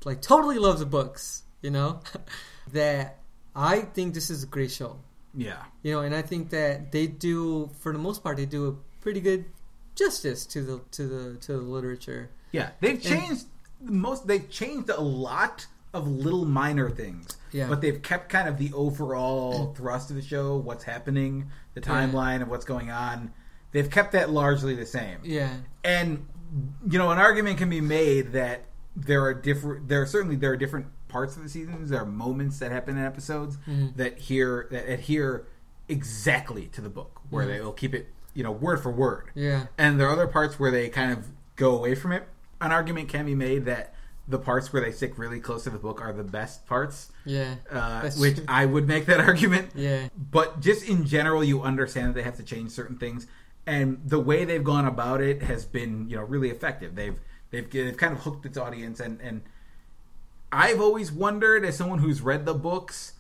like 0.05 0.21
totally 0.21 0.59
loves 0.59 0.81
the 0.81 0.87
books, 0.87 1.43
you 1.63 1.71
know, 1.71 2.01
that 2.73 3.19
I 3.57 3.81
think 3.81 4.15
this 4.15 4.29
is 4.31 4.43
a 4.43 4.47
great 4.47 4.71
show. 4.71 4.99
yeah 5.35 5.63
You 5.83 5.93
know, 5.95 6.01
and 6.01 6.15
I 6.15 6.23
think 6.23 6.51
that 6.51 6.93
they 6.93 7.07
do, 7.07 7.71
for 7.81 7.93
the 7.93 7.99
most 7.99 8.23
part, 8.23 8.37
they 8.37 8.47
do 8.47 8.69
a 8.69 8.73
pretty 9.03 9.21
good 9.21 9.47
justice 9.95 10.47
to 10.47 10.63
the 10.63 10.81
to 10.93 11.07
the 11.09 11.37
to 11.41 11.53
the 11.53 11.59
literature. 11.59 12.31
yeah 12.53 12.71
they've 12.81 13.03
changed 13.03 13.47
most 13.83 14.27
they've 14.29 14.49
changed 14.49 14.89
a 14.91 15.01
lot 15.01 15.67
of 15.93 16.07
little 16.07 16.45
minor 16.45 16.89
things 16.89 17.37
Yeah. 17.51 17.69
but 17.69 17.81
they've 17.81 18.01
kept 18.01 18.29
kind 18.29 18.47
of 18.49 18.59
the 18.59 18.71
overall 18.75 19.75
thrust 19.75 20.11
of 20.11 20.17
the 20.17 20.23
show 20.23 20.57
what's 20.57 20.85
happening 20.85 21.51
the 21.83 21.91
Yeah. 21.91 22.07
timeline 22.07 22.43
of 22.43 22.49
what's 22.49 22.65
going 22.65 22.91
on. 22.91 23.33
They've 23.73 23.91
kept 23.91 24.13
that 24.13 24.31
largely 24.31 24.75
the 24.75 24.87
same. 24.87 25.19
Yeah, 25.23 25.51
and 25.85 26.27
you 26.89 26.99
know 26.99 27.11
an 27.11 27.19
argument 27.19 27.59
can 27.59 27.69
be 27.69 27.81
made 27.81 28.33
that 28.33 28.65
there 28.97 29.23
are 29.25 29.35
different 29.35 29.89
there 29.89 30.03
are 30.03 30.07
certainly 30.07 30.37
there 30.37 30.53
are 30.53 30.57
different 30.57 30.87
parts 31.09 31.37
of 31.37 31.43
the 31.43 31.49
seasons. 31.49 31.91
There 31.91 32.01
are 32.01 32.07
moments 32.07 32.59
that 32.59 32.73
happen 32.73 32.97
in 32.97 33.05
episodes 33.05 33.59
Mhm. 33.69 33.97
that 33.97 34.19
here 34.19 34.67
that 34.71 34.89
adhere 34.89 35.45
exactly 35.89 36.67
to 36.69 36.81
the 36.81 36.89
book 36.89 37.21
where 37.31 37.45
Mhm. 37.45 37.49
they 37.49 37.61
will 37.61 37.73
keep 37.73 37.95
it 37.95 38.09
you 38.35 38.43
know 38.43 38.53
word 38.53 38.81
for 38.81 38.91
word. 38.91 39.31
Yeah, 39.35 39.67
and 39.77 39.99
there 40.01 40.07
are 40.09 40.13
other 40.13 40.27
parts 40.27 40.59
where 40.59 40.71
they 40.71 40.89
kind 40.89 41.13
of 41.13 41.29
go 41.57 41.77
away 41.77 41.95
from 41.95 42.13
it. 42.13 42.27
An 42.61 42.73
argument 42.73 43.09
can 43.09 43.27
be 43.27 43.35
made 43.35 43.65
that 43.67 43.95
the 44.29 44.39
parts 44.39 44.73
where 44.73 44.83
they 44.83 44.93
stick 44.93 45.19
really 45.19 45.41
close 45.41 45.65
to 45.65 45.71
the 45.71 45.79
book 45.79 46.01
are 46.01 46.13
the 46.13 46.23
best 46.23 46.67
parts 46.67 47.11
yeah, 47.25 47.55
uh, 47.71 48.09
which 48.19 48.37
true. 48.37 48.45
i 48.49 48.65
would 48.65 48.87
make 48.87 49.07
that 49.07 49.21
argument 49.29 49.71
yeah. 49.75 50.09
but 50.17 50.61
just 50.61 50.89
in 50.89 51.07
general 51.07 51.43
you 51.43 51.63
understand 51.63 52.09
that 52.09 52.15
they 52.15 52.23
have 52.23 52.37
to 52.37 52.43
change 52.43 52.71
certain 52.71 52.97
things 52.97 53.27
and 53.67 54.01
the 54.05 54.19
way 54.19 54.45
they've 54.45 54.65
gone 54.65 54.87
about 54.87 55.21
it 55.21 55.43
has 55.43 55.65
been 55.65 56.09
you 56.09 56.17
know 56.17 56.23
really 56.23 56.51
effective 56.51 56.95
they've 56.95 57.19
they've, 57.51 57.71
they've 57.71 57.97
kind 57.97 58.13
of 58.13 58.21
hooked 58.21 58.45
its 58.45 58.59
audience 58.59 59.01
and 59.01 59.21
and 59.21 59.43
i've 60.53 60.81
always 60.81 61.11
wondered 61.11 61.65
as 61.65 61.77
someone 61.77 61.99
who's 61.99 62.21
read 62.21 62.45
the 62.45 62.55
books 62.55 63.15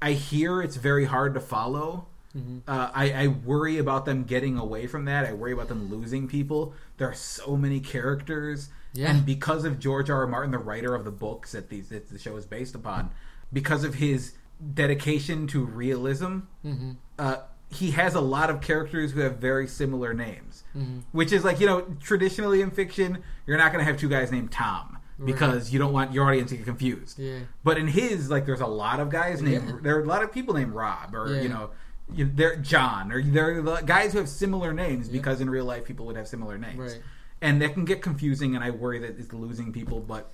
i 0.00 0.12
hear 0.12 0.62
it's 0.62 0.76
very 0.76 1.04
hard 1.04 1.34
to 1.34 1.40
follow 1.40 2.06
Mm-hmm. 2.36 2.68
uh, 2.68 2.90
I, 2.92 3.12
I 3.12 3.26
worry 3.28 3.78
about 3.78 4.06
them 4.06 4.24
getting 4.24 4.58
away 4.58 4.88
from 4.88 5.04
that. 5.04 5.24
I 5.24 5.32
worry 5.32 5.52
about 5.52 5.68
them 5.68 5.88
losing 5.88 6.26
people. 6.26 6.74
There 6.96 7.08
are 7.08 7.14
so 7.14 7.56
many 7.56 7.78
characters, 7.78 8.70
Yeah. 8.94 9.10
and 9.10 9.26
because 9.26 9.64
of 9.64 9.78
George 9.78 10.08
R. 10.08 10.20
R. 10.20 10.26
Martin, 10.26 10.50
the 10.52 10.58
writer 10.58 10.94
of 10.94 11.04
the 11.04 11.10
books 11.10 11.52
that 11.52 11.68
these 11.68 11.88
that 11.90 12.08
the 12.08 12.18
show 12.18 12.36
is 12.36 12.46
based 12.46 12.74
upon, 12.74 13.10
because 13.52 13.84
of 13.84 13.94
his 13.94 14.32
dedication 14.74 15.46
to 15.48 15.64
realism, 15.64 16.38
Mm-hmm. 16.64 16.92
uh, 17.18 17.36
he 17.70 17.90
has 17.90 18.14
a 18.14 18.20
lot 18.20 18.50
of 18.50 18.60
characters 18.60 19.12
who 19.12 19.20
have 19.20 19.38
very 19.38 19.66
similar 19.66 20.14
names. 20.14 20.62
Mm-hmm. 20.76 21.00
Which 21.12 21.32
is 21.32 21.44
like 21.44 21.60
you 21.60 21.66
know 21.66 21.82
traditionally 22.00 22.60
in 22.62 22.70
fiction, 22.70 23.18
you're 23.46 23.58
not 23.58 23.72
going 23.72 23.84
to 23.84 23.90
have 23.90 23.98
two 24.00 24.08
guys 24.08 24.30
named 24.32 24.52
Tom 24.52 24.98
because 25.24 25.72
you 25.72 25.78
don't 25.78 25.92
want 25.92 26.12
your 26.12 26.26
audience 26.26 26.50
to 26.50 26.56
get 26.56 26.66
confused. 26.66 27.18
Yeah. 27.20 27.38
But 27.62 27.78
in 27.78 27.86
his, 27.86 28.30
like, 28.30 28.46
there's 28.46 28.60
a 28.60 28.66
lot 28.66 28.98
of 28.98 29.10
guys 29.10 29.40
named. 29.40 29.68
Yeah. 29.68 29.76
There 29.80 29.96
are 29.96 30.02
a 30.02 30.06
lot 30.06 30.24
of 30.24 30.32
people 30.32 30.54
named 30.54 30.72
Rob, 30.72 31.14
or 31.14 31.32
Yeah. 31.32 31.42
you 31.42 31.48
know, 31.48 31.70
they're 32.08 32.56
John, 32.56 33.12
or 33.12 33.22
they're 33.22 33.62
guys 33.82 34.12
who 34.12 34.18
have 34.18 34.28
similar 34.28 34.72
names 34.72 35.08
because 35.08 35.40
in 35.40 35.48
real 35.48 35.64
life 35.64 35.84
people 35.84 36.04
would 36.06 36.16
have 36.16 36.26
similar 36.28 36.58
names, 36.58 36.78
Right. 36.94 37.02
And 37.44 37.60
that 37.62 37.74
can 37.74 37.84
get 37.84 38.02
confusing. 38.02 38.54
And 38.56 38.64
I 38.64 38.70
worry 38.70 38.98
that 39.00 39.18
it's 39.18 39.32
losing 39.32 39.72
people. 39.72 40.00
But 40.00 40.30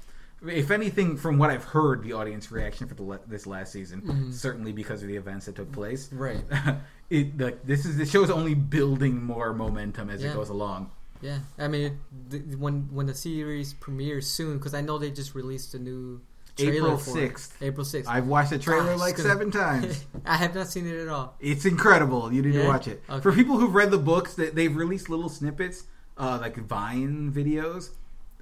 if 0.46 0.70
anything, 0.70 1.16
from 1.18 1.37
what 1.37 1.51
I've 1.51 1.64
heard, 1.64 2.03
the 2.03 2.14
audience 2.14 2.51
reaction 2.51 2.87
for 2.88 2.94
the 2.94 3.20
this 3.27 3.46
last 3.46 3.73
season, 3.73 4.01
Mm-hmm. 4.03 4.31
certainly 4.33 4.73
because 4.73 5.03
of 5.03 5.09
the 5.09 5.16
events 5.16 5.44
that 5.46 5.57
took 5.57 5.70
place, 5.73 6.11
Right. 6.12 6.40
it 7.11 7.38
like 7.38 7.66
this 7.66 7.85
is 7.85 7.96
the 7.99 8.07
show's 8.07 8.31
only 8.31 8.55
building 8.55 9.23
more 9.23 9.53
momentum 9.53 10.09
as 10.11 10.23
Yeah. 10.23 10.31
it 10.31 10.35
goes 10.35 10.49
along. 10.49 10.90
Yeah, 11.23 11.40
I 11.59 11.68
mean, 11.68 11.99
th- 12.31 12.42
when 12.57 12.88
when 12.96 13.05
the 13.07 13.14
series 13.14 13.75
premieres 13.75 14.27
soon, 14.27 14.57
because 14.57 14.73
I 14.73 14.81
know 14.81 14.96
they 14.96 15.11
just 15.11 15.35
released 15.35 15.75
a 15.75 15.79
new 15.79 16.23
trailer 16.57 16.94
April 16.94 16.96
6th. 16.99 17.51
April 17.61 17.85
sixth. 17.85 18.09
I've 18.11 18.27
watched 18.27 18.51
the 18.51 18.59
trailer 18.59 18.88
Ah, 18.88 18.92
it's 18.92 19.01
like 19.01 19.16
gonna- 19.18 19.29
seven 19.29 19.51
times. 19.64 20.05
I 20.25 20.37
have 20.37 20.55
not 20.55 20.68
seen 20.68 20.87
it 20.87 20.96
at 20.96 21.09
all. 21.09 21.37
It's 21.38 21.66
incredible. 21.66 22.33
You 22.33 22.40
need 22.40 22.55
Yeah? 22.55 22.62
to 22.62 22.68
watch 22.68 22.88
it. 22.88 23.03
Okay. 23.11 23.20
For 23.20 23.33
people 23.33 23.59
who've 23.59 23.75
read 23.75 23.90
the 23.90 23.99
books, 23.99 24.35
that 24.37 24.55
they've 24.55 24.75
released 24.75 25.11
little 25.11 25.29
snippets, 25.29 25.85
uh, 26.21 26.39
like 26.41 26.57
Vine 26.57 27.33
videos 27.35 27.91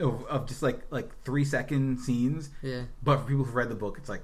of, 0.01 0.25
of 0.27 0.47
just 0.47 0.63
like 0.63 0.81
like 0.91 1.09
three 1.25 1.45
second 1.45 1.99
scenes. 2.01 2.51
Yeah. 2.63 2.83
But 3.03 3.19
for 3.21 3.25
people 3.29 3.45
who've 3.45 3.55
read 3.55 3.69
the 3.71 3.75
book, 3.75 3.97
it's 3.99 4.09
like 4.09 4.23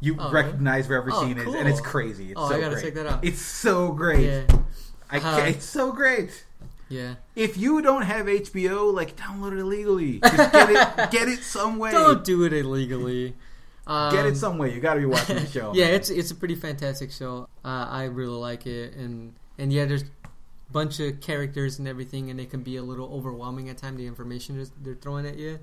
you 0.00 0.16
Oh, 0.18 0.30
recognize 0.32 0.88
where 0.88 0.98
every 0.98 1.12
Oh, 1.14 1.22
scene 1.24 1.38
is, 1.38 1.54
and 1.54 1.68
it's 1.68 1.80
crazy. 1.80 2.30
It's 2.32 2.40
Oh, 2.40 2.48
so 2.48 2.56
I 2.56 2.60
gotta 2.60 2.74
great. 2.74 2.84
check 2.84 2.94
that 2.94 3.06
out. 3.06 3.24
It's 3.24 3.40
so 3.42 3.92
great. 3.92 4.26
Yeah. 4.26 4.58
I 5.10 5.18
Uh, 5.18 5.38
it's 5.46 5.64
so 5.64 5.92
great. 5.92 6.44
Yeah. 6.88 7.16
If 7.36 7.56
you 7.58 7.82
don't 7.82 8.02
have 8.02 8.26
HBO, 8.26 8.92
like 8.94 9.14
download 9.16 9.52
it 9.52 9.58
illegally. 9.58 10.20
Just 10.20 10.52
get 10.52 10.70
it, 10.70 11.10
get 11.10 11.28
it 11.28 11.40
some 11.42 11.78
way. 11.78 11.90
Don't 11.92 12.24
do 12.24 12.44
it 12.44 12.52
illegally. 12.52 13.34
Um, 13.86 14.12
Get 14.12 14.26
it 14.26 14.36
some 14.36 14.58
way. 14.58 14.74
You 14.74 14.80
got 14.80 14.94
to 14.94 15.00
be 15.00 15.06
watching 15.06 15.36
the 15.36 15.46
show. 15.50 15.72
yeah, 15.74 15.86
it's 15.86 16.10
it's 16.10 16.30
a 16.30 16.34
pretty 16.34 16.54
fantastic 16.54 17.10
show. 17.10 17.48
Uh, 17.64 17.86
I 17.88 18.04
really 18.04 18.36
like 18.36 18.66
it, 18.66 18.94
and 18.94 19.32
and 19.56 19.72
yeah, 19.72 19.86
there's 19.86 20.04
bunch 20.70 21.00
of 21.00 21.20
characters 21.20 21.78
and 21.78 21.88
everything, 21.88 22.30
and 22.30 22.38
it 22.38 22.50
can 22.50 22.62
be 22.62 22.76
a 22.76 22.82
little 22.82 23.08
overwhelming 23.14 23.70
at 23.70 23.78
times. 23.78 23.96
The 23.96 24.06
information 24.06 24.60
is- 24.60 24.70
they're 24.82 24.94
throwing 24.94 25.24
at 25.26 25.38
you, 25.38 25.58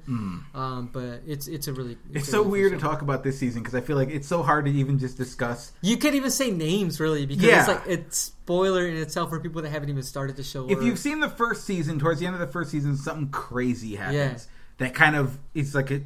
um, 0.55 0.89
but 0.91 1.21
it's 1.27 1.47
it's 1.47 1.67
a 1.67 1.73
really 1.73 1.95
Mm. 1.95 2.15
It's 2.15 2.27
a 2.27 2.31
so 2.31 2.39
really 2.39 2.51
weird 2.51 2.71
to 2.73 2.79
talk 2.79 3.01
about 3.03 3.23
this 3.23 3.37
season 3.37 3.61
because 3.61 3.75
I 3.75 3.81
feel 3.81 3.95
like 3.97 4.09
it's 4.09 4.27
so 4.27 4.41
hard 4.41 4.65
to 4.65 4.71
even 4.71 4.97
just 4.97 5.15
discuss. 5.17 5.71
You 5.81 5.97
can't 5.97 6.15
even 6.15 6.31
say 6.31 6.49
names 6.51 6.99
really 6.99 7.25
because 7.25 7.43
Yeah. 7.43 7.59
it's 7.59 7.67
like 7.67 7.81
it's 7.87 8.17
spoiler 8.17 8.87
in 8.87 8.97
itself 8.97 9.29
for 9.29 9.39
people 9.39 9.61
that 9.61 9.69
haven't 9.69 9.89
even 9.89 10.03
started 10.03 10.35
the 10.37 10.43
show. 10.43 10.67
If 10.69 10.79
or- 10.79 10.83
you've 10.83 10.99
seen 10.99 11.19
the 11.19 11.29
first 11.29 11.65
season, 11.65 11.99
towards 11.99 12.19
the 12.19 12.25
end 12.25 12.33
of 12.35 12.39
the 12.41 12.47
first 12.47 12.71
season, 12.71 12.97
something 12.97 13.29
crazy 13.29 13.95
happens. 13.95 14.15
Yeah. 14.15 14.37
That 14.87 14.93
kind 14.95 15.15
of 15.15 15.37
it's 15.53 15.73
like 15.75 15.91
a, 15.91 16.01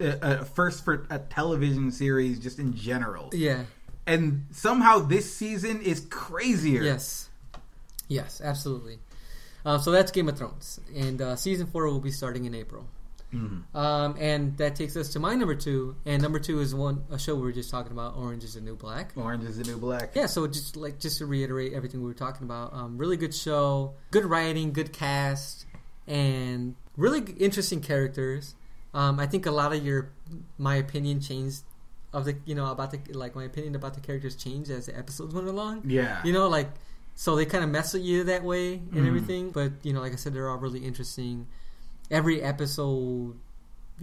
a, 0.00 0.18
a 0.40 0.44
first 0.44 0.84
for 0.84 1.06
a 1.10 1.18
television 1.18 1.90
series 1.90 2.38
just 2.38 2.58
in 2.58 2.74
general. 2.76 3.30
yeah, 3.32 3.64
And 4.06 4.46
somehow 4.52 5.00
this 5.00 5.34
season 5.34 5.80
is 5.82 6.06
crazier. 6.10 6.82
yes, 6.82 7.25
yes, 8.08 8.40
absolutely. 8.42 8.98
Um, 9.64 9.80
so 9.80 9.90
that's 9.90 10.12
Game 10.12 10.28
of 10.28 10.38
Thrones, 10.38 10.80
and 10.94 11.20
uh, 11.20 11.36
season 11.36 11.66
four 11.66 11.86
will 11.86 12.00
be 12.00 12.12
starting 12.12 12.44
in 12.44 12.54
April. 12.54 12.86
Mm-hmm. 13.34 13.76
Um, 13.76 14.16
and 14.18 14.56
that 14.58 14.76
takes 14.76 14.96
us 14.96 15.08
to 15.10 15.18
my 15.18 15.34
number 15.34 15.54
two, 15.54 15.96
and 16.06 16.22
number 16.22 16.38
two 16.38 16.60
is 16.60 16.74
one 16.74 17.04
a 17.10 17.18
show 17.18 17.34
we 17.34 17.42
were 17.42 17.52
just 17.52 17.70
talking 17.70 17.92
about, 17.92 18.16
Orange 18.16 18.44
Is 18.44 18.54
the 18.54 18.60
New 18.60 18.76
Black. 18.76 19.12
Orange 19.16 19.44
is 19.44 19.58
the 19.58 19.64
new 19.64 19.78
black. 19.78 20.12
Yeah, 20.14 20.26
so 20.26 20.46
just 20.46 20.76
like 20.76 21.00
just 21.00 21.18
to 21.18 21.26
reiterate 21.26 21.72
everything 21.72 22.00
we 22.00 22.06
were 22.06 22.14
talking 22.14 22.44
about, 22.44 22.72
um, 22.72 22.96
really 22.96 23.16
good 23.16 23.34
show, 23.34 23.94
good 24.10 24.24
writing, 24.24 24.72
good 24.72 24.92
cast, 24.92 25.66
and 26.06 26.76
really 26.96 27.20
interesting 27.38 27.80
characters. 27.80 28.54
Um, 28.94 29.18
I 29.18 29.26
think 29.26 29.46
a 29.46 29.50
lot 29.50 29.74
of 29.74 29.84
your 29.84 30.12
my 30.56 30.76
opinion 30.76 31.20
changed 31.20 31.62
of 32.12 32.24
the 32.24 32.36
you 32.44 32.54
know 32.54 32.70
about 32.70 32.92
the 32.92 33.00
like 33.12 33.34
my 33.34 33.44
opinion 33.44 33.74
about 33.74 33.94
the 33.94 34.00
characters 34.00 34.36
changed 34.36 34.70
as 34.70 34.86
the 34.86 34.96
episodes 34.96 35.34
went 35.34 35.48
along. 35.48 35.82
Yeah. 35.86 36.22
You 36.24 36.32
know, 36.32 36.48
like 36.48 36.70
so 37.16 37.34
they 37.34 37.46
kind 37.46 37.64
of 37.64 37.70
mess 37.70 37.92
with 37.94 38.02
you 38.02 38.22
that 38.24 38.44
way 38.44 38.74
and 38.74 38.92
Mhm. 38.92 39.06
everything. 39.08 39.50
But 39.50 39.72
you 39.82 39.92
know, 39.92 40.00
like 40.00 40.12
I 40.12 40.16
said, 40.16 40.32
they're 40.34 40.48
all 40.48 40.58
really 40.58 40.84
interesting. 40.84 41.46
Every 42.10 42.40
episode 42.42 43.34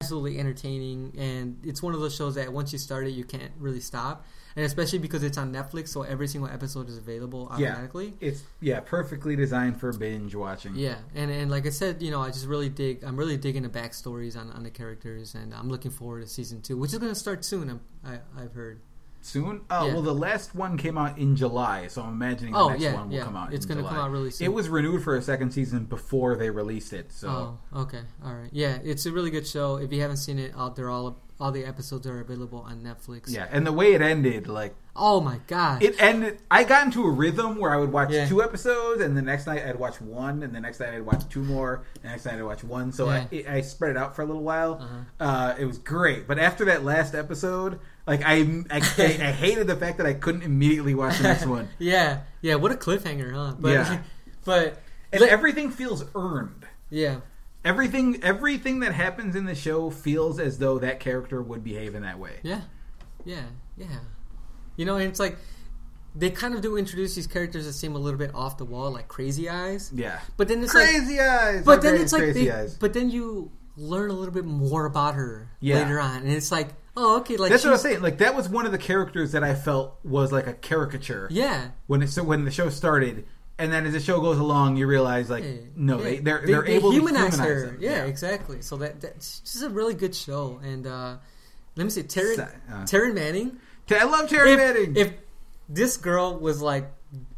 absolutely 0.01 0.39
entertaining, 0.39 1.13
and 1.19 1.59
it's 1.63 1.83
one 1.83 1.93
of 1.93 1.99
those 1.99 2.15
shows 2.15 2.33
that 2.33 2.51
once 2.51 2.73
you 2.73 2.79
start 2.79 3.05
it, 3.05 3.11
you 3.11 3.23
can't 3.23 3.51
really 3.59 3.79
stop. 3.79 4.25
And 4.55 4.65
especially 4.65 4.97
because 4.99 5.21
it's 5.23 5.37
on 5.37 5.51
Netflix, 5.53 5.89
so 5.89 6.01
every 6.01 6.27
single 6.27 6.49
episode 6.49 6.89
is 6.89 6.97
available 6.97 7.47
Yeah. 7.57 7.69
automatically. 7.69 8.15
It's 8.19 8.41
yeah, 8.59 8.79
perfectly 8.79 9.35
designed 9.35 9.79
for 9.79 9.91
binge 9.93 10.33
watching. 10.35 10.75
Yeah, 10.75 10.97
and 11.13 11.29
and 11.31 11.49
like 11.51 11.65
I 11.67 11.69
said, 11.69 12.01
you 12.01 12.09
know, 12.11 12.21
I 12.21 12.29
just 12.31 12.47
really 12.47 12.69
dig. 12.69 13.03
I'm 13.03 13.15
really 13.17 13.37
digging 13.37 13.61
the 13.63 13.69
backstories 13.69 14.35
on, 14.35 14.49
on 14.51 14.63
the 14.63 14.69
characters, 14.71 15.35
and 15.35 15.53
I'm 15.53 15.69
looking 15.69 15.91
forward 15.91 16.21
to 16.23 16.27
season 16.27 16.61
two, 16.61 16.75
which 16.77 16.91
is 16.93 16.97
going 16.99 17.11
to 17.13 17.19
start 17.19 17.45
soon. 17.45 17.69
I'm, 17.69 17.81
I 18.03 18.19
I've 18.41 18.53
heard. 18.53 18.79
Soon? 19.25 19.61
Oh 19.69 19.87
Yeah. 19.87 19.93
well, 19.93 20.01
the 20.01 20.13
last 20.13 20.53
one 20.53 20.77
came 20.77 20.97
out 20.97 21.17
in 21.17 21.35
July, 21.35 21.87
so 21.87 22.01
I'm 22.01 22.13
imagining 22.13 22.53
the 22.53 22.59
Oh, 22.59 22.69
next 22.69 22.81
yeah, 22.83 22.93
one 22.93 23.09
will 23.09 23.15
yeah. 23.15 23.23
come 23.23 23.35
out. 23.35 23.45
In 23.45 23.49
July. 23.51 23.55
It's 23.55 23.65
gonna 23.65 23.83
come 23.83 23.97
out 23.97 24.11
really 24.11 24.31
soon. 24.31 24.45
It 24.45 24.53
was 24.53 24.67
renewed 24.69 25.03
for 25.03 25.15
a 25.15 25.21
second 25.21 25.51
season 25.51 25.85
before 25.85 26.35
they 26.35 26.49
released 26.49 26.91
it. 26.93 27.11
So 27.11 27.57
Oh, 27.73 27.81
okay, 27.83 28.01
all 28.23 28.33
right, 28.33 28.49
yeah, 28.51 28.77
it's 28.83 29.05
a 29.05 29.11
really 29.11 29.31
good 29.31 29.47
show. 29.47 29.77
If 29.77 29.91
you 29.93 30.01
haven't 30.01 30.17
seen 30.17 30.39
it, 30.39 30.53
out 30.57 30.75
there, 30.75 30.89
all 30.89 31.19
all 31.39 31.51
the 31.51 31.65
episodes 31.65 32.05
are 32.07 32.21
available 32.21 32.59
on 32.59 32.81
Netflix. 32.83 33.23
yeah, 33.27 33.47
and 33.51 33.65
the 33.65 33.71
way 33.71 33.93
it 33.93 34.01
ended, 34.01 34.47
like 34.47 34.75
Oh 34.95 35.19
my 35.19 35.39
god. 35.47 35.81
it 35.83 35.95
ended. 36.01 36.37
I 36.49 36.63
got 36.63 36.85
into 36.85 37.03
a 37.03 37.09
rhythm 37.09 37.57
where 37.57 37.73
I 37.73 37.77
would 37.77 37.91
watch 37.91 38.11
Yeah. 38.11 38.27
two 38.27 38.41
episodes, 38.43 39.01
and 39.01 39.17
the 39.17 39.21
next 39.21 39.47
night 39.47 39.65
I'd 39.65 39.79
watch 39.79 39.99
one, 39.99 40.43
and 40.43 40.53
the 40.53 40.59
next 40.61 40.79
night 40.79 40.93
I'd 40.93 41.01
watch 41.05 41.27
two 41.29 41.41
more, 41.43 41.83
and 41.95 42.03
the 42.03 42.09
next 42.09 42.25
night 42.25 42.35
I'd 42.35 42.43
watch 42.43 42.63
one. 42.63 42.91
So 42.93 43.09
I, 43.09 43.27
it, 43.31 43.49
I 43.49 43.61
spread 43.61 43.91
it 43.91 43.97
out 43.97 44.15
for 44.15 44.21
a 44.21 44.25
little 44.25 44.43
while. 44.43 44.73
Uh-huh. 44.75 45.25
Uh, 45.25 45.55
it 45.57 45.65
was 45.65 45.79
great, 45.79 46.27
but 46.27 46.37
after 46.37 46.65
that 46.65 46.85
last 46.85 47.15
episode, 47.15 47.79
like 48.05 48.21
I, 48.25 48.35
I, 48.69 48.77
I 48.77 49.31
hated 49.31 49.67
the 49.67 49.75
fact 49.75 49.97
that 49.97 50.05
I 50.05 50.13
couldn't 50.13 50.41
immediately 50.43 50.93
watch 50.95 51.17
the 51.17 51.23
next 51.23 51.45
one, 51.45 51.69
yeah, 51.79 52.21
yeah. 52.41 52.55
What 52.55 52.71
a 52.71 52.75
cliffhanger, 52.75 53.33
huh? 53.33 53.55
But, 53.59 53.69
Yeah. 53.71 54.01
but 54.45 54.81
and 55.11 55.21
like- 55.21 55.31
everything 55.31 55.71
feels 55.71 56.03
earned. 56.15 56.65
yeah, 56.89 57.21
Everything, 57.65 58.21
everything 58.23 58.81
that 58.81 58.93
happens 58.93 59.35
in 59.37 59.45
the 59.45 59.55
show 59.55 59.89
feels 59.89 60.37
as 60.39 60.57
though 60.57 60.79
that 60.79 60.99
character 60.99 61.41
would 61.41 61.63
behave 61.63 61.95
in 61.95 62.01
that 62.03 62.19
way. 62.19 62.39
yeah, 62.43 62.61
yeah, 63.23 63.43
yeah. 63.77 63.99
You 64.75 64.85
know, 64.85 64.95
and 64.97 65.07
it's 65.07 65.19
like 65.19 65.37
they 66.15 66.29
kind 66.29 66.53
of 66.53 66.61
do 66.61 66.77
introduce 66.77 67.15
these 67.15 67.25
characters 67.27 67.65
that 67.65 67.73
seem 67.73 67.95
a 67.95 67.99
little 67.99 68.17
bit 68.19 68.35
off 68.35 68.57
the 68.57 68.65
wall, 68.65 68.91
like 68.91 69.07
Crazy 69.07 69.47
Eyes. 69.49 69.91
Yeah, 69.95 70.19
But 70.35 70.47
then 70.49 70.61
it's 70.63 70.73
like, 70.75 70.87
crazy 70.89 71.19
eyes. 71.19 71.63
but 71.63 71.81
then 71.81 71.95
it's 71.95 72.11
like, 72.11 72.21
crazy 72.23 72.45
they, 72.45 72.51
eyes. 72.51 72.75
but 72.75 72.93
then 72.93 73.09
you 73.09 73.51
learn 73.77 74.09
a 74.09 74.13
little 74.13 74.33
bit 74.33 74.45
more 74.45 74.85
about 74.85 75.15
her 75.15 75.49
Yeah. 75.59 75.77
later 75.83 75.99
on, 75.99 76.17
and 76.23 76.31
it's 76.31 76.51
like, 76.51 76.69
oh, 76.97 77.19
okay, 77.19 77.37
like 77.37 77.51
That's 77.51 77.63
what 77.63 77.69
I 77.71 77.73
was 77.73 77.81
saying. 77.81 78.01
Like 78.01 78.19
that 78.19 78.35
was 78.35 78.49
one 78.49 78.65
of 78.65 78.71
the 78.71 78.77
characters 78.77 79.31
that 79.33 79.43
I 79.43 79.55
felt 79.55 79.97
was 80.03 80.31
like 80.31 80.47
a 80.47 80.53
caricature. 80.53 81.27
Yeah, 81.31 81.69
when 81.87 82.01
it, 82.01 82.09
so 82.09 82.23
when 82.23 82.45
the 82.45 82.51
show 82.51 82.69
started, 82.69 83.25
and 83.59 83.71
then 83.71 83.85
as 83.85 83.93
the 83.93 83.99
show 83.99 84.19
goes 84.21 84.37
along, 84.39 84.77
you 84.77 84.87
realize 84.87 85.29
like 85.29 85.43
Yeah, 85.43 85.51
no, 85.75 85.97
yeah. 85.97 86.03
they 86.03 86.17
they're 86.19 86.45
They- 86.45 86.53
are 86.53 86.63
they 86.63 86.73
able 86.75 86.91
humanize 86.91 87.35
to 87.37 87.43
humanize 87.43 87.61
her. 87.63 87.65
them. 87.67 87.77
Yeah, 87.81 88.03
exactly. 88.05 88.61
So 88.61 88.77
that 88.77 89.01
that's 89.01 89.39
just 89.39 89.63
a 89.63 89.69
really 89.69 89.93
good 89.93 90.15
show. 90.15 90.59
And 90.63 90.85
uh, 90.87 91.17
let 91.75 91.83
me 91.83 91.89
see, 91.89 92.03
Taryn 92.03 92.39
uh, 92.39 92.73
Taryn 92.85 93.13
Manning. 93.13 93.57
I 93.91 94.03
love 94.05 94.29
Taryn 94.29 94.53
If, 94.53 94.57
Manning. 94.57 94.95
if 94.97 95.13
this 95.69 95.97
girl 95.97 96.37
was 96.39 96.61
like 96.61 96.91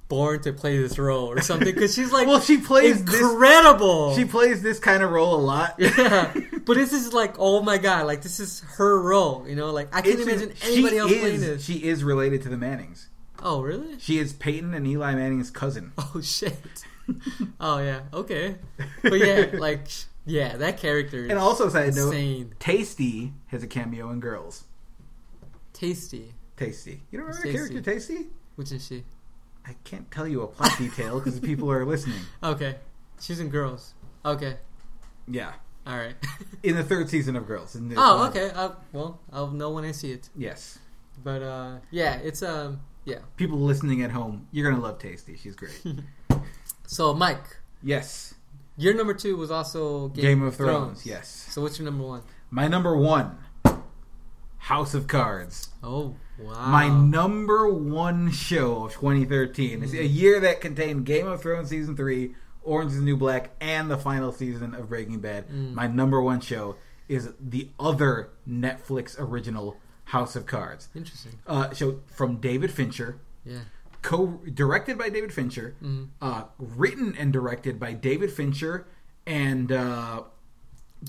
born 0.07 0.41
to 0.43 0.53
play 0.53 0.77
this 0.77 0.97
role 0.99 1.27
or 1.31 1.41
something, 1.41 1.73
because 1.73 1.93
she's 1.95 2.11
like 2.11 2.27
well, 2.29 2.39
she 2.41 2.57
plays 2.57 3.03
this. 3.03 3.19
incredible. 3.21 4.15
She 4.15 4.25
plays 4.25 4.61
this 4.61 4.79
kind 4.79 5.01
of 5.03 5.11
role 5.11 5.35
a 5.35 5.41
lot. 5.41 5.75
yeah, 5.77 6.33
but 6.65 6.75
this 6.75 6.93
is 6.93 7.13
like, 7.13 7.35
oh 7.39 7.61
my 7.61 7.77
god, 7.77 8.05
like 8.07 8.21
this 8.21 8.39
is 8.39 8.59
her 8.77 9.01
role. 9.01 9.45
You 9.47 9.55
know, 9.55 9.71
like 9.71 9.87
I 9.95 10.01
can't 10.01 10.19
It's- 10.19 10.27
imagine 10.27 10.55
she 10.55 10.73
anybody 10.73 10.97
else 10.97 11.11
is, 11.11 11.19
playing 11.19 11.39
this. 11.41 11.65
She 11.65 11.83
is 11.83 12.03
related 12.03 12.41
to 12.43 12.49
the 12.49 12.57
Mannings. 12.57 13.09
Oh 13.43 13.61
really? 13.61 13.99
She 13.99 14.17
is 14.17 14.33
Peyton 14.33 14.73
and 14.73 14.87
Eli 14.87 15.13
Manning's 15.15 15.51
cousin. 15.51 15.91
Oh 16.15 16.21
shit. 16.21 16.55
oh 17.59 17.79
yeah. 17.79 18.01
Okay. 18.13 18.55
But 19.03 19.19
yeah, 19.19 19.47
like 19.53 19.87
yeah, 20.25 20.57
that 20.57 20.77
character. 20.77 21.25
Is 21.25 21.29
And 21.29 21.37
also, 21.37 21.69
side 21.69 21.93
note, 21.95 22.07
insane. 22.07 22.53
Tasty 22.59 23.33
has 23.47 23.61
a 23.61 23.67
cameo 23.67 24.09
in 24.09 24.19
Girls. 24.19 24.63
Tasty. 25.73 26.33
Tasty. 26.57 27.01
You 27.11 27.19
don't 27.19 27.27
remember 27.27 27.43
Tasty. 27.43 27.57
character 27.57 27.81
Tasty? 27.91 28.27
Which 28.55 28.71
is 28.71 28.85
she? 28.87 29.03
I 29.67 29.75
can't 29.83 30.09
tell 30.11 30.27
you 30.27 30.41
a 30.43 30.47
plot 30.47 30.71
detail 30.77 31.19
because 31.19 31.39
people 31.39 31.71
are 31.71 31.85
listening. 31.85 32.19
Okay. 32.43 32.75
She's 33.19 33.39
in 33.39 33.49
Girls. 33.49 33.93
Okay. 34.23 34.57
Yeah. 35.27 35.53
All 35.87 35.97
right. 35.97 36.15
In 36.63 36.75
the 36.75 36.83
third 36.83 37.09
season 37.09 37.35
of 37.35 37.47
Girls. 37.47 37.75
In 37.75 37.89
the- 37.89 37.95
oh, 37.97 38.27
okay. 38.27 38.51
Uh, 38.53 38.71
well, 38.91 39.19
I'll 39.31 39.47
know 39.51 39.71
when 39.71 39.85
I 39.85 39.91
see 39.91 40.11
it. 40.11 40.29
Yes. 40.35 40.79
But 41.23 41.41
uh, 41.41 41.77
yeah, 41.91 42.15
it's 42.17 42.43
um, 42.43 42.81
yeah. 43.05 43.19
People 43.37 43.59
listening 43.59 44.01
at 44.03 44.11
home, 44.11 44.47
you're 44.51 44.69
going 44.69 44.75
to 44.79 44.85
love 44.85 44.99
Tasty. 44.99 45.37
She's 45.37 45.55
great. 45.55 45.81
So, 46.87 47.15
Mike, 47.15 47.43
yes. 47.81 48.35
your 48.77 48.93
number 48.93 49.15
two 49.15 49.37
was 49.37 49.49
also 49.49 50.09
Game, 50.09 50.23
Game 50.23 50.43
of 50.43 50.55
Thrones, 50.55 51.03
yes. 51.03 51.27
So, 51.49 51.63
what's 51.63 51.79
your 51.79 51.85
number 51.85 52.03
one? 52.05 52.21
My 52.51 52.67
number 52.67 52.95
one, 52.95 53.39
House 54.57 54.93
of 54.93 55.07
Cards. 55.07 55.69
Oh, 55.83 56.15
wow. 56.39 56.67
My 56.67 56.87
number 56.89 57.67
one 57.69 58.31
show 58.31 58.85
of 58.85 58.93
2013. 58.93 59.83
It's 59.83 59.93
a 59.93 60.05
year 60.05 60.39
that 60.41 60.61
contained 60.61 61.05
Game 61.05 61.27
of 61.27 61.41
Thrones 61.41 61.69
season 61.69 61.95
three, 61.95 62.35
Orange 62.63 62.91
is 62.91 62.97
the 62.99 63.03
New 63.03 63.17
Black, 63.17 63.51
and 63.61 63.89
the 63.91 63.97
final 63.97 64.31
season 64.31 64.73
of 64.75 64.89
Breaking 64.89 65.19
Bad. 65.19 65.49
My 65.51 65.87
number 65.87 66.21
one 66.21 66.41
show 66.41 66.75
is 67.07 67.29
the 67.39 67.69
other 67.79 68.29
Netflix 68.49 69.15
original, 69.19 69.77
House 70.05 70.35
of 70.35 70.45
Cards. 70.45 70.89
Interesting. 70.95 71.33
Uh, 71.45 71.71
show 71.73 71.99
from 72.07 72.37
David 72.37 72.71
Fincher, 72.71 73.19
Yeah. 73.43 73.59
co 74.01 74.39
directed 74.53 74.97
by 74.97 75.09
David 75.09 75.31
Fincher, 75.31 75.75
Mhm. 75.83 76.07
uh, 76.21 76.45
written 76.57 77.15
and 77.15 77.31
directed 77.31 77.79
by 77.79 77.93
David 77.93 78.31
Fincher, 78.31 78.87
and 79.27 79.71
uh, 79.71 80.23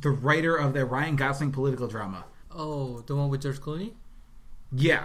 the 0.03 0.11
writer 0.11 0.57
of 0.57 0.75
the 0.75 0.85
Ryan 0.85 1.17
Gosling 1.17 1.53
political 1.53 1.87
drama. 1.89 2.25
Oh, 2.51 3.01
the 3.07 3.17
one 3.17 3.29
with 3.31 3.43
George 3.43 3.61
Clooney? 3.61 3.93
Yeah, 4.77 5.05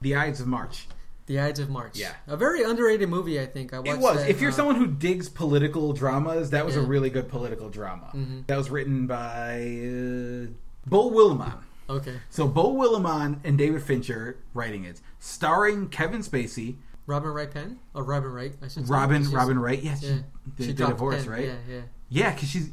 The 0.00 0.14
Ides 0.16 0.40
of 0.40 0.46
March. 0.46 0.86
The 1.26 1.38
Ides 1.38 1.60
of 1.60 1.70
March. 1.70 1.96
Yeah. 1.96 2.12
A 2.26 2.36
very 2.36 2.62
underrated 2.64 3.08
movie, 3.08 3.40
I 3.40 3.46
think. 3.46 3.72
I 3.72 3.78
watched 3.78 3.90
It 3.92 3.98
was. 3.98 4.16
that, 4.18 4.30
if 4.30 4.40
you're 4.40 4.50
uh, 4.50 4.54
someone 4.54 4.74
who 4.76 4.86
digs 4.88 5.28
political 5.28 5.92
dramas, 5.92 6.50
that 6.50 6.66
was 6.66 6.74
a 6.76 6.80
really 6.80 7.08
good 7.10 7.28
political 7.28 7.68
drama. 7.68 8.10
Mhm. 8.14 8.46
That 8.48 8.58
was 8.58 8.68
written 8.70 9.06
by 9.06 9.60
uh, 9.60 10.50
Beau 10.86 11.10
Willimon. 11.10 11.58
Okay. 11.88 12.14
So 12.30 12.48
Beau 12.48 12.74
Willimon 12.74 13.38
and 13.44 13.56
David 13.58 13.82
Fincher 13.82 14.38
writing 14.54 14.84
it, 14.84 15.00
starring 15.20 15.88
Kevin 15.88 16.20
Spacey, 16.22 16.76
Robin 17.06 17.30
Wright 17.30 17.50
Penn? 17.50 17.78
Or 17.94 18.02
Robin 18.04 18.30
Wright, 18.30 18.54
I 18.62 18.68
should 18.68 18.86
say. 18.86 18.92
Robin 18.92 19.22
She's- 19.22 19.34
Robin 19.34 19.58
Wright. 19.58 19.82
Yes, 19.82 20.02
Yeah. 20.02 20.18
they, 20.56 20.64
She 20.64 20.70
they 20.72 20.76
dropped 20.76 20.92
divorced, 20.94 21.24
Penn. 21.24 21.30
right? 21.32 21.44
Yeah, 21.46 21.54
yeah. 21.68 21.80
Yeah, 22.08 22.34
because 22.34 22.48
she's 22.48 22.70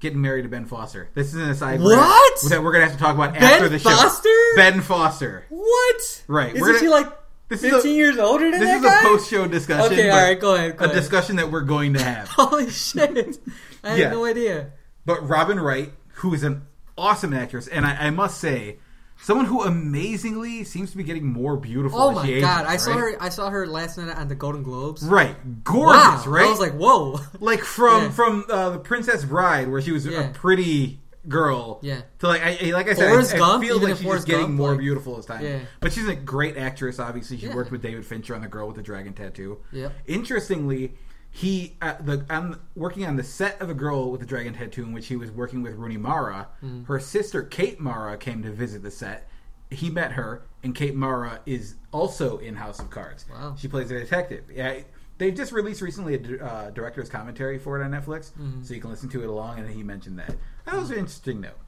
getting 0.00 0.20
married 0.20 0.42
to 0.42 0.48
Ben 0.48 0.64
Foster. 0.66 1.08
This 1.14 1.28
is 1.28 1.34
an 1.34 1.50
aside 1.50 1.80
What? 1.80 2.40
that 2.50 2.62
we're 2.62 2.72
gonna 2.72 2.84
have 2.84 2.94
to 2.94 2.98
talk 2.98 3.14
about 3.14 3.34
Ben 3.34 3.42
after 3.42 3.68
the 3.68 3.78
show. 3.78 3.88
Ben 3.90 3.96
Foster? 3.98 4.28
Ben 4.56 4.80
Foster. 4.82 5.44
What? 5.48 6.24
Right, 6.28 6.50
Isn't 6.50 6.60
we're 6.60 6.66
gonna- 6.68 6.78
she 6.80 6.88
like 6.88 7.06
This 7.48 7.62
is 7.62 7.70
15 7.70 7.92
a- 7.92 7.96
years 7.96 8.18
older 8.18 8.50
than 8.50 8.52
that? 8.52 8.58
This 8.60 8.68
that 8.68 8.76
is 8.76 8.82
guy? 8.82 9.00
a 9.00 9.02
post-show 9.04 9.46
discussion. 9.48 9.92
Okay, 9.92 10.10
all 10.10 10.16
right, 10.18 10.38
go 10.40 10.54
ahead. 10.54 10.76
Go 10.76 10.84
a 10.84 10.88
ahead. 10.88 11.00
discussion 11.00 11.36
that 11.36 11.50
we're 11.50 11.60
going 11.62 11.94
to 11.94 12.02
have. 12.02 12.28
Holy 12.30 12.68
shit! 12.70 13.38
I 13.84 13.90
had 13.90 13.98
Yeah. 13.98 14.10
no 14.10 14.24
idea. 14.24 14.72
But 15.04 15.28
Robin 15.28 15.60
Wright, 15.60 15.92
who 16.14 16.34
is 16.34 16.42
an 16.42 16.62
awesome 16.98 17.32
actress, 17.32 17.68
and 17.68 17.86
I, 17.86 18.06
I 18.06 18.10
must 18.10 18.38
say, 18.40 18.78
Someone 19.18 19.46
who 19.46 19.62
amazingly 19.62 20.62
seems 20.64 20.90
to 20.92 20.96
be 20.96 21.02
getting 21.02 21.26
more 21.26 21.56
beautiful. 21.56 21.98
Oh 22.00 22.12
my 22.12 22.26
she 22.26 22.40
god! 22.40 22.60
ages, 22.66 22.72
I 22.72 22.76
saw 22.76 22.98
her. 22.98 23.22
I 23.22 23.28
saw 23.30 23.50
her 23.50 23.66
last 23.66 23.98
night 23.98 24.14
on 24.16 24.28
the 24.28 24.34
Golden 24.34 24.62
Globes. 24.62 25.02
Right, 25.02 25.34
gorgeous, 25.64 26.26
wow! 26.26 26.32
right? 26.32 26.46
I 26.46 26.50
was 26.50 26.60
like, 26.60 26.74
whoa. 26.74 27.18
like 27.40 27.60
from 27.60 28.02
Yeah. 28.04 28.10
from 28.10 28.44
uh, 28.50 28.70
the 28.70 28.78
Princess 28.78 29.24
Bride, 29.24 29.68
where 29.68 29.80
she 29.80 29.90
was 29.92 30.06
Yeah. 30.06 30.20
a 30.30 30.32
pretty 30.32 31.00
girl. 31.28 31.80
Yeah. 31.82 32.02
To 32.20 32.28
like, 32.28 32.42
I, 32.42 32.70
like 32.70 32.88
I 32.88 32.94
said, 32.94 33.08
Forrest 33.10 33.32
I, 33.32 33.36
I 33.36 33.38
Gump, 33.40 33.64
feel 33.64 33.80
like 33.80 33.96
she's 33.96 34.04
Forrest 34.04 34.26
getting 34.28 34.42
Gump, 34.46 34.54
more 34.54 34.70
like- 34.72 34.78
beautiful 34.80 35.18
as 35.18 35.26
time. 35.26 35.42
Yeah. 35.44 35.58
But 35.80 35.92
she's 35.92 36.06
a 36.06 36.14
great 36.14 36.56
actress. 36.56 37.00
Obviously, 37.00 37.38
she 37.38 37.46
Yeah. 37.46 37.54
worked 37.56 37.72
with 37.72 37.82
David 37.82 38.06
Fincher 38.06 38.34
on 38.36 38.42
The 38.42 38.48
Girl 38.48 38.68
with 38.68 38.76
the 38.76 38.82
Dragon 38.82 39.12
Tattoo. 39.12 39.58
Yep. 39.72 39.92
Interestingly, 40.06 40.94
he 41.36 41.76
uh, 41.82 41.94
the 42.00 42.24
on 42.30 42.58
working 42.74 43.04
on 43.04 43.16
the 43.16 43.22
set 43.22 43.60
of 43.60 43.68
The 43.68 43.74
Girl 43.74 44.10
with 44.10 44.20
the 44.20 44.26
Dragon 44.26 44.54
Tattoo, 44.54 44.84
in 44.84 44.92
which 44.92 45.06
he 45.08 45.16
was 45.16 45.30
working 45.30 45.60
with 45.62 45.74
Rooney 45.74 45.98
Mara. 45.98 46.48
Mm-hmm. 46.64 46.84
Her 46.84 46.98
sister 46.98 47.42
Kate 47.42 47.78
Mara 47.78 48.16
came 48.16 48.42
to 48.42 48.50
visit 48.50 48.82
the 48.82 48.90
set. 48.90 49.28
He 49.70 49.90
met 49.90 50.12
her, 50.12 50.46
and 50.62 50.74
Kate 50.74 50.94
Mara 50.94 51.40
is 51.44 51.74
also 51.92 52.38
in 52.38 52.54
House 52.54 52.78
of 52.78 52.88
Cards. 52.88 53.26
Wow. 53.30 53.54
She 53.58 53.68
plays 53.68 53.90
a 53.90 53.98
detective. 53.98 54.44
Yeah, 54.50 54.78
they 55.18 55.30
just 55.30 55.52
released 55.52 55.82
recently 55.82 56.14
a 56.14 56.44
uh, 56.44 56.70
director's 56.70 57.10
commentary 57.10 57.58
for 57.58 57.78
it 57.78 57.84
on 57.84 57.90
Netflix, 57.90 58.30
Mm-hmm. 58.32 58.62
so 58.62 58.72
you 58.72 58.80
can 58.80 58.88
listen 58.90 59.08
to 59.10 59.22
it 59.22 59.28
along. 59.28 59.58
And 59.58 59.68
he 59.68 59.82
mentioned 59.82 60.18
that. 60.18 60.34
That 60.64 60.76
was 60.76 60.90
an 60.90 60.98
interesting 60.98 61.40
note. 61.42 61.58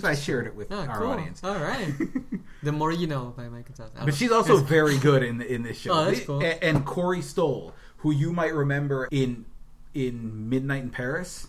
So 0.00 0.08
I 0.08 0.16
shared 0.16 0.48
it 0.48 0.56
with 0.56 0.72
Oh, 0.72 0.80
our 0.86 0.98
cool. 0.98 1.06
audience. 1.12 1.40
All 1.44 1.54
right. 1.54 1.92
the 2.64 2.72
more 2.72 2.90
you 2.90 3.06
know 3.06 3.32
by 3.36 3.48
Mike 3.48 3.66
Gonzalez. 3.66 3.92
But 4.04 4.14
she's 4.14 4.32
also 4.32 4.56
very 4.56 4.98
good 4.98 5.22
in 5.22 5.40
in 5.40 5.62
this 5.62 5.78
show. 5.78 5.92
Oh, 5.92 6.04
that's 6.06 6.24
cool. 6.24 6.40
A- 6.42 6.64
And 6.64 6.84
Corey 6.84 7.22
Stoll, 7.22 7.74
who 8.04 8.10
you 8.12 8.32
might 8.34 8.52
remember 8.54 9.08
in 9.10 9.46
in 9.94 10.48
Midnight 10.50 10.82
in 10.82 10.90
Paris. 10.90 11.48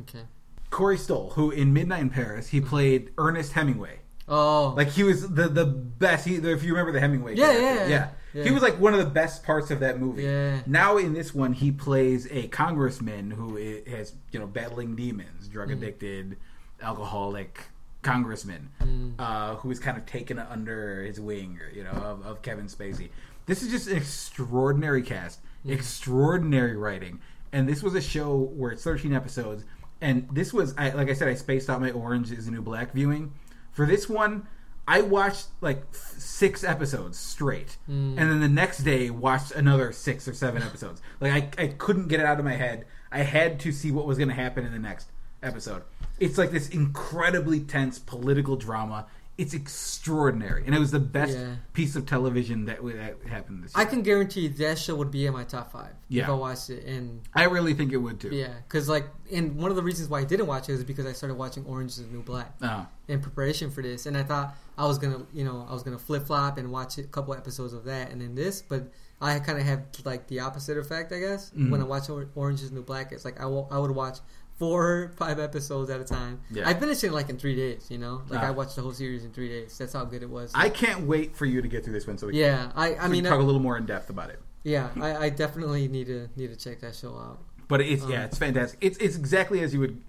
okay. 0.00 0.24
Corey 0.70 0.98
Stoll, 0.98 1.30
who 1.36 1.52
in 1.52 1.72
Midnight 1.72 2.00
in 2.02 2.10
Paris 2.10 2.48
he 2.48 2.60
played 2.60 3.12
Ernest 3.16 3.52
Hemingway. 3.52 4.00
Oh, 4.26 4.74
Like 4.76 4.88
he 4.88 5.04
was 5.04 5.28
the 5.30 5.46
the 5.48 5.64
best. 5.64 6.26
He, 6.26 6.34
if 6.34 6.62
you 6.64 6.72
remember 6.72 6.90
the 6.92 6.98
Hemingway, 7.00 7.36
Yeah, 7.36 7.52
character. 7.52 7.88
yeah, 7.88 8.08
yeah. 8.34 8.42
He 8.42 8.50
was 8.50 8.62
like 8.62 8.80
one 8.80 8.92
of 8.92 8.98
the 8.98 9.06
best 9.10 9.44
parts 9.44 9.70
of 9.70 9.78
that 9.80 10.00
movie. 10.00 10.24
Yeah. 10.24 10.60
Now 10.66 10.96
in 10.96 11.12
this 11.12 11.32
one, 11.32 11.52
he 11.52 11.70
plays 11.70 12.26
a 12.32 12.48
congressman 12.48 13.30
who 13.30 13.54
has 13.86 14.14
you 14.32 14.40
know 14.40 14.46
battling 14.48 14.96
demons, 14.96 15.46
drug 15.46 15.68
Mm-hmm. 15.68 15.78
addicted, 15.82 16.36
alcoholic 16.82 17.60
congressman 18.02 18.68
Mm. 18.82 19.14
uh, 19.18 19.54
who 19.56 19.70
is 19.70 19.78
kind 19.78 19.96
of 19.96 20.04
taken 20.06 20.38
under 20.38 21.02
his 21.04 21.18
wing, 21.20 21.58
you 21.74 21.84
know, 21.84 21.90
of, 21.92 22.26
of 22.26 22.42
Kevin 22.42 22.66
Spacey. 22.66 23.08
This 23.46 23.62
is 23.62 23.70
just 23.70 23.88
an 23.88 23.96
extraordinary 23.96 25.02
cast, 25.02 25.40
extraordinary 25.66 26.76
writing, 26.76 27.20
and 27.52 27.68
this 27.68 27.82
was 27.82 27.94
a 27.94 28.00
show 28.00 28.36
where 28.36 28.72
it's 28.72 28.82
13 28.82 29.12
episodes. 29.12 29.64
And 30.00 30.28
this 30.32 30.52
was, 30.52 30.74
I, 30.76 30.90
like 30.90 31.08
I 31.08 31.14
said, 31.14 31.28
I 31.28 31.34
spaced 31.34 31.70
out 31.70 31.80
my 31.80 31.90
Orange 31.90 32.30
is 32.30 32.46
the 32.46 32.52
New 32.52 32.62
Black 32.62 32.92
viewing. 32.92 33.32
For 33.72 33.86
this 33.86 34.08
one, 34.08 34.46
I 34.86 35.00
watched 35.00 35.46
like 35.60 35.82
f- 35.92 36.14
six 36.18 36.62
episodes 36.62 37.18
straight, 37.18 37.76
hmm. 37.86 38.18
and 38.18 38.30
then 38.30 38.40
the 38.40 38.48
next 38.48 38.78
day 38.78 39.10
watched 39.10 39.52
another 39.52 39.92
six 39.92 40.28
or 40.28 40.34
seven 40.34 40.62
episodes. 40.68 41.00
Like 41.20 41.58
I, 41.58 41.62
I 41.62 41.66
couldn't 41.68 42.08
get 42.08 42.20
it 42.20 42.26
out 42.26 42.38
of 42.38 42.44
my 42.44 42.54
head. 42.54 42.86
I 43.10 43.20
had 43.20 43.60
to 43.60 43.72
see 43.72 43.90
what 43.90 44.06
was 44.06 44.18
going 44.18 44.28
to 44.28 44.34
happen 44.34 44.64
in 44.64 44.72
the 44.72 44.78
next 44.78 45.10
episode. 45.42 45.82
It's 46.18 46.38
like 46.38 46.50
this 46.50 46.68
incredibly 46.68 47.60
tense 47.60 47.98
political 47.98 48.56
drama. 48.56 49.06
It's 49.36 49.52
extraordinary, 49.52 50.64
and 50.64 50.74
it 50.74 50.78
was 50.78 50.92
the 50.92 51.00
best 51.00 51.36
Yeah. 51.36 51.56
piece 51.72 51.96
of 51.96 52.06
television 52.06 52.66
that, 52.66 52.78
that 52.84 53.16
happened 53.28 53.64
this 53.64 53.74
year. 53.74 53.82
I 53.82 53.84
can 53.84 54.02
guarantee 54.02 54.46
that 54.48 54.78
show 54.78 54.94
would 54.94 55.10
be 55.10 55.26
in 55.26 55.32
my 55.32 55.42
top 55.42 55.72
five 55.72 55.92
if 56.08 56.28
I 56.28 56.32
watched 56.32 56.70
it. 56.70 56.84
And 56.86 57.20
I 57.34 57.44
really 57.44 57.74
think 57.74 57.92
it 57.92 57.96
would 57.96 58.20
too. 58.20 58.28
yeah, 58.30 58.52
because 58.68 58.88
like, 58.88 59.06
and 59.32 59.56
one 59.56 59.70
of 59.70 59.76
the 59.76 59.82
reasons 59.82 60.08
why 60.08 60.20
I 60.20 60.24
didn't 60.24 60.46
watch 60.46 60.68
it 60.68 60.74
is 60.74 60.84
because 60.84 61.04
I 61.06 61.12
started 61.12 61.34
watching 61.34 61.64
Orange 61.66 61.90
is 61.92 61.96
the 61.98 62.12
New 62.12 62.22
Black 62.22 62.54
Uh, 62.62 62.84
in 63.08 63.20
preparation 63.20 63.70
for 63.70 63.82
this, 63.82 64.06
and 64.06 64.16
I 64.16 64.22
thought 64.22 64.56
I 64.78 64.86
was 64.86 64.98
gonna, 64.98 65.26
you 65.32 65.44
know, 65.44 65.66
I 65.68 65.72
was 65.72 65.82
gonna 65.82 65.98
flip 65.98 66.26
flop 66.26 66.56
and 66.58 66.70
watch 66.70 66.98
a 66.98 67.02
couple 67.02 67.34
episodes 67.34 67.72
of 67.72 67.84
that 67.84 68.12
and 68.12 68.20
then 68.20 68.36
this, 68.36 68.62
but 68.62 68.92
I 69.20 69.38
kind 69.40 69.58
of 69.58 69.64
have 69.64 69.82
like 70.04 70.28
the 70.28 70.40
opposite 70.40 70.76
effect, 70.78 71.10
I 71.12 71.18
guess. 71.18 71.50
Mhm. 71.56 71.70
When 71.70 71.80
I 71.80 71.84
watch 71.84 72.08
Orange 72.36 72.62
is 72.62 72.68
the 72.70 72.76
New 72.76 72.82
Black, 72.82 73.10
it's 73.10 73.24
like 73.24 73.40
I 73.40 73.46
would 73.46 73.90
watch 73.90 74.18
four, 74.56 75.12
five 75.16 75.38
episodes 75.40 75.90
at 75.90 76.00
a 76.00 76.04
time. 76.04 76.40
Yeah. 76.50 76.68
I 76.68 76.74
finished 76.74 77.02
it 77.04 77.12
like 77.12 77.28
in 77.28 77.36
three 77.38 77.56
days, 77.56 77.88
you 77.90 77.98
know, 77.98 78.22
like 78.28 78.40
Ah. 78.40 78.46
I 78.48 78.50
watched 78.52 78.76
the 78.76 78.82
whole 78.82 78.92
series 78.92 79.24
in 79.24 79.32
three 79.32 79.48
days. 79.48 79.76
That's 79.76 79.92
how 79.92 80.04
good 80.04 80.22
it 80.22 80.30
was. 80.30 80.52
I 80.54 80.68
can't 80.68 81.06
wait 81.06 81.34
for 81.36 81.44
you 81.46 81.60
to 81.60 81.68
get 81.68 81.84
through 81.84 81.92
this 81.94 82.06
one 82.06 82.18
so 82.18 82.28
we 82.28 82.40
yeah, 82.40 82.70
I, 82.74 82.92
I 82.92 82.94
can, 82.94 83.10
mean, 83.10 83.24
talk 83.24 83.34
I, 83.34 83.42
a 83.42 83.44
little 83.44 83.60
more 83.60 83.76
in 83.76 83.86
depth 83.86 84.10
about 84.10 84.30
it. 84.30 84.40
yeah, 84.62 84.90
I, 85.00 85.16
I 85.16 85.28
definitely 85.30 85.88
need 85.88 86.06
to 86.06 86.28
need 86.36 86.48
to 86.50 86.56
check 86.56 86.80
that 86.80 86.94
show 86.94 87.16
out. 87.16 87.40
But 87.66 87.80
it's 87.80 88.04
Um, 88.04 88.10
yeah, 88.12 88.24
it's 88.24 88.38
fantastic. 88.38 88.78
It's 88.82 88.98
it's 88.98 89.16
exactly 89.16 89.60
as 89.60 89.72
you 89.74 89.80
would, 89.80 90.00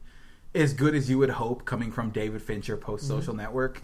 as 0.54 0.74
good 0.74 0.94
as 0.94 1.10
you 1.10 1.18
would 1.18 1.32
hope 1.32 1.66
coming 1.66 1.92
from 1.92 2.12
David 2.12 2.42
Fincher 2.42 2.78
post 2.78 3.08
Social 3.08 3.34
Network. 3.34 3.82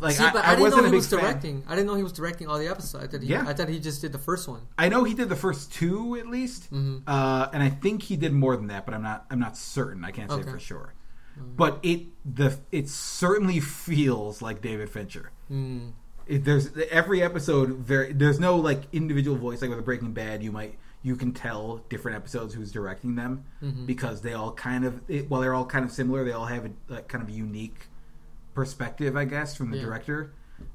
Like 0.00 0.14
Mm-hmm. 0.14 0.22
See, 0.22 0.28
I, 0.28 0.32
but 0.32 0.44
I 0.44 0.46
I, 0.46 0.50
didn't 0.50 0.62
wasn't 0.62 0.82
know 0.84 0.88
he 0.90 0.94
was 0.96 1.06
fan. 1.08 1.20
directing. 1.20 1.64
I 1.66 1.70
didn't 1.74 1.86
know 1.86 1.94
he 1.94 2.02
was 2.02 2.12
directing 2.12 2.48
all 2.48 2.58
the 2.58 2.68
episodes. 2.68 3.04
I 3.04 3.06
thought 3.08 3.22
he, 3.22 3.28
Yeah. 3.28 3.44
I 3.46 3.52
thought 3.52 3.68
he 3.68 3.78
just 3.80 4.00
did 4.00 4.12
the 4.12 4.18
first 4.18 4.48
one. 4.48 4.62
I 4.78 4.88
know 4.88 5.04
he 5.04 5.14
did 5.14 5.28
the 5.28 5.36
first 5.36 5.72
two 5.72 6.16
at 6.16 6.26
least, 6.26 6.72
Mhm. 6.72 7.02
uh, 7.06 7.48
and 7.52 7.62
I 7.62 7.68
think 7.70 8.02
he 8.02 8.16
did 8.16 8.32
more 8.32 8.56
than 8.56 8.68
that, 8.68 8.84
but 8.86 8.94
I'm 8.94 9.02
not 9.02 9.26
I'm 9.30 9.38
not 9.40 9.56
certain. 9.56 10.04
I 10.04 10.10
can't 10.10 10.30
say 10.30 10.38
Okay. 10.38 10.50
for 10.50 10.58
sure. 10.58 10.94
Mm. 11.38 11.56
But 11.56 11.78
it 11.82 12.02
the 12.24 12.58
it 12.70 12.88
certainly 12.88 13.58
feels 13.60 14.42
like 14.42 14.60
David 14.62 14.90
Fincher. 14.90 15.30
Mm. 15.50 15.92
It, 16.26 16.44
there's 16.44 16.70
every 16.90 17.22
episode 17.22 17.70
very 17.70 18.12
there's 18.12 18.38
no 18.38 18.56
like 18.56 18.82
individual 18.92 19.36
voice 19.36 19.60
like 19.60 19.70
with 19.70 19.78
a 19.78 19.82
Breaking 19.82 20.12
Bad 20.12 20.42
you 20.42 20.52
might 20.52 20.78
you 21.04 21.16
can 21.16 21.32
tell 21.32 21.78
different 21.88 22.16
episodes 22.16 22.54
who's 22.54 22.70
directing 22.70 23.16
them 23.16 23.42
Mhm. 23.60 23.86
because 23.86 24.20
they 24.20 24.34
all 24.34 24.52
kind 24.52 24.84
of 24.84 25.00
it, 25.08 25.28
while 25.28 25.40
they're 25.40 25.52
all 25.54 25.66
kind 25.66 25.84
of 25.84 25.90
similar 25.90 26.22
they 26.24 26.30
all 26.30 26.46
have 26.46 26.66
a, 26.66 26.70
like 26.88 27.08
kind 27.08 27.24
of 27.24 27.28
unique 27.30 27.88
perspective 28.54 29.16
I 29.16 29.24
guess 29.24 29.56
from 29.56 29.70
the 29.70 29.76
Yeah. 29.78 29.84
director. 29.84 30.32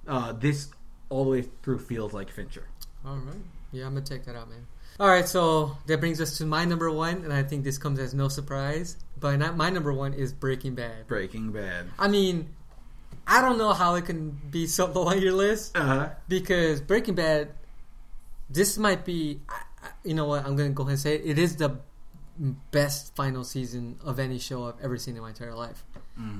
Uh, 0.07 0.33
this 0.33 0.69
all 1.09 1.23
the 1.25 1.29
way 1.31 1.41
through 1.63 1.79
feels 1.79 2.13
like 2.13 2.29
Fincher. 2.29 2.67
All 3.05 3.17
right. 3.17 3.35
Yeah, 3.71 3.85
I'm 3.85 3.93
gonna 3.93 4.05
check 4.05 4.25
that 4.25 4.35
out, 4.35 4.49
man. 4.49 4.65
All 4.99 5.07
right, 5.07 5.27
so 5.27 5.77
that 5.85 5.99
brings 5.99 6.19
us 6.19 6.37
to 6.39 6.45
my 6.45 6.65
number 6.65 6.89
one, 6.89 7.23
and 7.23 7.31
I 7.31 7.43
think 7.43 7.63
this 7.63 7.77
comes 7.77 7.99
as 7.99 8.13
no 8.13 8.27
surprise. 8.29 8.97
But 9.19 9.37
not 9.37 9.55
my 9.55 9.69
number 9.69 9.93
one 9.93 10.13
is 10.13 10.33
Breaking 10.33 10.73
Bad. 10.75 11.07
Breaking 11.07 11.51
Bad. 11.51 11.87
I 11.99 12.07
mean, 12.07 12.49
I 13.27 13.41
don't 13.41 13.57
know 13.57 13.73
how 13.73 13.95
it 13.95 14.05
can 14.05 14.31
be 14.49 14.65
so 14.67 14.85
low 14.87 15.07
on 15.09 15.21
your 15.21 15.33
list 15.33 15.77
Uh, 15.77 16.09
because 16.27 16.81
Breaking 16.81 17.15
Bad. 17.15 17.51
This 18.49 18.77
might 18.77 19.03
be, 19.05 19.41
you 20.03 20.13
know 20.13 20.25
what? 20.25 20.45
I'm 20.45 20.55
gonna 20.55 20.69
go 20.69 20.83
ahead 20.83 20.91
and 20.93 20.99
say 20.99 21.15
it. 21.15 21.25
It 21.25 21.37
is 21.37 21.57
the 21.57 21.77
best 22.71 23.15
final 23.15 23.43
season 23.43 23.99
of 24.03 24.19
any 24.19 24.39
show 24.39 24.65
I've 24.67 24.79
ever 24.81 24.97
seen 24.97 25.15
in 25.15 25.21
my 25.21 25.29
entire 25.29 25.53
life. 25.55 25.83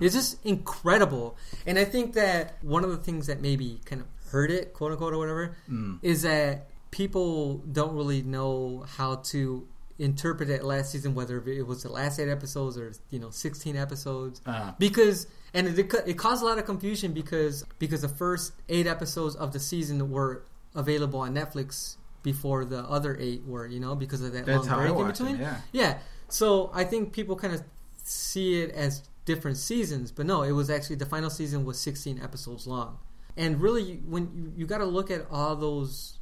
It's 0.02 0.16
just 0.16 0.44
incredible, 0.46 1.38
and 1.66 1.78
I 1.78 1.86
think 1.86 2.14
that 2.14 2.58
one 2.62 2.84
of 2.84 2.90
the 2.90 2.98
things 2.98 3.28
that 3.28 3.42
maybe 3.42 3.80
kind 3.86 4.02
of 4.02 4.08
hurt 4.32 4.52
it, 4.52 4.74
quote 4.74 4.92
unquote, 4.92 5.14
or 5.14 5.18
whatever, 5.20 5.56
Mm. 5.70 6.00
is 6.02 6.22
that 6.24 6.68
people 6.92 7.58
don't 7.72 7.94
really 7.96 8.22
know 8.24 8.86
how 8.98 9.16
to 9.32 9.68
interpret 10.00 10.48
that 10.50 10.64
last 10.64 10.92
season, 10.92 11.16
whether 11.16 11.38
it 11.48 11.66
was 11.66 11.84
the 11.84 11.92
last 11.92 12.20
eight 12.20 12.30
episodes 12.30 12.78
or 12.78 12.92
you 13.10 13.20
know 13.20 13.30
sixteen 13.32 13.76
episodes, 13.76 14.42
Uh, 14.46 14.72
because 14.80 15.28
and 15.54 15.68
it, 15.68 15.80
it 16.06 16.18
caused 16.18 16.42
a 16.44 16.46
lot 16.46 16.58
of 16.58 16.66
confusion 16.66 17.14
because 17.14 17.64
because 17.80 18.02
the 18.02 18.10
first 18.10 18.54
eight 18.70 18.86
episodes 18.88 19.36
of 19.36 19.54
the 19.54 19.60
season 19.60 20.12
were 20.12 20.44
available 20.76 21.20
on 21.20 21.34
Netflix 21.34 21.96
before 22.24 22.66
the 22.66 22.80
other 22.84 23.16
eight 23.20 23.44
were, 23.46 23.66
you 23.66 23.80
know, 23.80 23.96
because 23.96 24.22
of 24.22 24.34
that 24.34 24.46
That's 24.46 24.68
long 24.68 24.80
break 24.82 24.96
in 25.00 25.08
between. 25.08 25.38
yeah. 25.40 25.62
Yeah. 25.72 25.98
So 26.30 26.70
I 26.74 26.84
think 26.84 27.14
people 27.14 27.36
kind 27.36 27.54
of 27.54 27.64
see 28.04 28.62
it 28.62 28.72
as 28.72 29.02
different 29.28 29.58
seasons, 29.58 30.12
but 30.12 30.26
no, 30.26 30.42
it 30.42 30.54
was 30.54 30.70
actually 30.72 30.96
the 30.96 31.06
final 31.06 31.30
season 31.30 31.64
was 31.66 31.78
16 31.80 32.20
episodes 32.24 32.66
long. 32.66 32.98
And 33.36 33.62
really, 33.62 33.98
when 34.08 34.24
you, 34.36 34.54
you 34.58 34.66
got 34.66 34.80
to 34.80 34.86
look 34.86 35.12
at 35.12 35.28
all 35.30 35.56
those, 35.56 36.18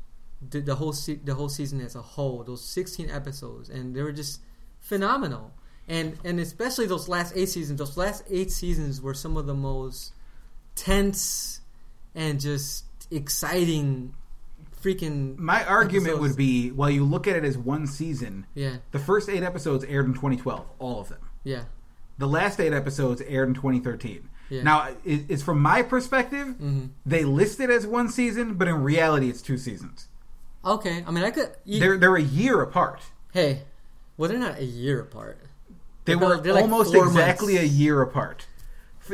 the, 0.52 0.60
the 0.60 0.76
whole 0.76 0.92
se- 0.92 1.22
the 1.24 1.36
whole 1.36 1.48
season 1.48 1.80
as 1.80 1.96
a 1.96 2.02
whole, 2.02 2.44
those 2.44 2.62
16 2.64 3.10
episodes, 3.10 3.70
and 3.70 3.96
they 3.96 4.02
were 4.02 4.12
just 4.12 4.42
phenomenal. 4.82 5.54
And 5.88 6.18
and 6.26 6.40
especially 6.40 6.88
those 6.88 7.08
last 7.08 7.32
eight 7.38 7.48
seasons, 7.50 7.80
those 7.80 7.96
last 7.96 8.24
eight 8.30 8.52
seasons 8.52 9.02
were 9.02 9.14
some 9.14 9.38
of 9.38 9.46
the 9.46 9.54
most 9.54 10.12
tense 10.76 11.62
and 12.16 12.40
just 12.40 12.86
exciting, 13.12 14.14
freaking. 14.82 15.38
my 15.38 15.64
argument 15.66 16.08
episodes. 16.16 16.30
would 16.30 16.38
be 16.38 16.72
while 16.72 16.90
you 16.90 17.04
look 17.06 17.28
at 17.28 17.36
it 17.36 17.46
as 17.46 17.58
one 17.58 17.88
season, 17.88 18.46
Yeah, 18.56 18.78
the 18.92 19.00
first 19.00 19.30
eight 19.30 19.44
episodes 19.44 19.84
aired 19.86 20.06
in 20.06 20.14
2012, 20.14 20.66
all 20.80 21.00
of 21.02 21.10
them. 21.10 21.20
yeah, 21.44 21.64
The 22.18 22.28
last 22.28 22.60
eight 22.60 22.74
episodes 22.74 23.22
aired 23.22 23.50
in 23.50 23.54
2013. 23.56 24.30
Yeah. 24.50 24.64
Now, 24.64 24.88
it, 25.04 25.22
it's 25.30 25.42
from 25.44 25.60
my 25.62 25.82
perspective, 25.82 26.48
hmm 26.58 26.86
they 27.06 27.24
list 27.24 27.60
it 27.60 27.70
as 27.70 27.86
one 27.88 28.10
season, 28.10 28.54
but 28.56 28.68
in 28.68 28.84
reality, 28.84 29.30
it's 29.30 29.42
two 29.42 29.58
seasons. 29.58 30.08
Okay, 30.64 31.04
I 31.06 31.12
mean, 31.12 31.24
I 31.24 31.32
could. 31.32 31.52
You, 31.66 31.80
They're 31.80 31.98
they're 31.98 32.16
a 32.16 32.22
year 32.22 32.62
apart. 32.62 33.02
hey, 33.34 33.64
well, 34.18 34.30
they're 34.30 34.40
not 34.40 34.58
a 34.60 34.64
year 34.66 35.02
apart. 35.02 35.40
They 36.06 36.14
They're 36.14 36.18
were 36.20 36.36
like- 36.36 36.44
they're 36.44 36.54
like 36.54 36.64
almost 36.64 36.94
exactly 36.96 37.56
months. 37.56 37.70
a 37.70 37.74
year 37.74 38.02
apart. 38.02 38.46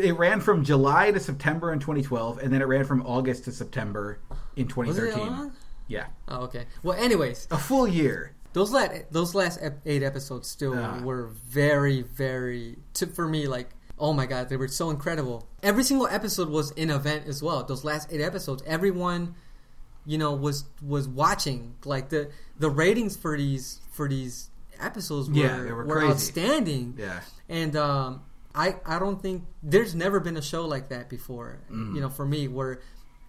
It 0.02 0.18
ran 0.18 0.40
from 0.40 0.64
July 0.64 1.12
to 1.12 1.20
September 1.20 1.74
in 1.74 1.80
2012, 1.80 2.38
and 2.40 2.54
then 2.54 2.62
it 2.62 2.66
ran 2.66 2.86
from 2.86 3.02
August 3.06 3.44
to 3.46 3.52
September 3.52 4.20
in 4.56 4.68
Was 4.76 4.98
it 4.98 5.02
that 5.02 5.12
2013. 5.14 5.28
long? 5.28 5.52
Yeah, 5.88 6.06
Oh, 6.30 6.44
okay. 6.44 6.66
Well, 6.84 6.98
anyways, 6.98 7.48
a 7.52 7.58
full 7.58 7.86
year. 7.88 8.32
Those 8.54 8.72
last 8.72 8.92
those 9.12 9.34
last 9.36 9.60
eight 9.86 10.04
episodes 10.04 10.48
still 10.48 10.78
Ah. 10.78 11.02
were 11.02 11.28
very, 11.48 12.02
very 12.02 12.78
to, 12.96 13.08
for 13.08 13.28
me 13.28 13.48
like 13.48 13.70
oh 14.00 14.14
my 14.14 14.26
god, 14.26 14.50
they 14.50 14.58
were 14.58 14.68
so 14.68 14.90
incredible. 14.90 15.48
Every 15.62 15.84
single 15.84 16.08
episode 16.08 16.50
was 16.50 16.72
an 16.72 16.90
event 16.90 17.28
as 17.28 17.44
well. 17.44 17.64
Those 17.64 17.84
last 17.84 18.12
eight 18.12 18.20
episodes, 18.22 18.64
everyone, 18.66 19.36
you 20.08 20.18
know, 20.18 20.34
was 20.34 20.66
was 20.82 21.08
watching. 21.08 21.76
Like 21.86 22.10
the 22.10 22.32
the 22.58 22.70
ratings 22.70 23.16
for 23.16 23.38
these 23.38 23.80
for 23.92 24.10
these 24.10 24.50
episodes 24.80 25.30
were, 25.30 25.36
Yeah, 25.36 25.62
they 25.64 25.72
were 25.72 25.86
were 25.86 25.94
crazy. 26.00 26.12
outstanding. 26.14 26.96
Yeah. 26.98 27.20
And 27.48 27.76
um, 27.76 28.24
I 28.56 28.78
I 28.88 28.98
don't 28.98 29.22
think 29.22 29.44
there's 29.62 29.94
never 29.94 30.20
been 30.20 30.36
a 30.38 30.42
show 30.42 30.66
like 30.66 30.90
that 30.90 31.08
before. 31.08 31.60
Mm. 31.72 31.94
You 31.94 32.02
know, 32.02 32.10
for 32.10 32.26
me, 32.26 32.48
where 32.48 32.82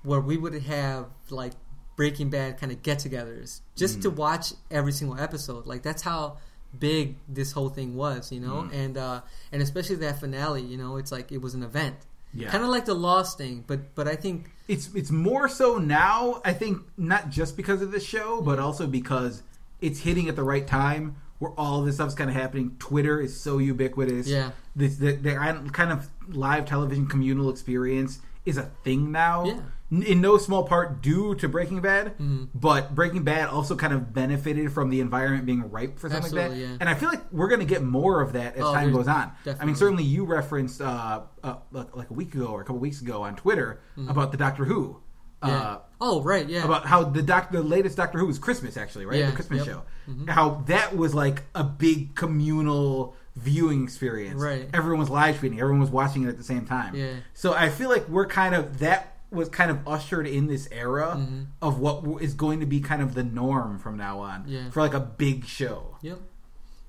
where 0.03 0.21
we 0.21 0.39
would 0.39 0.55
have 0.63 1.07
like 1.29 1.53
Breaking 1.97 2.31
Bad 2.31 2.59
kind 2.59 2.73
of 2.73 2.83
get-togethers 2.83 3.61
just 3.77 3.99
Mm. 3.99 4.03
to 4.03 4.11
watch 4.11 4.53
every 4.71 4.93
single 4.93 5.19
episode. 5.19 5.67
Like 5.67 5.83
that's 5.83 6.03
how 6.03 6.39
big 6.79 7.17
this 7.29 7.53
whole 7.53 7.69
thing 7.69 7.95
was, 7.97 8.33
you 8.33 8.41
know. 8.41 8.69
Mm. 8.71 8.75
And 8.75 8.97
uh, 8.99 9.21
and 9.53 9.61
especially 9.63 9.97
that 9.97 10.19
finale, 10.21 10.63
you 10.63 10.77
know, 10.77 10.97
it's 10.97 11.13
like 11.13 11.31
it 11.33 11.41
was 11.43 11.55
an 11.55 11.63
event. 11.63 11.97
Yeah. 12.35 12.51
Kind 12.51 12.65
of 12.65 12.71
like 12.71 12.87
the 12.87 12.95
Lost 12.95 13.37
thing, 13.37 13.63
but 13.67 13.95
but 13.95 14.09
I 14.09 14.17
think 14.17 14.51
it's 14.69 14.89
it's 14.95 15.11
more 15.11 15.49
so 15.49 15.77
now. 15.79 16.41
I 16.45 16.55
think 16.55 16.79
not 16.97 17.29
just 17.29 17.57
because 17.57 17.83
of 17.83 17.93
this 17.93 18.05
show, 18.05 18.41
but 18.41 18.59
also 18.59 18.87
because 18.87 19.43
it's 19.83 20.01
hitting 20.01 20.29
at 20.29 20.37
the 20.37 20.43
right 20.45 20.67
time 20.67 21.17
where 21.41 21.51
all 21.59 21.83
this 21.83 21.97
stuff's 21.97 22.15
kind 22.15 22.31
of 22.31 22.37
happening. 22.37 22.77
Twitter 22.79 23.21
is 23.21 23.39
so 23.39 23.59
ubiquitous. 23.59 24.29
Yeah. 24.29 24.53
this 24.75 24.97
the, 24.97 25.13
the 25.13 25.35
kind 25.73 25.93
of 25.93 26.09
live 26.29 26.65
television 26.65 27.07
communal 27.07 27.51
experience 27.51 28.21
is 28.47 28.57
a 28.57 28.71
thing 28.85 29.13
now. 29.13 29.45
Yeah. 29.45 29.61
In 29.93 30.23
no 30.23 30.39
small 30.39 30.65
part 30.65 31.03
due 31.03 31.35
to 31.35 31.49
Breaking 31.51 31.83
Bad, 31.83 32.17
Mhm. 32.19 32.49
but 32.55 32.95
Breaking 32.95 33.25
Bad 33.25 33.51
also 33.51 33.77
kind 33.77 33.93
of 33.93 34.15
benefited 34.15 34.73
from 34.73 34.89
the 34.89 35.01
environment 35.01 35.45
being 35.45 35.71
ripe 35.71 35.99
for 35.99 36.09
something 36.09 36.33
like 36.35 36.51
that. 36.51 36.57
Yeah. 36.57 36.77
And 36.81 36.89
I 36.89 36.95
feel 36.95 37.11
like 37.11 37.31
we're 37.31 37.49
going 37.49 37.61
to 37.61 37.67
get 37.67 37.83
more 37.85 38.23
of 38.23 38.33
that 38.33 38.57
as 38.57 38.63
Oh, 38.65 38.73
time 38.73 38.91
goes 38.91 39.07
on. 39.07 39.33
I 39.61 39.67
mean, 39.67 39.75
certainly 39.75 40.03
you 40.05 40.25
referenced 40.25 40.81
uh, 40.81 41.21
uh, 41.45 41.57
like 41.73 42.09
a 42.09 42.15
week 42.15 42.35
ago 42.35 42.47
or 42.47 42.63
a 42.63 42.65
couple 42.65 42.79
weeks 42.81 43.03
ago 43.03 43.23
on 43.23 43.37
Twitter 43.37 43.81
about 44.09 44.31
the 44.33 44.39
Doctor 44.39 44.65
Who. 44.65 44.97
Mm-hmm. 45.43 45.49
yeah. 45.49 45.61
Uh, 45.61 45.79
oh 46.01 46.23
right, 46.23 46.49
yeah. 46.49 46.65
about 46.65 46.87
how 46.87 47.03
the 47.05 47.21
doc, 47.21 47.51
the 47.51 47.63
latest 47.63 47.97
Doctor 47.97 48.19
Who 48.19 48.27
was 48.27 48.39
Christmas 48.39 48.77
actually, 48.79 49.05
right? 49.07 49.19
Yeah, 49.19 49.27
the 49.27 49.33
Christmas 49.33 49.67
yep. 49.67 49.85
Mm-hmm. 50.09 50.27
show. 50.27 50.33
How 50.33 50.63
that 50.69 50.97
was 50.97 51.15
like 51.15 51.43
a 51.55 51.65
big 51.65 52.15
communal 52.15 53.15
viewing 53.37 53.83
experience. 53.85 54.41
Right. 54.41 54.69
Everyone 54.73 55.01
was 55.01 55.11
live 55.11 55.37
tweeting. 55.37 55.59
Everyone 55.59 55.81
was 55.81 55.91
watching 55.91 56.23
it 56.25 56.29
at 56.29 56.37
the 56.39 56.45
same 56.45 56.65
time. 56.65 56.95
Yeah. 56.95 57.15
So 57.35 57.53
I 57.55 57.69
feel 57.71 57.89
like 57.91 58.09
we're 58.09 58.27
kind 58.27 58.55
of 58.55 58.79
that 58.81 59.12
was 59.33 59.49
kind 59.49 59.71
of 59.71 59.79
ushered 59.89 60.27
in 60.27 60.47
this 60.47 60.69
era 60.71 61.17
Mm-hmm. 61.19 61.43
of 61.61 61.79
what 61.81 62.23
is 62.23 62.35
going 62.35 62.61
to 62.61 62.67
be 62.67 62.81
kind 62.81 63.03
of 63.03 63.15
the 63.15 63.25
norm 63.25 63.79
from 63.79 63.97
now 63.97 64.19
on 64.21 64.45
Yeah. 64.47 64.71
for 64.71 64.81
like 64.81 64.95
a 64.95 65.01
big 65.01 65.47
show. 65.47 65.97
Yep. 66.03 66.19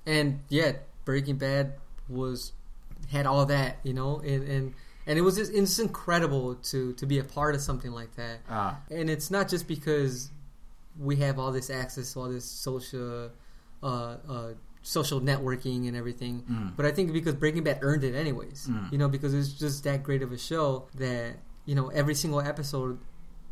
And 0.06 0.40
yeah, 0.48 0.72
Breaking 1.04 1.36
Bad 1.36 1.74
was 2.08 2.52
had 3.10 3.26
all 3.26 3.46
that, 3.46 3.78
you 3.82 3.94
know, 3.94 4.20
and 4.20 4.42
and, 4.48 4.74
and 5.06 5.18
it 5.18 5.22
was 5.22 5.36
just 5.36 5.52
it's 5.52 5.78
incredible 5.78 6.54
to 6.56 6.92
to 6.94 7.06
be 7.06 7.18
a 7.18 7.24
part 7.24 7.54
of 7.54 7.60
something 7.60 7.92
like 7.92 8.14
that. 8.16 8.38
Uh, 8.48 8.74
And 8.90 9.08
it's 9.10 9.30
not 9.30 9.48
just 9.48 9.66
because 9.66 10.30
we 10.98 11.16
have 11.16 11.38
all 11.38 11.50
this 11.52 11.70
access 11.70 12.12
to 12.12 12.20
all 12.20 12.28
this 12.28 12.44
social 12.44 13.30
uh, 13.82 13.86
uh, 14.28 14.52
social 14.82 15.20
networking 15.20 15.88
and 15.88 15.96
everything, 15.96 16.42
Mm. 16.50 16.76
but 16.76 16.84
I 16.86 16.92
think 16.92 17.12
because 17.12 17.34
Breaking 17.34 17.64
Bad 17.64 17.78
earned 17.82 18.04
it 18.04 18.14
anyways. 18.14 18.66
Mm. 18.70 18.92
You 18.92 18.98
know, 18.98 19.08
because 19.08 19.32
it's 19.34 19.52
just 19.54 19.84
that 19.84 20.02
great 20.02 20.22
of 20.22 20.30
a 20.32 20.38
show 20.38 20.88
that 20.96 21.36
you 21.66 21.74
know 21.74 21.88
every 21.88 22.14
single 22.14 22.40
episode 22.40 22.98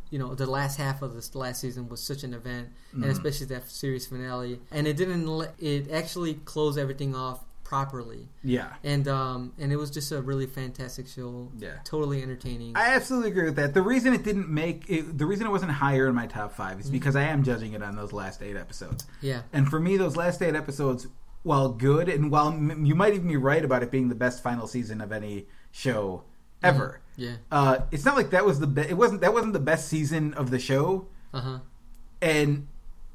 you 0.09 0.19
know 0.19 0.35
the 0.35 0.45
last 0.45 0.77
half 0.77 1.01
of 1.01 1.13
this 1.15 1.33
last 1.35 1.61
season 1.61 1.89
was 1.89 2.01
such 2.01 2.23
an 2.23 2.33
event 2.33 2.69
and 2.93 3.03
Mhm. 3.05 3.09
especially 3.09 3.47
that 3.47 3.69
series 3.69 4.05
finale 4.05 4.59
and 4.71 4.87
it 4.87 4.95
didn't 4.97 5.25
let, 5.27 5.53
it 5.59 5.89
actually 5.91 6.35
closed 6.45 6.77
everything 6.77 7.15
off 7.15 7.43
properly 7.63 8.27
yeah. 8.43 8.73
and 8.83 9.07
um 9.07 9.51
and 9.57 9.71
it 9.71 9.77
was 9.77 9.89
just 9.89 10.11
a 10.11 10.21
really 10.21 10.45
fantastic 10.45 11.07
show 11.07 11.49
Yeah. 11.57 11.77
totally 11.83 12.21
entertaining 12.21 12.73
I 12.75 12.89
absolutely 12.93 13.31
agree 13.31 13.45
with 13.45 13.55
that. 13.55 13.73
The 13.73 13.81
reason 13.81 14.13
it 14.13 14.21
didn't 14.23 14.47
make 14.49 14.83
it, 14.89 15.17
the 15.17 15.25
reason 15.25 15.47
it 15.47 15.49
wasn't 15.49 15.71
higher 15.71 16.07
in 16.07 16.13
my 16.13 16.27
top 16.27 16.53
five 16.53 16.73
Mm-hmm. 16.73 16.79
is 16.81 16.89
because 16.91 17.15
I 17.15 17.23
am 17.23 17.41
judging 17.43 17.73
it 17.73 17.81
on 17.81 17.95
those 17.95 18.13
last 18.13 18.43
eight 18.43 18.55
episodes. 18.57 19.07
yeah 19.21 19.41
And 19.53 19.67
for 19.67 19.79
me, 19.79 19.97
those 19.97 20.15
last 20.15 20.41
eight 20.43 20.55
episodes, 20.55 21.07
while 21.41 21.69
good, 21.69 22.07
and 22.09 22.29
while 22.29 22.49
m- 22.49 22.85
you 22.85 22.93
might 22.93 23.13
even 23.15 23.27
be 23.27 23.37
right 23.37 23.65
about 23.65 23.81
it 23.81 23.89
being 23.89 24.07
the 24.09 24.15
best 24.15 24.43
final 24.43 24.67
season 24.67 25.01
of 25.01 25.11
any 25.11 25.47
show 25.71 26.23
ever, 26.63 27.01
yeah. 27.17 27.35
Uh, 27.51 27.79
it's 27.91 28.05
not 28.05 28.15
like 28.15 28.29
that 28.31 28.45
was 28.45 28.59
the 28.59 28.67
be- 28.67 28.81
it 28.81 28.97
wasn't 28.97 29.21
that 29.21 29.33
wasn't 29.33 29.53
the 29.53 29.59
best 29.59 29.87
season 29.87 30.33
of 30.35 30.49
the 30.49 30.59
show. 30.59 31.07
uh-huh. 31.33 31.59
And 32.21 32.67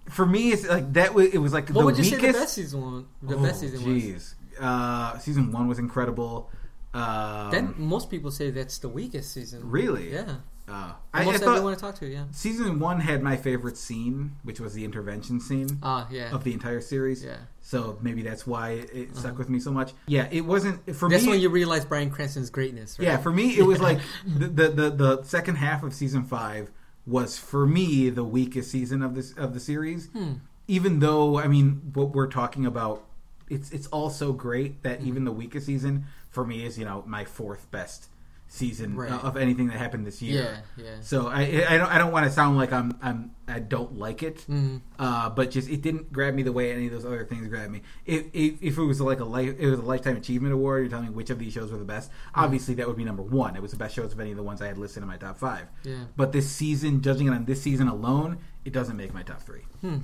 for 0.08 0.26
me, 0.26 0.52
it's 0.52 0.66
like 0.68 0.92
that 0.94 1.14
was 1.14 1.26
it 1.32 1.38
was 1.38 1.52
like 1.52 1.68
what 1.70 1.80
the 1.80 1.84
would 1.86 1.96
you 1.98 2.02
weakest. 2.04 2.20
say 2.20 2.26
the 2.32 2.38
best 2.38 2.54
season 2.54 2.80
one 2.82 3.06
the 3.22 3.36
Oh, 3.36 3.42
best 3.42 3.60
season 3.60 3.78
was? 3.84 4.02
Jeez, 4.02 4.34
uh, 4.60 5.18
season 5.18 5.50
one 5.52 5.66
was 5.68 5.78
incredible. 5.78 6.50
Um, 6.94 7.50
then 7.50 7.74
most 7.76 8.10
people 8.10 8.30
say 8.30 8.50
that's 8.50 8.78
the 8.78 8.88
weakest 8.88 9.32
season. 9.32 9.68
Really, 9.70 10.12
yeah 10.12 10.36
Uh, 10.68 10.92
I, 11.14 11.22
I 11.22 11.24
almost 11.24 11.42
thought 11.42 11.56
everyone 11.56 11.72
I 11.72 11.76
talk 11.76 11.94
to 11.96 12.06
yeah 12.06 12.24
season 12.30 12.78
one 12.78 13.00
had 13.00 13.22
my 13.22 13.36
favorite 13.36 13.76
scene, 13.78 14.36
which 14.42 14.60
was 14.60 14.74
the 14.74 14.84
intervention 14.84 15.40
scene. 15.40 15.78
ah 15.82 16.06
yeah 16.10 16.34
of 16.34 16.44
the 16.44 16.52
entire 16.52 16.80
series. 16.80 17.24
yeah 17.24 17.38
So 17.62 17.98
maybe 18.02 18.22
that's 18.22 18.46
why 18.46 18.70
it 18.92 19.16
stuck 19.16 19.38
with 19.38 19.48
me 19.48 19.60
so 19.60 19.70
much. 19.70 19.92
Yeah, 20.06 20.28
it 20.30 20.42
wasn't 20.42 20.84
for 20.94 21.08
that's 21.08 21.22
me. 21.22 21.26
That's 21.26 21.26
when 21.26 21.40
you 21.40 21.48
realize 21.48 21.84
Bryan 21.84 22.10
Cranston's 22.10 22.50
greatness 22.50 22.98
right? 22.98 23.06
yeah, 23.06 23.16
for 23.16 23.32
me 23.32 23.56
it 23.58 23.62
was 23.64 23.80
like 23.80 23.98
the, 24.26 24.46
the 24.46 24.68
the 24.68 24.90
the 24.90 25.22
second 25.22 25.56
half 25.56 25.82
of 25.82 25.94
season 25.94 26.24
five 26.24 26.70
was 27.06 27.38
for 27.38 27.66
me 27.66 28.10
the 28.10 28.24
weakest 28.24 28.70
season 28.70 29.02
of 29.02 29.14
this 29.14 29.32
of 29.34 29.54
the 29.54 29.60
series. 29.60 30.08
Hmm. 30.08 30.34
Even 30.66 31.00
though 31.00 31.38
I 31.38 31.48
mean 31.48 31.90
what 31.94 32.10
we're 32.10 32.26
talking 32.26 32.66
about, 32.66 33.04
it's 33.48 33.70
it's 33.70 33.86
all 33.86 34.10
so 34.10 34.32
great 34.34 34.82
that 34.82 35.00
even 35.00 35.24
the 35.24 35.32
weakest 35.32 35.64
season 35.64 36.04
for 36.28 36.44
me 36.44 36.66
is 36.66 36.78
you 36.78 36.84
know 36.84 37.02
my 37.06 37.24
fourth 37.24 37.70
best 37.70 38.08
season 38.50 38.96
Right. 38.96 39.10
of 39.12 39.36
anything 39.36 39.66
that 39.68 39.76
happened 39.76 40.06
this 40.06 40.22
year. 40.22 40.62
yeah 40.76 40.84
yeah 40.84 40.94
So 41.02 41.28
I 41.28 41.42
I 41.68 41.76
don't 41.76 41.90
I 41.92 41.98
don't 41.98 42.12
want 42.12 42.24
to 42.26 42.32
sound 42.32 42.56
like 42.56 42.72
I'm 42.72 42.96
I'm 43.02 43.32
I 43.46 43.58
don't 43.60 43.98
like 43.98 44.22
it. 44.22 44.38
Mhm. 44.48 44.80
Uh, 44.98 45.28
but 45.30 45.50
just 45.50 45.68
it 45.68 45.82
didn't 45.82 46.12
grab 46.12 46.34
me 46.34 46.42
the 46.42 46.52
way 46.52 46.72
any 46.72 46.86
of 46.86 46.92
those 46.92 47.04
other 47.04 47.24
things 47.26 47.46
grabbed 47.48 47.70
me. 47.72 47.82
If, 48.06 48.24
if, 48.32 48.54
if 48.62 48.78
it 48.78 48.82
was 48.82 49.00
like 49.00 49.20
a 49.20 49.24
life, 49.24 49.54
it 49.58 49.66
was 49.70 49.78
a 49.78 49.82
lifetime 49.82 50.16
achievement 50.16 50.52
award. 50.54 50.82
You're 50.82 50.90
telling 50.90 51.06
me 51.06 51.10
which 51.12 51.30
of 51.30 51.38
these 51.38 51.52
shows 51.52 51.70
were 51.70 51.78
the 51.78 51.84
best. 51.84 52.10
Obviously, 52.34 52.74
that 52.74 52.86
would 52.88 52.96
be 52.96 53.04
number 53.04 53.22
one. 53.22 53.54
It 53.56 53.62
was 53.62 53.70
the 53.72 53.76
best 53.78 53.94
shows 53.94 54.12
of 54.12 54.20
any 54.20 54.30
of 54.30 54.36
the 54.38 54.42
ones 54.42 54.60
I 54.62 54.66
had 54.66 54.78
listed 54.78 55.02
in 55.02 55.08
my 55.08 55.16
top 55.18 55.38
five. 55.38 55.66
yeah 55.84 56.04
But 56.16 56.32
this 56.32 56.50
season, 56.50 57.00
judging 57.02 57.26
it 57.26 57.30
on 57.30 57.44
this 57.44 57.60
season 57.62 57.88
alone, 57.88 58.38
it 58.64 58.72
doesn't 58.72 58.96
make 58.96 59.12
my 59.14 59.22
top 59.22 59.40
three. 59.42 59.62
Hmm. 59.82 59.98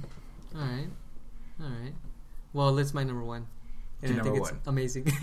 All 0.54 0.60
right. 0.60 0.88
All 1.62 1.66
right. 1.68 1.92
Well, 2.52 2.74
that's 2.74 2.94
my 2.94 3.04
number 3.04 3.24
one, 3.24 3.46
and 4.02 4.12
I 4.12 4.14
think 4.22 4.24
number 4.26 4.40
it's 4.40 4.50
one. 4.52 4.60
amazing. 4.66 5.08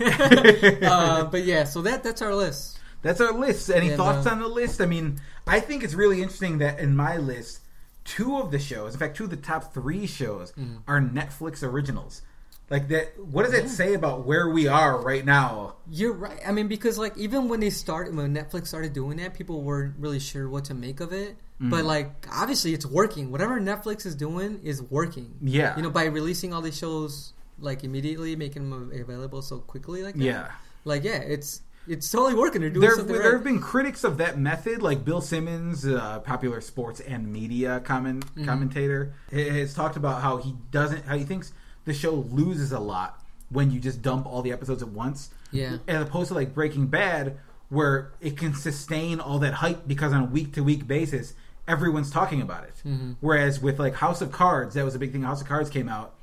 uh, 0.82 1.24
but 1.24 1.44
yeah, 1.44 1.64
so 1.64 1.82
that 1.82 2.02
that's 2.02 2.20
our 2.22 2.34
list. 2.34 2.78
That's 3.02 3.20
our 3.20 3.32
list. 3.32 3.68
Any 3.70 3.88
And, 3.88 3.96
thoughts 3.96 4.26
uh, 4.26 4.30
on 4.30 4.38
the 4.40 4.48
list? 4.48 4.80
I 4.80 4.86
mean, 4.86 5.20
I 5.46 5.60
think 5.60 5.82
it's 5.84 5.94
really 5.94 6.22
interesting 6.22 6.58
that 6.58 6.78
in 6.78 6.94
my 6.96 7.16
list, 7.16 7.60
two 8.04 8.36
of 8.38 8.50
the 8.50 8.58
shows, 8.58 8.94
in 8.94 8.98
fact, 9.00 9.16
two 9.16 9.24
of 9.24 9.30
the 9.30 9.36
top 9.36 9.74
three 9.74 10.06
shows, 10.06 10.52
Mm-hmm. 10.52 10.76
are 10.86 11.00
Netflix 11.00 11.62
originals. 11.62 12.22
Like 12.70 12.88
that. 12.88 13.18
What 13.18 13.44
does 13.44 13.52
Yeah. 13.54 13.66
say 13.66 13.94
about 13.94 14.24
where 14.24 14.48
we 14.48 14.66
are 14.66 14.98
right 14.98 15.24
now? 15.26 15.74
You're 15.90 16.14
right. 16.14 16.40
I 16.46 16.52
mean, 16.52 16.68
because 16.68 16.96
like 16.96 17.14
even 17.18 17.48
when 17.48 17.60
they 17.60 17.68
started, 17.68 18.14
when 18.16 18.34
Netflix 18.34 18.68
started 18.68 18.94
doing 18.94 19.18
that, 19.18 19.34
people 19.34 19.62
weren't 19.62 19.96
really 19.98 20.20
sure 20.20 20.48
what 20.48 20.64
to 20.66 20.74
make 20.74 21.00
of 21.00 21.12
it. 21.12 21.32
Mm-hmm. 21.60 21.68
But 21.70 21.84
like, 21.84 22.26
obviously, 22.32 22.72
it's 22.72 22.86
working. 22.86 23.30
Whatever 23.30 23.60
Netflix 23.60 24.06
is 24.06 24.14
doing 24.14 24.60
is 24.64 24.80
working. 24.80 25.34
Yeah. 25.42 25.76
You 25.76 25.82
know, 25.82 25.90
by 25.90 26.04
releasing 26.06 26.54
all 26.54 26.62
these 26.62 26.78
shows 26.78 27.34
like 27.58 27.84
immediately, 27.84 28.36
making 28.36 28.70
them 28.70 28.90
available 28.94 29.42
so 29.42 29.58
quickly, 29.58 30.02
like 30.02 30.14
that. 30.14 30.24
Yeah. 30.24 30.48
Like, 30.84 31.04
yeah, 31.04 31.18
it's 31.18 31.60
it's 31.88 32.10
totally 32.10 32.34
working. 32.34 32.60
They're 32.60 32.70
doing 32.70 32.80
There, 32.82 32.94
something 32.96 33.12
there 33.14 33.24
right. 33.24 33.32
have 33.34 33.44
been 33.44 33.60
critics 33.60 34.04
of 34.04 34.18
that 34.18 34.38
method, 34.38 34.82
like 34.82 35.04
Bill 35.04 35.20
Simmons, 35.20 35.86
uh, 35.86 36.20
popular 36.20 36.60
sports 36.60 37.00
and 37.00 37.32
media 37.32 37.80
comment, 37.80 38.24
Mm-hmm. 38.26 38.44
commentator, 38.44 39.14
ha- 39.32 39.50
has 39.50 39.74
talked 39.74 39.96
about 39.96 40.22
how 40.22 40.36
he 40.38 40.54
doesn't, 40.70 41.04
how 41.06 41.16
he 41.16 41.24
thinks 41.24 41.52
the 41.84 41.92
show 41.94 42.12
loses 42.12 42.72
a 42.72 42.78
lot 42.80 43.20
when 43.50 43.70
you 43.70 43.80
just 43.80 44.00
dump 44.02 44.26
all 44.26 44.40
the 44.42 44.52
episodes 44.52 44.82
at 44.82 44.88
once, 44.88 45.30
Yeah. 45.50 45.78
as 45.88 46.02
opposed 46.02 46.28
to 46.28 46.34
like 46.34 46.54
Breaking 46.54 46.86
Bad, 46.86 47.36
where 47.68 48.12
it 48.20 48.36
can 48.36 48.54
sustain 48.54 49.18
all 49.20 49.38
that 49.40 49.54
hype 49.54 49.86
because 49.86 50.12
on 50.12 50.22
a 50.22 50.26
week 50.26 50.52
to 50.54 50.62
week 50.62 50.86
basis, 50.86 51.34
everyone's 51.68 52.10
talking 52.10 52.40
about 52.40 52.64
it. 52.64 52.74
Mm-hmm. 52.86 53.12
Whereas 53.20 53.60
with 53.60 53.78
like 53.78 53.94
House 53.94 54.20
of 54.20 54.30
Cards, 54.32 54.74
that 54.74 54.84
was 54.84 54.94
a 54.94 54.98
big 54.98 55.12
thing. 55.12 55.22
House 55.22 55.40
of 55.40 55.48
Cards 55.48 55.68
came 55.70 55.88
out, 55.88 56.14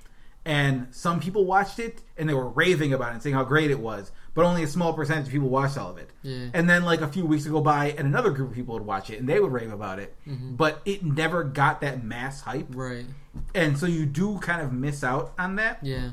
and 0.45 0.87
some 0.91 1.19
people 1.19 1.45
watched 1.45 1.79
it 1.79 2.01
and 2.17 2.27
they 2.29 2.33
were 2.33 2.47
raving 2.49 2.93
about 2.93 3.09
it 3.09 3.13
and 3.15 3.23
saying 3.23 3.35
how 3.35 3.43
great 3.43 3.69
it 3.71 3.79
was, 3.79 4.11
but 4.39 4.45
only 4.45 4.63
a 4.63 4.67
small 4.67 4.93
percentage 4.93 5.25
of 5.25 5.31
people 5.33 5.49
watched 5.49 5.77
all 5.77 5.91
of 5.91 5.97
it. 5.97 6.09
Yeah. 6.21 6.45
And 6.53 6.69
then 6.69 6.85
like 6.85 7.01
a 7.01 7.09
few 7.09 7.25
weeks 7.25 7.43
would 7.43 7.51
go 7.51 7.59
by 7.59 7.87
and 7.97 8.07
another 8.07 8.29
group 8.29 8.51
of 8.51 8.55
people 8.55 8.73
would 8.75 8.85
watch 8.85 9.09
it 9.09 9.19
and 9.19 9.27
they 9.27 9.37
would 9.37 9.51
rave 9.51 9.73
about 9.73 9.99
it, 9.99 10.15
Mm-hmm. 10.25 10.55
but 10.55 10.81
it 10.85 11.03
never 11.03 11.43
got 11.43 11.81
that 11.81 12.01
mass 12.05 12.39
hype, 12.39 12.67
Right. 12.73 13.05
and 13.53 13.77
so 13.77 13.85
you 13.85 14.05
do 14.05 14.39
kind 14.39 14.61
of 14.61 14.71
miss 14.71 15.03
out 15.03 15.33
on 15.37 15.57
that. 15.57 15.79
Yeah. 15.81 16.11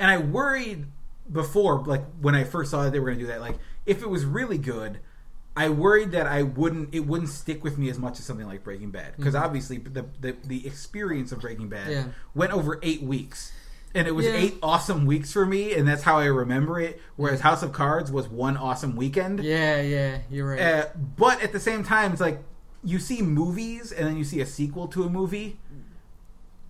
And 0.00 0.10
I 0.10 0.16
worried 0.16 0.86
before, 1.30 1.82
like 1.84 2.02
when 2.18 2.34
I 2.34 2.44
first 2.44 2.70
saw 2.70 2.84
that 2.84 2.92
they 2.92 2.98
were 2.98 3.06
going 3.08 3.18
to 3.18 3.24
do 3.24 3.30
that, 3.30 3.42
like 3.42 3.58
if 3.84 4.00
it 4.00 4.08
was 4.08 4.24
really 4.24 4.56
good, 4.56 5.00
I 5.56 5.68
worried 5.68 6.12
that 6.12 6.26
I 6.26 6.42
wouldn't, 6.44 6.94
it 6.94 7.00
wouldn't 7.00 7.28
stick 7.28 7.62
with 7.62 7.76
me 7.76 7.90
as 7.90 7.98
much 7.98 8.18
as 8.18 8.24
something 8.24 8.46
like 8.46 8.64
Breaking 8.64 8.90
Bad, 8.90 9.16
because 9.18 9.34
obviously 9.34 9.76
the, 9.78 10.06
the 10.20 10.34
the 10.44 10.66
experience 10.66 11.30
of 11.30 11.40
Breaking 11.42 11.68
Bad 11.68 11.90
Yeah. 11.90 12.04
went 12.34 12.52
over 12.52 12.80
eight 12.82 13.02
weeks, 13.02 13.52
and 13.94 14.06
it 14.08 14.14
was 14.14 14.26
Yeah. 14.26 14.32
eight 14.32 14.58
awesome 14.62 15.06
weeks 15.06 15.32
for 15.32 15.46
me, 15.46 15.72
and 15.74 15.86
that's 15.86 16.02
how 16.02 16.18
I 16.18 16.26
remember 16.26 16.80
it. 16.80 17.00
Whereas 17.16 17.40
House 17.40 17.62
of 17.62 17.72
Cards 17.72 18.10
was 18.10 18.28
one 18.28 18.56
awesome 18.56 18.96
weekend. 18.96 19.42
Yeah, 19.42 19.80
yeah, 19.80 20.18
you're 20.30 20.48
right. 20.50 20.60
Uh, 20.60 20.86
but 21.16 21.42
at 21.42 21.52
the 21.52 21.60
same 21.60 21.84
time, 21.84 22.12
it's 22.12 22.20
like 22.20 22.42
you 22.82 22.98
see 22.98 23.22
movies, 23.22 23.92
and 23.92 24.06
then 24.06 24.16
you 24.16 24.24
see 24.24 24.40
a 24.40 24.46
sequel 24.46 24.88
to 24.88 25.04
a 25.04 25.08
movie, 25.08 25.58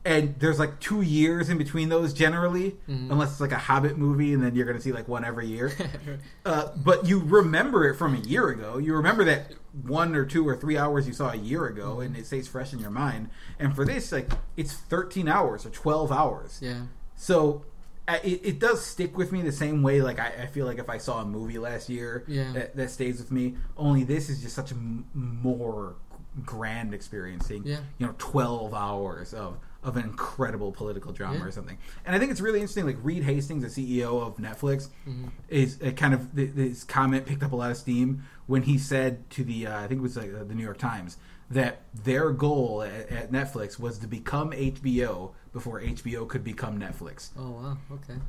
and 0.07 0.35
there's 0.39 0.59
like 0.59 0.79
two 0.81 1.01
years 1.01 1.49
in 1.49 1.57
between 1.57 1.89
those 1.89 2.13
generally, 2.13 2.77
Mhm. 2.89 3.11
unless 3.11 3.33
it's 3.33 3.41
like 3.41 3.53
a 3.53 3.59
Hobbit 3.59 3.97
movie, 3.97 4.35
and 4.35 4.43
then 4.43 4.55
you're 4.55 4.67
going 4.67 4.77
to 4.77 4.83
see 4.83 4.93
like 4.93 5.09
one 5.09 5.25
every 5.25 5.47
year. 5.47 5.73
uh, 6.45 6.69
but 6.77 7.07
you 7.07 7.21
remember 7.21 7.89
it 7.89 7.97
from 7.97 8.15
a 8.15 8.19
year 8.19 8.49
ago. 8.51 8.77
You 8.77 8.95
remember 8.95 9.25
that 9.25 9.53
one 9.83 10.15
or 10.15 10.27
two 10.27 10.47
or 10.47 10.55
three 10.57 10.77
hours 10.77 11.07
you 11.07 11.15
saw 11.15 11.31
a 11.31 11.37
year 11.37 11.65
ago, 11.67 12.01
and 12.01 12.17
it 12.19 12.27
stays 12.27 12.47
fresh 12.47 12.75
in 12.75 12.81
your 12.81 12.91
mind. 12.91 13.31
And 13.59 13.75
for 13.75 13.87
this, 13.87 14.13
like 14.13 14.31
it's 14.59 14.75
13 14.75 15.27
hours 15.27 15.65
or 15.65 15.71
12 15.71 16.13
hours. 16.13 16.59
yeah, 16.61 16.83
So 17.17 17.65
I- 18.07 18.19
it, 18.19 18.41
it 18.45 18.59
does 18.59 18.85
stick 18.85 19.17
with 19.17 19.33
me 19.33 19.43
the 19.43 19.53
same 19.53 19.83
way. 19.83 20.03
Like 20.03 20.19
I, 20.19 20.33
I 20.43 20.47
feel 20.47 20.67
like 20.67 20.79
if 20.79 20.91
I 20.91 20.99
saw 20.99 21.21
a 21.23 21.25
movie 21.25 21.59
last 21.59 21.89
year, 21.89 22.25
Yeah. 22.29 22.53
that, 22.53 22.77
that 22.77 22.91
stays 22.91 23.19
with 23.19 23.31
me. 23.33 23.55
Only 23.77 24.05
this 24.05 24.29
is 24.29 24.43
just 24.43 24.55
such 24.55 24.71
a 24.73 24.75
m- 24.75 25.07
more 25.15 25.97
grand 26.45 26.93
experience. 26.95 27.47
Seeing 27.47 27.65
Yeah. 27.65 27.79
you 27.99 28.07
know 28.07 28.15
twelve 28.19 28.75
hours 28.75 29.33
of 29.33 29.59
of 29.83 29.99
an 29.99 30.05
incredible 30.05 30.73
political 30.73 31.13
drama 31.13 31.39
Yeah. 31.39 31.45
or 31.45 31.51
something. 31.51 31.77
And 32.07 32.17
I 32.17 32.19
think 32.19 32.31
it's 32.31 32.41
really 32.41 32.59
interesting. 32.61 32.87
Like 32.87 32.97
Reed 33.03 33.23
Hastings, 33.23 33.63
the 33.63 33.69
CEO 34.01 34.19
of 34.27 34.39
Netflix, 34.39 34.89
Mhm. 35.07 35.31
is 35.51 35.79
a 35.83 35.93
kind 35.93 36.15
of 36.15 36.35
this 36.35 36.85
comment 36.85 37.27
picked 37.27 37.43
up 37.43 37.53
a 37.53 37.57
lot 37.57 37.71
of 37.71 37.77
steam 37.77 38.23
when 38.47 38.63
he 38.63 38.79
said 38.79 39.29
to 39.31 39.45
the 39.45 39.67
uh, 39.67 39.79
I 39.81 39.87
think 39.87 39.99
it 40.01 40.03
was 40.03 40.17
like 40.17 40.33
uh, 40.35 40.43
the 40.45 40.55
New 40.55 40.63
York 40.65 40.79
Times 40.79 41.17
that 41.51 41.83
their 41.95 42.31
goal 42.31 42.83
at, 42.83 43.11
at 43.11 43.31
Netflix 43.31 43.79
was 43.79 43.99
to 43.99 44.07
become 44.07 44.51
HBO 44.53 45.33
before 45.55 45.81
HBO 45.81 46.29
could 46.29 46.45
become 46.45 46.79
Netflix 46.79 47.31
Oh 47.39 47.51
wow, 47.53 47.79
okay. 47.93 48.21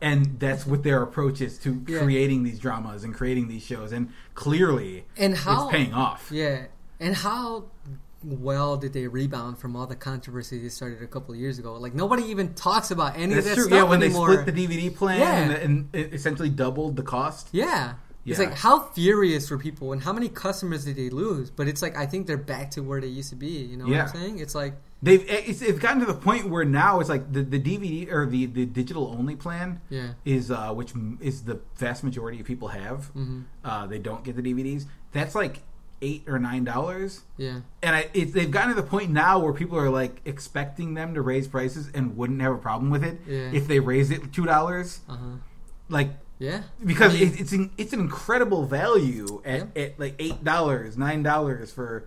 and 0.00 0.38
that's 0.38 0.64
what 0.66 0.82
their 0.84 1.02
approach 1.02 1.40
is 1.40 1.58
to 1.58 1.82
Yeah. 1.88 2.00
creating 2.02 2.42
these 2.44 2.58
dramas 2.60 3.02
and 3.04 3.12
creating 3.14 3.48
these 3.48 3.62
shows 3.64 3.90
and 3.92 4.10
clearly 4.34 5.06
And 5.16 5.34
how 5.36 5.64
it's 5.68 5.72
paying 5.72 5.92
off 5.92 6.28
Yeah, 6.30 6.66
and 7.00 7.16
how 7.16 7.64
well 8.22 8.76
did 8.78 8.92
they 8.94 9.06
rebound 9.06 9.58
from 9.58 9.76
all 9.76 9.86
the 9.86 9.96
controversy 9.96 10.58
they 10.58 10.68
started 10.70 11.02
a 11.02 11.06
couple 11.06 11.34
of 11.34 11.40
years 11.40 11.58
ago? 11.58 11.74
Like 11.74 11.94
nobody 11.94 12.22
even 12.24 12.54
talks 12.54 12.90
about 12.90 13.16
any 13.16 13.34
that's 13.34 13.46
of 13.46 13.50
that 13.50 13.54
true 13.56 13.64
stuff 13.64 13.76
yeah 13.76 13.82
when 13.82 14.02
anymore. 14.02 14.28
they 14.28 14.42
split 14.42 14.54
the 14.54 14.66
dvd 14.66 14.96
plan 14.96 15.20
Yeah. 15.20 15.56
and, 15.56 15.88
and 15.94 16.12
essentially 16.14 16.48
doubled 16.50 16.96
the 16.96 17.02
cost 17.02 17.48
yeah. 17.52 17.94
It's 18.26 18.38
like 18.38 18.54
how 18.54 18.80
furious 18.80 19.50
were 19.50 19.58
people 19.58 19.92
and 19.92 20.02
how 20.02 20.14
many 20.14 20.30
customers 20.30 20.86
did 20.86 20.96
they 20.96 21.10
lose? 21.10 21.50
But 21.50 21.68
it's 21.68 21.82
like 21.82 21.94
I 21.94 22.06
think 22.06 22.26
they're 22.26 22.38
back 22.38 22.70
to 22.70 22.80
where 22.80 22.98
they 22.98 23.06
used 23.08 23.28
to 23.28 23.36
be. 23.36 23.48
You 23.48 23.76
know 23.76 23.86
Yeah. 23.86 24.04
what 24.06 24.14
I'm 24.14 24.20
saying? 24.22 24.38
It's 24.38 24.54
like 24.54 24.72
they've 25.04 25.24
it's, 25.28 25.60
it's 25.62 25.78
gotten 25.78 26.00
to 26.00 26.06
the 26.06 26.14
point 26.28 26.48
where 26.52 26.64
now 26.64 27.00
it's 27.00 27.08
like 27.14 27.24
the, 27.32 27.42
the 27.42 27.60
dvd 27.60 28.10
or 28.10 28.26
the, 28.26 28.46
the 28.46 28.64
digital 28.66 29.04
only 29.18 29.36
plan 29.36 29.80
yeah, 29.90 30.10
is 30.24 30.50
uh 30.50 30.70
which 30.72 30.92
is 31.20 31.44
the 31.44 31.56
vast 31.76 32.02
majority 32.08 32.40
of 32.40 32.46
people 32.46 32.68
have 32.68 33.06
hmm 33.08 33.42
uh 33.64 33.86
they 33.86 33.98
don't 33.98 34.22
get 34.24 34.34
the 34.36 34.42
dvds 34.42 34.84
that's 35.12 35.34
like 35.34 35.56
eight 36.02 36.22
or 36.26 36.38
nine 36.38 36.64
dollars 36.64 37.22
yeah, 37.36 37.60
and 37.82 37.96
I, 37.96 38.08
it, 38.12 38.34
they've 38.34 38.50
gotten 38.50 38.70
to 38.74 38.80
the 38.82 38.86
point 38.86 39.10
now 39.10 39.38
where 39.38 39.52
people 39.52 39.78
are 39.78 39.88
like 39.90 40.20
expecting 40.24 40.94
them 40.94 41.14
to 41.14 41.22
raise 41.22 41.46
prices 41.48 41.90
and 41.94 42.16
wouldn't 42.16 42.40
have 42.42 42.52
a 42.52 42.58
problem 42.58 42.90
with 42.90 43.04
it 43.04 43.16
Yeah. 43.26 43.50
if 43.52 43.66
they 43.68 43.80
raised 43.80 44.10
it 44.12 44.32
two 44.32 44.44
dollars. 44.44 45.00
uh 45.08 45.16
huh, 45.16 45.36
Like 45.88 46.10
yeah. 46.38 46.62
because 46.84 47.14
I 47.14 47.18
mean, 47.20 47.28
it, 47.34 47.40
it's 47.40 47.52
an, 47.52 47.70
it's 47.78 47.92
an 47.94 48.00
incredible 48.00 48.66
value 48.66 49.40
at, 49.46 49.74
at 49.76 49.98
like 49.98 50.14
eight 50.18 50.44
dollars, 50.44 50.98
nine 50.98 51.22
dollars 51.22 51.72
for 51.72 52.06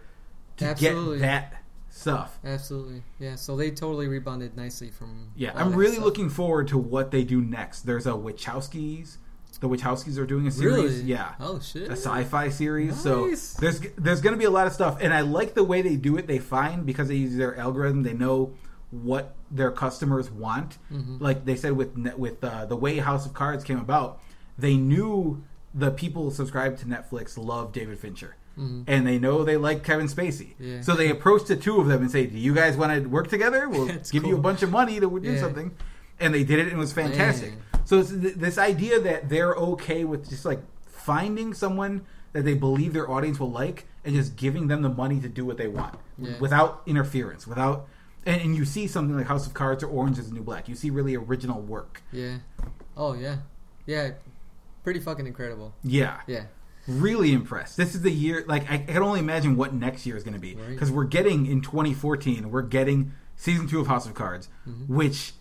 to 0.58 0.66
Absolutely. 0.66 1.18
get 1.20 1.22
that 1.28 1.64
stuff. 1.98 2.40
absolutely, 2.46 3.04
yeah. 3.20 3.36
So 3.36 3.56
they 3.58 3.72
totally 3.72 4.08
rebounded 4.08 4.56
nicely 4.56 4.90
from. 4.90 5.32
Yeah, 5.36 5.52
I'm 5.56 5.74
really 5.74 5.94
stuff. 5.94 6.06
looking 6.06 6.30
forward 6.30 6.68
to 6.70 6.78
what 6.78 7.12
they 7.12 7.24
do 7.24 7.42
next. 7.42 7.82
There's 7.82 8.06
a 8.06 8.12
Wachowskis. 8.12 9.18
The 9.60 9.68
Wachowskis 9.68 10.20
are 10.20 10.26
doing 10.28 10.46
a 10.46 10.52
series. 10.52 10.76
Really? 10.98 11.02
Yeah. 11.04 11.34
Oh 11.40 11.60
shit. 11.60 11.88
a 11.88 11.94
sci-fi 11.94 12.50
series. 12.50 13.00
So 13.02 13.26
there's 13.60 13.80
there's 13.98 14.22
going 14.22 14.34
to 14.34 14.38
be 14.38 14.46
a 14.46 14.52
lot 14.52 14.68
of 14.68 14.74
stuff, 14.74 14.98
and 15.02 15.12
I 15.14 15.22
like 15.22 15.56
the 15.56 15.64
way 15.64 15.82
they 15.82 15.96
do 15.96 16.16
it. 16.18 16.28
They 16.28 16.38
find 16.38 16.86
because 16.86 17.08
they 17.08 17.16
use 17.16 17.36
their 17.36 17.58
algorithm, 17.58 18.04
they 18.04 18.14
know 18.14 18.54
what 18.92 19.36
their 19.50 19.72
customers 19.72 20.30
want. 20.30 20.78
Mhm. 20.94 21.20
Like 21.20 21.46
they 21.46 21.56
said 21.56 21.74
with 21.74 21.98
with 22.18 22.44
uh, 22.44 22.66
the 22.66 22.76
way 22.76 22.98
House 22.98 23.26
of 23.26 23.34
Cards 23.34 23.64
came 23.64 23.80
about, 23.80 24.22
they 24.60 24.78
knew 24.78 25.44
the 25.74 25.90
people 25.92 26.30
subscribed 26.30 26.78
to 26.80 26.86
Netflix 26.86 27.36
love 27.38 27.72
David 27.72 28.00
Fincher. 28.00 28.36
Mhm. 28.58 28.84
And 28.88 29.06
they 29.06 29.20
know 29.20 29.44
they 29.44 29.58
like 29.58 29.84
Kevin 29.84 30.08
Spacey, 30.08 30.54
Yeah. 30.60 30.82
so 30.82 30.96
they 30.96 31.10
approached 31.12 31.48
the 31.48 31.56
two 31.56 31.80
of 31.80 31.88
them 31.88 32.02
and 32.02 32.10
say, 32.12 32.26
"Do 32.26 32.38
you 32.38 32.54
guys 32.56 32.76
want 32.76 32.92
to 33.04 33.08
work 33.08 33.28
together? 33.28 33.70
We'll 33.70 33.88
give 34.12 34.26
you 34.26 34.36
a 34.36 34.40
bunch 34.42 34.64
of 34.64 34.72
money 34.72 35.00
to 35.00 35.20
do 35.20 35.32
Yeah. 35.32 35.40
something." 35.40 35.72
And 36.20 36.34
they 36.34 36.44
did 36.44 36.58
it, 36.60 36.64
and 36.64 36.72
it 36.74 36.78
was 36.78 36.92
fantastic. 36.94 37.52
Man. 37.52 37.62
So 37.86 38.00
it's 38.00 38.10
th- 38.10 38.36
this 38.36 38.58
idea 38.58 39.00
that 39.00 39.30
they're 39.30 39.54
okay 39.54 40.04
with 40.04 40.28
just 40.30 40.44
like 40.46 40.62
finding 40.86 41.54
someone 41.54 42.02
that 42.34 42.44
they 42.44 42.54
believe 42.56 42.94
their 42.94 43.10
audience 43.10 43.40
will 43.40 43.52
like 43.52 43.86
and 44.04 44.16
just 44.16 44.36
giving 44.36 44.68
them 44.68 44.82
the 44.82 44.90
money 44.90 45.20
to 45.20 45.30
do 45.30 45.46
what 45.46 45.58
they 45.58 45.68
want 45.68 45.96
Yeah. 46.18 46.38
without 46.40 46.82
interference, 46.86 47.46
without. 47.48 47.88
And, 48.26 48.42
and 48.42 48.56
you 48.56 48.66
see 48.66 48.88
something 48.88 49.16
like 49.16 49.28
House 49.28 49.46
of 49.48 49.54
Cards 49.54 49.84
or 49.84 49.88
Orange 49.88 50.18
is 50.20 50.28
the 50.30 50.34
New 50.36 50.42
Black. 50.44 50.68
You 50.68 50.76
see 50.76 50.90
really 50.90 51.16
original 51.16 51.62
work. 51.62 52.02
Yeah. 52.12 52.38
Oh 52.98 53.14
yeah. 53.14 53.38
Yeah. 53.86 54.12
Pretty 54.84 55.00
fucking 55.00 55.28
incredible. 55.28 55.74
Yeah, 55.84 56.18
Yeah. 56.28 56.44
Really 56.88 57.34
impressed. 57.34 57.78
This 57.78 57.96
is 57.96 58.02
the 58.02 58.12
year. 58.12 58.44
Like 58.48 58.70
I, 58.72 58.78
can 58.80 59.04
only 59.04 59.20
imagine 59.20 59.56
what 59.58 59.74
next 59.74 60.06
year 60.06 60.16
is 60.18 60.24
going 60.24 60.34
to 60.36 60.40
be 60.40 60.56
Right. 60.56 60.70
because 60.70 60.92
we're 60.92 61.04
getting 61.06 61.46
in 61.46 61.62
2014. 61.62 62.50
We're 62.50 62.62
getting 62.62 63.12
season 63.36 63.68
two 63.68 63.80
of 63.80 63.88
House 63.88 64.06
of 64.06 64.14
Cards, 64.14 64.50
Mhm. 64.68 64.88
which 64.88 65.34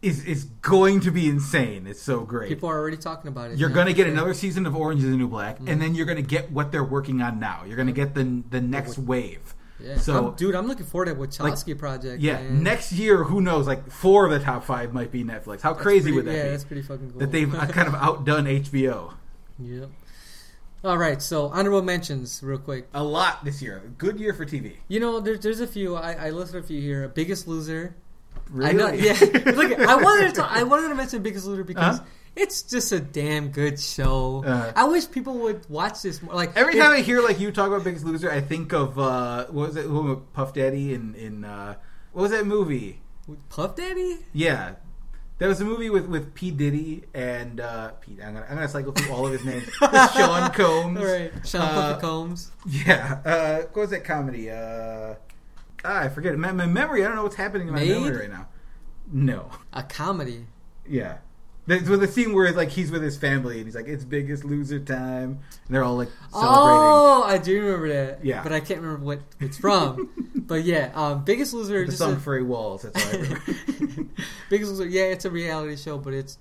is 0.00 0.24
is 0.24 0.44
going 0.62 1.00
to 1.00 1.10
be 1.10 1.28
insane. 1.28 1.86
It's 1.86 2.00
so 2.00 2.20
great. 2.20 2.48
People 2.48 2.68
are 2.70 2.78
already 2.78 2.96
talking 2.96 3.28
about 3.28 3.50
it. 3.50 3.58
You're 3.58 3.68
going 3.68 3.86
to 3.88 3.92
get 3.92 4.06
another 4.06 4.32
season 4.32 4.64
of 4.66 4.76
Orange 4.76 5.02
is 5.02 5.10
the 5.10 5.16
New 5.16 5.26
Black, 5.28 5.58
Mhm. 5.58 5.68
and 5.70 5.82
then 5.82 5.94
you're 5.94 6.06
going 6.06 6.16
to 6.16 6.22
get 6.22 6.52
what 6.52 6.70
they're 6.72 6.84
working 6.84 7.20
on 7.20 7.40
now. 7.40 7.62
You're 7.66 7.76
going 7.76 7.88
to 7.88 7.92
get 7.92 8.14
the 8.14 8.42
the 8.50 8.60
next 8.60 8.96
wave. 8.98 9.54
Yeah. 9.80 9.96
So- 9.98 10.24
I'm- 10.26 10.34
dude, 10.36 10.54
I'm 10.56 10.66
looking 10.66 10.86
forward 10.86 11.06
to 11.06 11.14
that 11.14 11.20
Wachowski 11.20 11.76
project. 11.78 12.20
Yeah, 12.20 12.34
man. 12.34 12.64
next 12.64 12.90
year, 12.92 13.22
who 13.24 13.40
knows? 13.40 13.66
Like 13.68 13.88
four 13.90 14.24
of 14.24 14.32
the 14.32 14.40
top 14.40 14.64
five 14.64 14.92
might 14.92 15.12
be 15.12 15.22
Netflix. 15.22 15.60
How 15.60 15.72
That's 15.72 15.82
crazy 15.82 16.02
pretty- 16.10 16.16
would 16.16 16.24
that 16.26 16.32
yeah, 16.32 16.36
be? 16.42 16.44
Yeah, 16.46 16.50
that's 16.50 16.64
pretty 16.64 16.82
fucking 16.82 17.10
cool. 17.10 17.20
That 17.20 17.30
they've 17.32 17.54
uh, 17.54 17.66
kind 17.66 17.86
of 17.86 17.94
outdone 18.08 18.46
HBO 18.46 19.12
Yep. 19.60 19.88
All 20.84 20.96
right, 20.96 21.20
so 21.20 21.46
honorable 21.48 21.82
mentions, 21.82 22.40
real 22.42 22.58
quick. 22.58 22.88
a 22.94 23.02
lot 23.02 23.44
this 23.44 23.60
year. 23.60 23.82
Good 23.98 24.20
year 24.20 24.32
for 24.32 24.46
TV. 24.46 24.76
You 24.86 25.00
know, 25.00 25.18
there's 25.20 25.40
there's 25.40 25.60
a 25.60 25.66
few. 25.66 25.96
I, 25.96 26.12
I 26.28 26.30
listed 26.30 26.62
a 26.62 26.66
few 26.66 26.80
here. 26.80 27.08
Biggest 27.08 27.48
Loser. 27.48 27.96
Really? 28.50 28.70
I 28.70 28.72
know. 28.72 28.92
Yeah. 28.92 29.12
Look, 29.54 29.78
I 29.78 29.96
wanted 29.96 30.28
to 30.34 30.40
talk, 30.40 30.50
I 30.52 30.62
wanted 30.62 30.88
to 30.88 30.94
mention 30.94 31.22
Biggest 31.22 31.44
Loser 31.46 31.64
because 31.64 31.98
Uh-huh. 31.98 32.08
it's 32.36 32.62
just 32.62 32.92
a 32.92 33.00
damn 33.00 33.48
good 33.48 33.78
show. 33.80 34.44
Uh. 34.46 34.72
I 34.76 34.84
wish 34.84 35.10
people 35.10 35.34
would 35.40 35.68
watch 35.68 36.00
this 36.02 36.22
more. 36.22 36.34
Like 36.34 36.56
Every 36.56 36.74
if- 36.76 36.80
time 36.82 36.92
I 36.92 37.00
hear 37.00 37.20
like 37.22 37.40
you 37.40 37.50
talk 37.50 37.66
about 37.68 37.82
Biggest 37.84 38.04
Loser, 38.06 38.30
I 38.30 38.40
think 38.40 38.72
of 38.72 38.98
uh, 38.98 39.46
what 39.46 39.68
was 39.68 39.76
it? 39.76 39.84
who- 39.84 40.22
Puff 40.32 40.54
Daddy 40.54 40.94
in 40.94 41.14
in 41.16 41.44
uh, 41.44 41.74
what 42.12 42.22
was 42.22 42.30
that 42.30 42.46
movie? 42.46 43.00
Puff 43.50 43.74
Daddy. 43.76 44.18
Yeah, 44.32 44.76
there 45.38 45.48
was 45.48 45.60
a 45.60 45.64
movie 45.64 45.90
with 45.90 46.06
with 46.06 46.34
P 46.34 46.50
Diddy 46.50 47.04
and 47.14 47.60
uh, 47.60 47.92
Pete. 48.00 48.18
I'm 48.24 48.34
gonna 48.34 48.46
I'm 48.48 48.56
gonna 48.56 48.68
cycle 48.68 48.92
through 48.92 49.12
all 49.14 49.26
of 49.26 49.32
his 49.32 49.44
names. 49.44 49.66
With 49.80 50.12
Sean 50.12 50.50
Combs. 50.52 50.98
All 50.98 51.04
right, 51.06 51.32
Sean 51.44 51.60
Uh, 51.62 51.98
Combs. 52.00 52.50
Yeah. 52.66 53.20
Uh, 53.24 53.56
what 53.72 53.76
was 53.76 53.90
that 53.90 54.04
comedy? 54.04 54.50
Uh, 54.50 55.14
ah, 55.84 56.00
I 56.00 56.08
forget. 56.08 56.34
it. 56.34 56.38
My, 56.38 56.52
my 56.52 56.66
memory. 56.66 57.04
I 57.04 57.06
don't 57.08 57.16
know 57.16 57.22
what's 57.22 57.36
happening 57.36 57.68
in 57.68 57.74
my 57.74 57.80
Made? 57.80 58.00
memory 58.02 58.16
right 58.20 58.30
now. 58.30 58.48
No. 59.12 59.50
A 59.72 59.82
comedy. 59.82 60.46
Yeah. 60.88 61.18
There's 61.68 61.86
with 61.86 62.00
the 62.00 62.08
scene 62.08 62.32
where 62.32 62.50
like 62.52 62.70
he's 62.70 62.90
with 62.90 63.02
his 63.02 63.18
family 63.18 63.58
and 63.58 63.66
he's 63.66 63.74
like, 63.74 63.88
"It's 63.88 64.02
Biggest 64.02 64.42
Loser 64.42 64.80
time," 64.80 65.38
and 65.66 65.68
they're 65.68 65.84
all 65.84 65.96
like 65.98 66.08
celebrating. 66.32 66.56
Oh, 66.56 67.22
I 67.26 67.36
do 67.36 67.62
remember 67.62 67.88
that. 67.90 68.24
Yeah. 68.24 68.42
but 68.42 68.52
I 68.52 68.60
can't 68.60 68.80
remember 68.80 69.04
what 69.04 69.20
it's 69.38 69.58
from. 69.58 70.08
but 70.34 70.64
yeah, 70.64 70.90
um, 70.94 71.24
Biggest 71.24 71.52
Loser. 71.52 71.84
the 71.84 71.92
song 71.92 72.14
a- 72.14 72.20
"Furry 72.20 72.42
Walls." 72.42 72.82
That's 72.82 73.04
all 73.04 73.20
I 73.20 73.22
remember. 73.22 74.04
Biggest 74.50 74.72
Loser. 74.72 74.86
Yeah, 74.86 75.02
it's 75.02 75.26
a 75.26 75.30
reality 75.30 75.76
show, 75.76 75.98
but 75.98 76.14
it's 76.14 76.38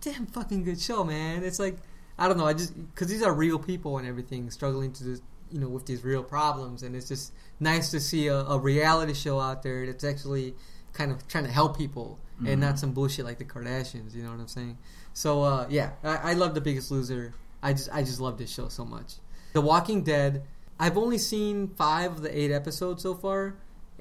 damn 0.00 0.26
fucking 0.26 0.64
good 0.64 0.80
show, 0.80 1.04
man. 1.04 1.44
It's 1.44 1.60
like 1.60 1.76
I 2.18 2.26
don't 2.26 2.36
know. 2.36 2.46
I 2.46 2.54
just 2.54 2.74
because 2.90 3.06
these 3.06 3.22
are 3.22 3.32
real 3.32 3.60
people 3.60 3.98
and 3.98 4.08
everything 4.08 4.50
struggling 4.50 4.92
to 4.94 5.04
just, 5.04 5.22
you 5.52 5.60
know 5.60 5.68
with 5.68 5.86
these 5.86 6.02
real 6.02 6.24
problems, 6.24 6.82
and 6.82 6.96
it's 6.96 7.06
just 7.06 7.32
nice 7.60 7.92
to 7.92 8.00
see 8.00 8.26
a, 8.26 8.38
a 8.38 8.58
reality 8.58 9.14
show 9.14 9.38
out 9.38 9.62
there 9.62 9.86
that's 9.86 10.02
actually 10.02 10.56
kind 10.94 11.12
of 11.12 11.28
trying 11.28 11.44
to 11.44 11.50
help 11.52 11.78
people 11.78 12.18
Mhm. 12.40 12.48
and 12.48 12.60
not 12.60 12.78
some 12.78 12.92
bullshit 12.92 13.24
like 13.24 13.38
the 13.38 13.44
Kardashians. 13.44 14.14
You 14.14 14.22
know 14.22 14.30
what 14.30 14.40
I'm 14.40 14.48
saying? 14.48 14.78
So 15.12 15.42
uh, 15.42 15.66
yeah, 15.68 15.90
I, 16.02 16.16
I 16.16 16.32
love 16.34 16.54
The 16.54 16.60
Biggest 16.60 16.90
Loser. 16.90 17.34
I 17.62 17.72
just 17.72 17.88
I 17.92 18.02
just 18.02 18.20
love 18.20 18.38
this 18.38 18.52
show 18.52 18.68
so 18.68 18.84
much. 18.84 19.14
The 19.52 19.60
Walking 19.60 20.02
Dead. 20.02 20.42
I've 20.78 20.98
only 20.98 21.18
seen 21.18 21.68
five 21.68 22.12
of 22.12 22.22
the 22.22 22.36
eight 22.36 22.50
episodes 22.50 23.02
so 23.02 23.14
far, 23.14 23.54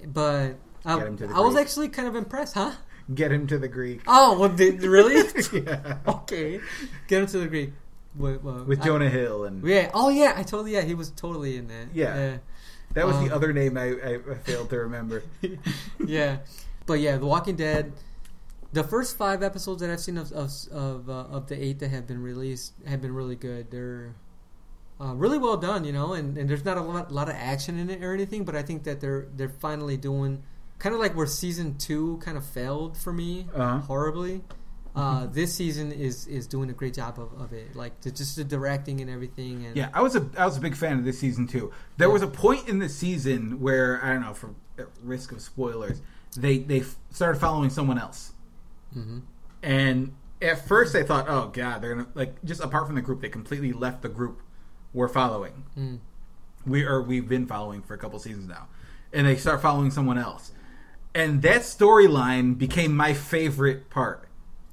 but 0.06 0.56
I, 0.84 0.98
Get 0.98 1.08
him 1.08 1.18
to 1.18 1.28
the 1.28 1.36
I 1.36 1.40
was 1.40 1.56
actually 1.56 1.90
kind 1.90 2.08
of 2.08 2.16
impressed, 2.16 2.56
huh? 2.56 2.74
Get 3.14 3.32
him 3.32 3.48
to 3.48 3.58
the 3.60 3.68
Greek. 3.68 4.02
Oh, 4.08 4.40
well, 4.40 4.50
did, 4.50 4.82
really? 4.82 5.16
yeah. 5.54 5.98
okay, 6.08 6.60
get 7.08 7.22
him 7.22 7.28
to 7.28 7.40
the 7.40 7.48
Greek. 7.48 7.74
Well, 8.16 8.64
With 8.66 8.82
I- 8.82 8.86
Jonah 8.86 9.10
Hill 9.10 9.46
and 9.46 9.64
yeah. 9.64 9.92
Oh, 9.94 10.10
yeah. 10.10 10.34
I 10.36 10.44
totally. 10.44 10.74
Yeah, 10.74 10.82
he 10.82 10.94
was 10.94 11.10
totally 11.12 11.58
in 11.58 11.68
that. 11.68 11.88
Yeah. 11.94 12.38
that 12.94 13.06
was 13.08 13.16
um, 13.16 13.28
the 13.28 13.36
other 13.36 13.54
name 13.54 13.78
I, 13.78 13.92
I, 13.92 14.36
failed 14.44 14.70
to 14.70 14.78
remember. 14.80 15.24
Yeah. 15.42 15.50
yeah. 16.06 16.38
But 16.86 17.00
yeah, 17.00 17.18
The 17.18 17.26
Walking 17.26 17.56
Dead. 17.56 17.92
The 18.74 18.84
first 18.84 19.18
five 19.18 19.42
episodes 19.44 19.82
that 19.82 19.90
I've 19.90 20.00
seen 20.00 20.18
of 20.18 20.32
of 20.32 20.52
of, 20.72 21.10
uh, 21.10 21.14
of 21.36 21.48
the 21.48 21.62
eight 21.64 21.80
that 21.80 21.90
have 21.90 22.06
been 22.08 22.22
released 22.22 22.74
have 22.86 23.02
been 23.02 23.14
really 23.14 23.36
good. 23.36 23.72
They're 23.72 24.16
uh, 25.02 25.14
really 25.16 25.38
well 25.38 25.58
done, 25.58 25.84
you 25.86 25.92
know, 25.92 26.14
and, 26.14 26.38
and 26.38 26.50
there's 26.50 26.64
not 26.66 26.78
a 26.78 26.82
lot, 26.82 27.12
lot 27.12 27.28
of 27.30 27.36
action 27.36 27.78
in 27.80 27.90
it 27.90 28.04
or 28.04 28.14
anything, 28.14 28.44
but 28.46 28.56
I 28.56 28.62
think 28.62 28.84
that 28.84 29.02
they're 29.02 29.28
they're 29.36 29.50
finally 29.50 29.98
doing 29.98 30.44
kind 30.80 30.94
of 30.94 31.00
like 31.02 31.16
where 31.16 31.26
season 31.28 31.78
two 31.78 32.18
kind 32.18 32.38
of 32.38 32.46
failed 32.46 32.98
for 32.98 33.14
me 33.14 33.48
Uh-huh. 33.56 33.80
horribly. 33.80 34.42
Uh, 34.96 35.26
this 35.26 35.54
season 35.56 35.92
is 35.92 36.28
is 36.28 36.46
doing 36.46 36.70
a 36.70 36.74
great 36.74 36.94
job 36.94 37.18
of, 37.20 37.34
of 37.42 37.52
it, 37.52 37.76
like 37.76 38.00
the, 38.02 38.12
just 38.12 38.36
the 38.36 38.44
directing 38.44 39.02
and 39.02 39.10
everything. 39.10 39.66
And 39.66 39.76
Yeah, 39.76 39.90
I 39.94 40.02
was 40.04 40.16
a 40.16 40.30
I 40.38 40.46
was 40.46 40.58
a 40.58 40.62
big 40.62 40.76
fan 40.76 41.00
of 41.00 41.04
this 41.06 41.18
season 41.20 41.48
too. 41.48 41.72
There 41.98 42.08
Yeah. 42.08 42.14
was 42.14 42.22
a 42.22 42.28
point 42.28 42.70
in 42.70 42.78
the 42.78 42.90
season 42.90 43.60
where 43.60 44.00
I 44.06 44.14
don't 44.14 44.22
know, 44.22 44.34
for 44.36 44.54
risk 45.04 45.32
of 45.32 45.42
spoilers, 45.42 46.00
they 46.38 46.60
they 46.60 46.82
f- 46.82 46.96
started 47.12 47.40
following 47.40 47.72
someone 47.72 47.98
else, 47.98 48.33
hmm 48.94 49.20
and 49.62 50.14
at 50.42 50.68
first 50.68 50.94
I 50.96 51.04
thought, 51.04 51.26
oh 51.30 51.48
god, 51.48 51.82
they're 51.82 51.96
gonna 51.96 52.08
like 52.16 52.44
just 52.44 52.62
apart 52.62 52.86
from 52.86 52.96
the 52.96 53.02
group, 53.02 53.22
they 53.22 53.30
completely 53.30 53.72
left 53.72 54.02
the 54.02 54.10
group 54.10 54.42
we're 54.94 55.08
following. 55.08 55.64
Mm. 55.78 56.00
We 56.66 56.84
are 56.86 57.02
we've 57.02 57.28
been 57.28 57.48
following 57.48 57.82
for 57.82 57.94
a 57.94 57.98
couple 57.98 58.20
seasons 58.20 58.48
now, 58.48 58.68
and 59.12 59.26
they 59.28 59.36
start 59.38 59.62
following 59.62 59.90
someone 59.92 60.18
else, 60.18 60.52
and 61.16 61.42
that 61.42 61.62
storyline 61.62 62.58
became 62.58 62.96
my 62.96 63.14
favorite 63.14 63.90
part. 63.90 64.28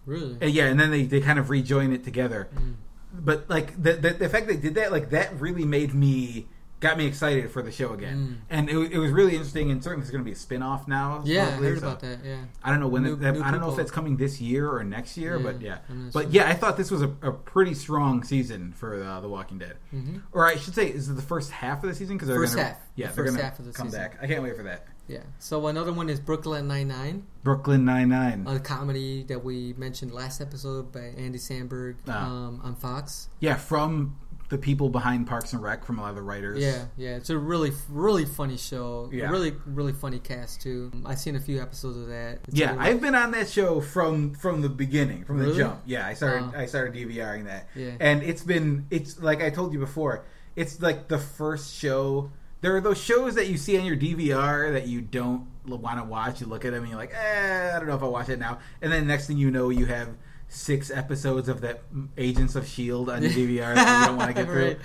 really. 0.07 0.37
Uh, 0.43 0.47
yeah, 0.47 0.67
and 0.67 0.79
then 0.79 0.91
they, 0.91 1.05
they 1.05 1.21
kind 1.21 1.39
of 1.39 1.51
rejoin 1.51 1.93
it 1.93 2.05
together. 2.05 2.49
Mm. 2.55 2.75
But 3.13 3.49
like 3.49 3.81
the, 3.81 3.93
the 3.95 4.11
the 4.11 4.29
fact 4.29 4.47
they 4.47 4.57
did 4.57 4.75
that, 4.75 4.93
like 4.93 5.11
that 5.11 5.39
really 5.41 5.65
made 5.65 5.95
me 5.95 6.49
got 6.81 6.97
me 6.99 7.07
excited 7.07 7.51
for 7.51 7.63
the 7.63 7.71
show 7.71 7.93
again, 7.93 8.17
Mm. 8.17 8.37
and 8.51 8.71
it, 8.71 8.93
it 8.93 8.99
was 8.99 9.11
really 9.13 9.33
interesting. 9.35 9.71
And 9.71 9.83
certainly, 9.85 10.03
there's 10.03 10.11
going 10.11 10.25
to 10.25 10.29
be 10.29 10.33
a 10.33 10.37
spin 10.37 10.63
off 10.63 10.89
now. 10.89 11.23
Yeah, 11.27 11.47
I 11.47 11.51
heard 11.51 11.79
so 11.81 11.87
about 11.87 12.01
that. 12.01 12.25
Yeah. 12.25 12.39
I 12.65 12.71
don't 12.71 12.81
know 12.81 12.89
when 12.89 13.03
New- 13.03 13.17
that, 13.17 13.35
new 13.35 13.43
I 13.43 13.51
don't 13.51 13.61
know 13.61 13.71
if 13.71 13.77
that's 13.77 13.91
coming 13.91 14.17
this 14.17 14.41
year 14.41 14.69
or 14.71 14.83
next 14.83 15.17
year, 15.17 15.37
Yeah, 15.37 15.43
but 15.43 15.61
yeah. 15.61 15.79
But 16.13 16.23
sure. 16.23 16.31
yeah, 16.33 16.49
I 16.49 16.55
thought 16.55 16.77
this 16.77 16.91
was 16.91 17.03
a, 17.03 17.13
a 17.23 17.33
pretty 17.33 17.75
strong 17.75 18.25
season 18.25 18.73
for 18.73 19.03
uh, 19.03 19.21
The 19.21 19.29
Walking 19.29 19.59
Dead. 19.59 19.77
hmm 19.91 20.19
Or 20.33 20.47
I 20.47 20.57
should 20.57 20.75
say, 20.75 20.87
is 20.89 21.09
it 21.09 21.15
the 21.17 21.23
first 21.23 21.51
half 21.51 21.83
of 21.85 21.91
the 21.91 21.95
season? 21.95 22.17
Because 22.17 22.29
they're 22.29 22.39
First 22.39 22.57
gonna, 22.57 22.69
half. 22.69 22.79
Yeah, 22.97 23.09
The 23.09 23.15
they're 23.15 23.25
first 23.27 23.37
gonna 23.37 23.49
half 23.49 23.59
of 23.59 23.67
the 23.67 23.73
come 23.73 23.87
season. 23.89 24.01
back. 24.01 24.19
I 24.23 24.27
can't 24.27 24.43
wait 24.43 24.57
for 24.57 24.63
that. 24.65 24.87
Yeah. 25.07 25.19
So 25.41 25.67
another 25.67 25.93
one 25.93 26.09
is 26.09 26.21
Brooklyn 26.21 26.69
Nine 26.69 26.87
Nine, 26.89 27.27
Brooklyn 27.43 27.85
Nine 27.85 28.09
Nine. 28.11 28.47
a 28.47 28.61
comedy 28.61 29.25
that 29.25 29.43
we 29.45 29.75
mentioned 29.77 30.13
last 30.13 30.41
episode 30.41 30.93
by 30.93 31.01
Andy 31.19 31.39
Samberg 31.39 31.97
Ah. 32.09 32.27
um, 32.31 32.61
on 32.63 32.77
Fox. 32.77 33.29
yeah, 33.41 33.57
from 33.57 34.17
the 34.51 34.59
people 34.59 34.89
behind 34.91 35.27
Parks 35.27 35.53
and 35.53 35.63
Rec, 35.63 35.85
from 35.85 35.99
a 35.99 36.03
lot 36.03 36.11
of 36.11 36.17
the 36.17 36.23
writers. 36.23 36.59
Yeah, 36.63 36.85
yeah, 36.97 37.17
it's 37.17 37.31
a 37.31 37.39
really, 37.39 37.71
really 37.89 38.25
funny 38.25 38.57
show. 38.57 39.09
Yeah. 39.13 39.31
Really, 39.31 39.55
really 39.65 39.93
funny 39.93 40.19
cast 40.19 40.61
too. 40.61 40.93
I've 41.07 41.19
seen 41.19 41.37
a 41.37 41.41
few 41.41 41.63
episodes 41.63 41.97
of 41.97 42.09
that. 42.09 42.41
It's 42.49 42.57
Yeah, 42.59 42.73
really- 42.73 42.85
I've 42.91 43.01
been 43.01 43.15
on 43.15 43.31
that 43.31 43.49
show 43.49 43.81
from 43.81 44.35
from 44.35 44.61
the 44.61 44.69
beginning, 44.69 45.25
from 45.25 45.39
the 45.39 45.55
jump. 45.55 45.81
Yeah, 45.87 46.07
I 46.07 46.15
started 46.15 46.51
Oh. 46.55 46.59
I 46.59 46.67
started 46.67 46.95
DVRing 46.95 47.45
that, 47.47 47.69
Yeah. 47.75 47.93
and 48.01 48.23
it's 48.23 48.43
been 48.43 48.87
it's 48.91 49.21
like 49.21 49.43
I 49.43 49.51
told 49.51 49.73
you 49.73 49.79
before. 49.79 50.25
It's 50.57 50.83
like 50.83 51.09
the 51.09 51.19
first 51.19 51.73
show. 51.75 52.31
There 52.61 52.77
are 52.77 52.81
those 52.83 52.99
shows 52.99 53.37
that 53.37 53.49
you 53.49 53.57
see 53.57 53.79
on 53.79 53.87
your 53.87 53.97
DVR 53.97 54.73
that 54.73 54.87
you 54.87 55.01
don't 55.01 55.47
want 55.65 55.99
to 55.99 56.05
watch. 56.05 56.41
You 56.41 56.47
look 56.49 56.65
at 56.65 56.73
them 56.73 56.83
and 56.83 56.91
you're 56.91 56.99
like, 56.99 57.15
eh, 57.15 57.73
I 57.75 57.79
don't 57.79 57.89
know 57.89 57.95
if 57.97 58.03
I'll 58.03 58.13
watch 58.13 58.29
it 58.29 58.39
now. 58.39 58.59
And 58.83 58.93
then 58.93 59.07
next 59.07 59.29
thing 59.29 59.39
you 59.39 59.51
know, 59.51 59.71
you 59.71 59.87
have 59.87 60.09
six 60.51 60.91
episodes 60.91 61.49
of 61.49 61.63
that 61.63 61.83
Agents 62.19 62.55
of 62.57 62.67
Shield 62.67 63.09
on 63.09 63.23
your 63.23 63.31
DVR 63.31 63.75
that 63.75 64.01
you 64.01 64.07
don't 64.09 64.17
want 64.19 64.29
to 64.29 64.35
get 64.35 64.47
through. 64.51 64.67
Right. 64.67 64.79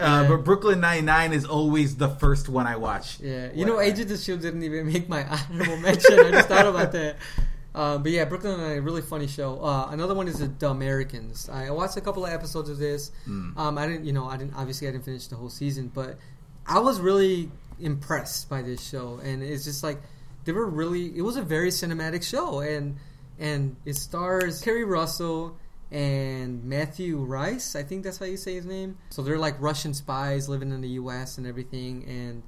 Uh, 0.00 0.22
Yeah. 0.22 0.28
But 0.28 0.44
Brooklyn 0.44 0.80
Nine 0.80 1.04
Nine 1.04 1.32
is 1.32 1.44
always 1.46 1.96
the 1.96 2.08
first 2.08 2.48
one 2.48 2.66
I 2.66 2.76
watch. 2.76 3.20
Yeah, 3.20 3.50
you 3.54 3.64
know, 3.64 3.80
Agents 3.80 4.12
of 4.12 4.18
Shield 4.20 4.40
didn't 4.42 4.64
even 4.64 4.92
make 4.92 5.08
my 5.08 5.24
honorable 5.50 5.76
mention. 5.78 6.18
I 6.18 6.30
just 6.32 6.48
thought 6.48 6.66
about 6.66 6.92
that. 6.92 7.16
Um, 7.76 8.02
but 8.02 8.12
yeah, 8.12 8.24
Brooklyn 8.24 8.58
Nine, 8.60 8.82
really 8.82 9.02
funny 9.02 9.26
show. 9.26 9.60
Uh, 9.62 9.88
another 9.90 10.14
one 10.14 10.28
is 10.28 10.38
the, 10.40 10.46
the 10.48 10.68
Americans. 10.68 11.48
I 11.48 11.70
watched 11.70 11.96
a 11.96 12.00
couple 12.00 12.24
of 12.26 12.32
episodes 12.32 12.68
of 12.70 12.78
this. 12.78 13.10
Mm. 13.28 13.56
Um, 13.56 13.78
I 13.78 13.86
didn't, 13.86 14.04
you 14.04 14.12
know, 14.12 14.28
I 14.28 14.36
didn't. 14.36 14.54
Obviously, 14.54 14.86
I 14.88 14.92
didn't 14.92 15.04
finish 15.04 15.26
the 15.28 15.36
whole 15.36 15.48
season, 15.50 15.90
but 15.94 16.18
I 16.66 16.78
was 16.80 17.00
really 17.00 17.50
impressed 17.80 18.48
by 18.48 18.62
this 18.62 18.80
show, 18.86 19.20
and 19.22 19.42
it's 19.42 19.64
just 19.64 19.82
like 19.84 19.98
they 20.44 20.52
were 20.52 20.66
really. 20.66 21.16
It 21.16 21.22
was 21.22 21.36
a 21.36 21.42
very 21.42 21.70
cinematic 21.70 22.22
show, 22.22 22.60
and 22.60 22.96
and 23.38 23.76
it 23.84 23.96
stars 23.96 24.60
Keri 24.60 24.84
Russell 24.84 25.58
and 25.90 26.64
Matthew 26.64 27.18
Rice. 27.18 27.76
I 27.76 27.82
think 27.82 28.04
that's 28.04 28.18
how 28.18 28.26
you 28.26 28.36
say 28.36 28.54
his 28.54 28.66
name. 28.66 28.98
So 29.10 29.22
they're 29.22 29.38
like 29.38 29.60
Russian 29.60 29.94
spies 29.94 30.48
living 30.48 30.72
in 30.72 30.80
the 30.80 30.88
U.S. 30.90 31.38
and 31.38 31.46
everything, 31.46 32.04
and 32.08 32.42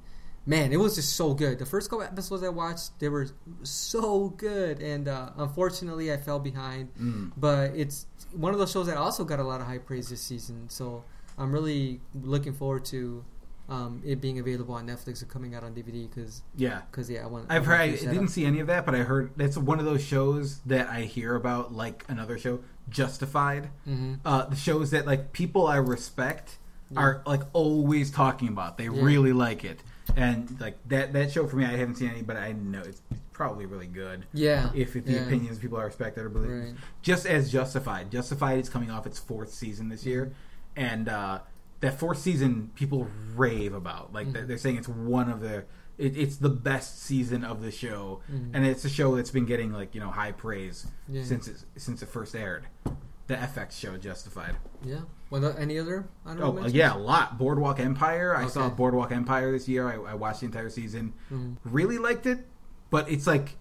man, 0.45 0.71
it 0.71 0.77
was 0.77 0.95
just 0.95 1.15
so 1.15 1.33
good. 1.33 1.59
The 1.59 1.65
first 1.65 1.89
couple 1.89 2.03
episodes 2.03 2.41
I 2.41 2.49
watched, 2.49 2.99
they 2.99 3.09
were 3.09 3.27
so 3.63 4.29
good, 4.29 4.81
and 4.81 5.07
uh, 5.07 5.31
unfortunately, 5.37 6.11
I 6.11 6.17
fell 6.17 6.39
behind. 6.39 6.93
Mm. 6.95 7.33
But 7.37 7.75
it's 7.75 8.07
one 8.31 8.53
of 8.53 8.59
those 8.59 8.71
shows 8.71 8.87
that 8.87 8.97
also 8.97 9.23
got 9.23 9.39
a 9.39 9.43
lot 9.43 9.61
of 9.61 9.67
high 9.67 9.77
praise 9.77 10.09
this 10.09 10.21
season. 10.21 10.69
So 10.69 11.03
I'm 11.37 11.51
really 11.51 11.99
looking 12.15 12.53
forward 12.53 12.85
to 12.85 13.23
um, 13.69 14.01
it 14.05 14.21
being 14.21 14.39
available 14.39 14.73
on 14.75 14.87
Netflix 14.87 15.21
or 15.21 15.25
coming 15.25 15.53
out 15.53 15.63
on 15.63 15.73
DVD 15.73 16.09
because 16.09 16.41
Yeah. 16.55 16.81
because 16.89 17.09
yeah, 17.09 17.23
I 17.23 17.27
want. 17.27 17.47
I've 17.49 17.63
I 17.63 17.65
heard. 17.65 17.79
I 17.81 17.85
to 17.87 17.91
use 17.91 18.01
that 18.03 18.07
didn't 18.11 18.25
up. 18.25 18.29
see 18.31 18.45
any 18.45 18.59
of 18.59 18.67
that, 18.67 18.85
but 18.85 18.95
I 18.95 18.99
heard 18.99 19.31
that's 19.35 19.57
one 19.57 19.79
of 19.79 19.85
those 19.85 20.03
shows 20.03 20.59
that 20.65 20.87
I 20.89 21.01
hear 21.01 21.35
about, 21.35 21.73
like 21.73 22.05
another 22.07 22.37
show, 22.37 22.59
Justified. 22.89 23.69
Mhm. 23.87 24.19
Uh, 24.23 24.45
the 24.45 24.55
shows 24.55 24.91
that 24.91 25.05
like 25.05 25.33
people 25.33 25.67
I 25.67 25.75
respect 25.77 26.57
Yeah. 26.89 26.99
are 27.01 27.21
like 27.25 27.41
always 27.53 28.09
talking 28.11 28.47
about. 28.47 28.77
They 28.77 28.85
Yeah. 28.85 29.01
really 29.03 29.33
like 29.33 29.65
it, 29.65 29.83
and 30.15 30.57
like 30.61 30.77
that 30.87 31.11
that 31.13 31.31
show 31.31 31.45
for 31.47 31.57
me, 31.57 31.65
I 31.65 31.75
haven't 31.75 31.95
seen 31.95 32.09
any, 32.09 32.21
but 32.21 32.37
I 32.37 32.53
know 32.53 32.79
it's 32.81 33.01
probably 33.33 33.65
really 33.65 33.87
good. 33.87 34.25
Yeah, 34.33 34.69
If, 34.73 34.95
if 34.95 35.05
the 35.05 35.11
yeah. 35.13 35.25
opinions 35.25 35.57
of 35.57 35.61
people 35.61 35.77
I 35.77 35.83
respect 35.83 36.15
that 36.15 36.23
are 36.23 36.29
believed, 36.29 36.51
Right. 36.53 36.73
just 37.03 37.25
as 37.27 37.51
Justified. 37.51 38.09
Justified 38.09 38.59
is 38.59 38.69
coming 38.69 38.89
off 38.89 39.05
its 39.05 39.19
fourth 39.19 39.53
season 39.53 39.89
this 39.89 40.05
year, 40.05 40.31
and 40.75 41.07
uh, 41.09 41.39
that 41.81 41.99
fourth 41.99 42.17
season 42.19 42.71
people 42.75 43.07
rave 43.35 43.73
about. 43.73 44.13
Like 44.13 44.31
they're- 44.33 44.43
Mhm. 44.43 44.47
they're 44.47 44.57
saying 44.57 44.77
it's 44.77 44.87
one 44.89 45.29
of 45.29 45.39
the 45.41 45.65
it, 45.97 46.15
it's 46.15 46.37
the 46.37 46.49
best 46.49 47.01
season 47.01 47.43
of 47.43 47.63
the 47.63 47.71
show, 47.71 48.21
Mhm. 48.31 48.51
and 48.53 48.63
it's 48.63 48.85
a 48.85 48.89
show 48.89 49.15
that's 49.15 49.31
been 49.31 49.45
getting 49.45 49.71
like 49.73 49.95
you 49.95 49.99
know 50.01 50.11
high 50.11 50.31
praise 50.31 50.85
Yeah. 51.07 51.23
since 51.23 51.47
it 51.47 51.63
since 51.75 52.01
it 52.03 52.05
first 52.07 52.35
aired. 52.35 52.67
The 53.27 53.35
FX 53.35 53.75
show 53.75 53.97
Justified. 53.97 54.55
Yeah. 54.83 55.01
Well, 55.31 55.43
any 55.57 55.77
other? 55.79 56.07
Oh 56.25 56.53
mentions? 56.53 56.73
yeah, 56.75 56.95
a 56.95 56.97
lot. 56.97 57.37
Boardwalk 57.37 57.79
Empire. 57.79 58.33
I 58.35 58.47
saw 58.47 58.69
Boardwalk 58.69 59.11
Empire 59.11 59.51
this 59.51 59.67
year. 59.67 59.87
I, 59.87 60.11
I 60.11 60.13
watched 60.13 60.39
the 60.41 60.45
entire 60.45 60.69
season. 60.69 61.13
Mhm. 61.33 61.57
Really 61.65 61.97
liked 61.97 62.25
it, 62.27 62.45
but 62.91 63.09
it's 63.11 63.25
like 63.27 63.57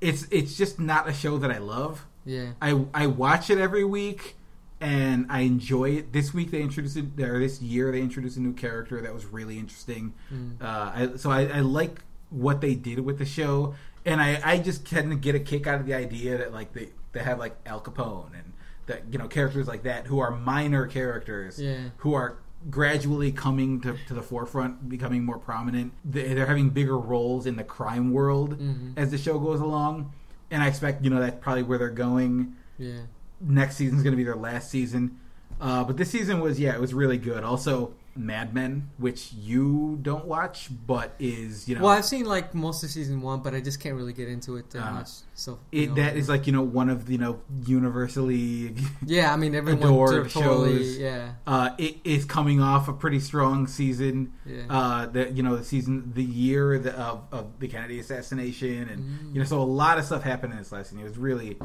it's 0.00 0.26
it's 0.32 0.56
just 0.58 0.78
not 0.80 1.08
a 1.08 1.12
show 1.14 1.38
that 1.38 1.50
I 1.52 1.58
love. 1.58 2.04
Yeah. 2.24 2.52
I 2.60 2.84
I 2.92 3.06
watch 3.06 3.48
it 3.48 3.58
every 3.58 3.84
week 3.84 4.36
and 4.80 5.26
I 5.30 5.40
enjoy 5.40 5.90
it. 5.90 6.12
This 6.12 6.34
week 6.34 6.50
they 6.50 6.60
introduced 6.60 6.96
it, 6.96 7.20
or 7.22 7.38
this 7.40 7.60
year 7.62 7.90
they 7.92 8.00
introduced 8.00 8.36
a 8.36 8.40
new 8.40 8.52
character 8.52 9.00
that 9.00 9.12
was 9.14 9.24
really 9.26 9.58
interesting. 9.58 10.14
Mm. 10.32 10.60
Uh, 10.60 10.92
I, 10.94 11.16
so 11.16 11.30
I, 11.30 11.42
I 11.46 11.60
like 11.60 12.00
what 12.30 12.60
they 12.60 12.74
did 12.74 13.00
with 13.00 13.18
the 13.18 13.24
show, 13.24 13.74
and 14.04 14.20
I, 14.20 14.40
I 14.44 14.58
just 14.58 14.86
tend 14.86 15.10
to 15.10 15.16
get 15.16 15.34
a 15.34 15.40
kick 15.40 15.66
out 15.66 15.80
of 15.80 15.86
the 15.86 15.94
idea 15.94 16.38
that 16.38 16.52
like 16.52 16.72
they 16.72 16.88
they 17.12 17.20
have 17.20 17.38
like 17.38 17.56
Al 17.64 17.80
Capone 17.80 18.34
and 18.34 18.52
that 18.86 19.02
you 19.10 19.18
know 19.18 19.28
characters 19.28 19.66
like 19.66 19.82
that 19.84 20.06
who 20.06 20.18
are 20.18 20.30
minor 20.30 20.86
characters 20.86 21.60
Yeah. 21.60 21.88
who 21.98 22.14
are 22.14 22.38
gradually 22.70 23.30
coming 23.32 23.80
to, 23.80 23.96
to 24.08 24.14
the 24.14 24.22
forefront, 24.22 24.88
becoming 24.88 25.24
more 25.24 25.38
prominent. 25.38 25.92
They, 26.04 26.34
they're 26.34 26.46
having 26.46 26.70
bigger 26.70 26.98
roles 26.98 27.46
in 27.46 27.56
the 27.56 27.64
crime 27.64 28.12
world 28.12 28.58
Mhm. 28.58 28.92
as 28.96 29.10
the 29.10 29.18
show 29.18 29.38
goes 29.38 29.60
along, 29.60 30.12
and 30.50 30.62
I 30.62 30.66
expect 30.68 31.02
you 31.04 31.10
know 31.10 31.20
that's 31.20 31.36
probably 31.42 31.62
where 31.62 31.78
they're 31.78 31.88
going 31.90 32.54
Yeah. 32.78 33.00
Next 33.40 33.76
season's 33.76 34.02
going 34.02 34.12
to 34.12 34.16
be 34.16 34.24
their 34.24 34.36
last 34.36 34.70
season. 34.70 35.18
Uh, 35.60 35.84
but 35.84 35.96
this 35.96 36.10
season 36.10 36.40
was 36.40 36.60
yeah, 36.60 36.74
it 36.74 36.80
was 36.80 36.92
really 36.92 37.16
good. 37.16 37.42
Also, 37.42 37.94
Mad 38.14 38.52
Men, 38.54 38.90
which 38.98 39.32
you 39.32 39.98
don't 40.02 40.26
watch, 40.26 40.68
but 40.86 41.14
is 41.18 41.66
you 41.68 41.74
know 41.74 41.82
Well, 41.82 41.90
I've 41.92 42.04
seen 42.04 42.26
like 42.26 42.54
most 42.54 42.82
of 42.84 42.90
season 42.90 43.22
one, 43.22 43.40
but 43.40 43.54
I 43.54 43.60
just 43.60 43.80
can't 43.80 43.94
really 43.94 44.12
get 44.12 44.28
into 44.28 44.56
it 44.56 44.68
that 44.70 44.82
Uh, 44.86 44.92
much. 44.92 45.08
So 45.34 45.58
it, 45.72 45.88
know, 45.90 45.94
that 45.96 46.16
is 46.16 46.28
like 46.28 46.46
you 46.46 46.52
know 46.52 46.62
one 46.62 46.90
of 46.90 47.06
the, 47.06 47.12
you 47.12 47.18
know 47.18 47.40
universally 47.64 48.74
yeah. 49.06 49.32
I 49.32 49.36
mean, 49.36 49.54
everyone 49.54 49.82
adored 49.82 50.30
totally 50.30 50.78
shows. 50.78 50.98
yeah. 50.98 51.32
uh, 51.46 51.70
it 51.78 51.96
is 52.04 52.24
coming 52.24 52.60
off 52.60 52.88
a 52.88 52.92
pretty 52.92 53.20
strong 53.20 53.66
season. 53.66 54.32
Yeah. 54.44 54.62
Uh, 54.68 55.06
the 55.06 55.30
you 55.30 55.42
know 55.42 55.56
the 55.56 55.64
season 55.64 56.12
the 56.14 56.22
year 56.24 56.78
the, 56.78 56.92
of, 56.98 57.22
of 57.32 57.58
the 57.60 57.68
Kennedy 57.68 57.98
assassination 57.98 58.88
and 58.88 58.96
Mm. 59.06 59.34
you 59.34 59.38
know 59.40 59.44
so 59.46 59.60
a 59.60 59.62
lot 59.62 59.98
of 59.98 60.04
stuff 60.04 60.22
happened 60.22 60.52
in 60.52 60.58
this 60.58 60.72
last 60.72 60.90
season. 60.90 61.00
It 61.00 61.08
was 61.08 61.18
really 61.18 61.56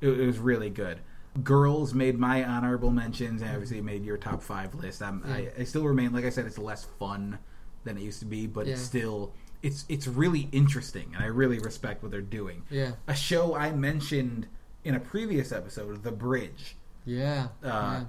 it, 0.00 0.08
it 0.08 0.26
was 0.26 0.38
really 0.38 0.70
good. 0.70 1.00
Girls 1.44 1.94
made 1.94 2.18
my 2.18 2.44
honorable 2.44 2.90
mentions 2.90 3.40
and 3.40 3.50
obviously 3.50 3.80
made 3.80 4.04
your 4.04 4.16
top 4.16 4.42
five 4.42 4.74
list. 4.74 5.00
I'm, 5.00 5.22
I, 5.26 5.48
I 5.60 5.64
still 5.64 5.84
remain 5.84 6.12
like 6.12 6.24
I 6.24 6.30
said 6.30 6.44
it's 6.46 6.58
less 6.58 6.84
fun 6.98 7.38
than 7.84 7.96
it 7.96 8.02
used 8.02 8.18
to 8.20 8.26
be, 8.26 8.46
but 8.46 8.66
it's 8.66 8.80
still 8.80 9.32
it's 9.62 9.84
it's 9.88 10.06
really 10.08 10.48
interesting 10.52 11.12
and 11.14 11.22
I 11.22 11.28
really 11.28 11.58
respect 11.60 12.02
what 12.02 12.10
they're 12.10 12.20
doing. 12.20 12.64
Yeah. 12.68 12.92
A 13.06 13.14
show 13.14 13.54
I 13.54 13.70
mentioned 13.70 14.48
in 14.84 14.94
a 14.94 15.00
previous 15.00 15.52
episode, 15.52 16.02
The 16.02 16.12
Bridge. 16.12 16.76
Yeah. 17.04 17.48
Uh, 17.62 18.04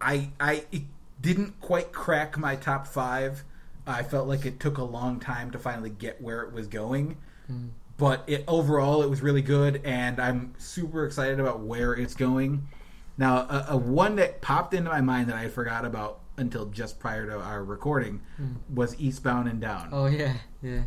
I 0.00 0.30
I 0.40 0.64
it 0.72 0.82
didn't 1.20 1.60
quite 1.60 1.92
crack 1.92 2.38
my 2.38 2.56
top 2.56 2.86
five. 2.86 3.44
I 3.86 4.02
felt 4.02 4.26
like 4.26 4.46
it 4.46 4.58
took 4.58 4.78
a 4.78 4.84
long 4.84 5.20
time 5.20 5.50
to 5.50 5.58
finally 5.58 5.90
get 5.90 6.22
where 6.22 6.42
it 6.42 6.52
was 6.52 6.66
going, 6.66 7.18
Mm. 7.50 7.68
But 7.96 8.24
it, 8.26 8.44
overall 8.48 9.02
it 9.02 9.10
was 9.10 9.22
really 9.22 9.42
good, 9.42 9.80
and 9.84 10.20
I'm 10.20 10.54
super 10.58 11.04
excited 11.06 11.38
about 11.40 11.60
where 11.60 11.92
it's 11.94 12.14
going. 12.14 12.68
Now, 13.16 13.38
a, 13.48 13.66
a 13.70 13.76
one 13.76 14.16
that 14.16 14.40
popped 14.40 14.74
into 14.74 14.90
my 14.90 15.00
mind 15.00 15.28
that 15.28 15.36
I 15.36 15.48
forgot 15.48 15.84
about 15.84 16.20
until 16.36 16.66
just 16.66 16.98
prior 16.98 17.26
to 17.26 17.38
our 17.38 17.62
recording 17.62 18.20
was 18.72 18.98
Eastbound 18.98 19.48
and 19.48 19.60
Down. 19.60 19.90
Oh 19.92 20.06
yeah, 20.06 20.34
yeah. 20.62 20.82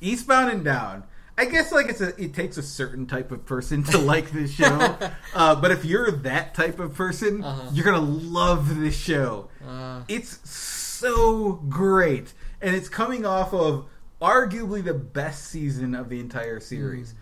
Eastbound 0.00 0.50
and 0.50 0.64
Down. 0.64 1.04
I 1.38 1.44
guess 1.44 1.70
like 1.70 1.88
it's 1.90 2.00
a 2.00 2.18
it 2.18 2.32
takes 2.32 2.56
a 2.56 2.62
certain 2.62 3.04
type 3.06 3.30
of 3.30 3.44
person 3.44 3.82
to 3.84 3.98
like 3.98 4.30
this 4.30 4.50
show, 4.52 4.96
uh, 5.34 5.54
but 5.56 5.70
if 5.70 5.84
you're 5.84 6.10
that 6.10 6.54
type 6.54 6.78
of 6.80 6.94
person, 6.94 7.44
Uh-huh. 7.44 7.68
you're 7.74 7.84
gonna 7.84 7.98
love 8.00 8.78
this 8.80 8.96
show. 8.96 9.50
Uh, 9.66 10.00
It's 10.08 10.40
so 10.50 11.60
great, 11.68 12.32
and 12.62 12.74
it's 12.74 12.88
coming 12.88 13.26
off 13.26 13.52
of 13.52 13.84
arguably 14.20 14.82
the 14.84 14.94
best 14.94 15.44
season 15.44 15.94
of 15.94 16.08
the 16.08 16.20
entire 16.20 16.60
series, 16.60 17.14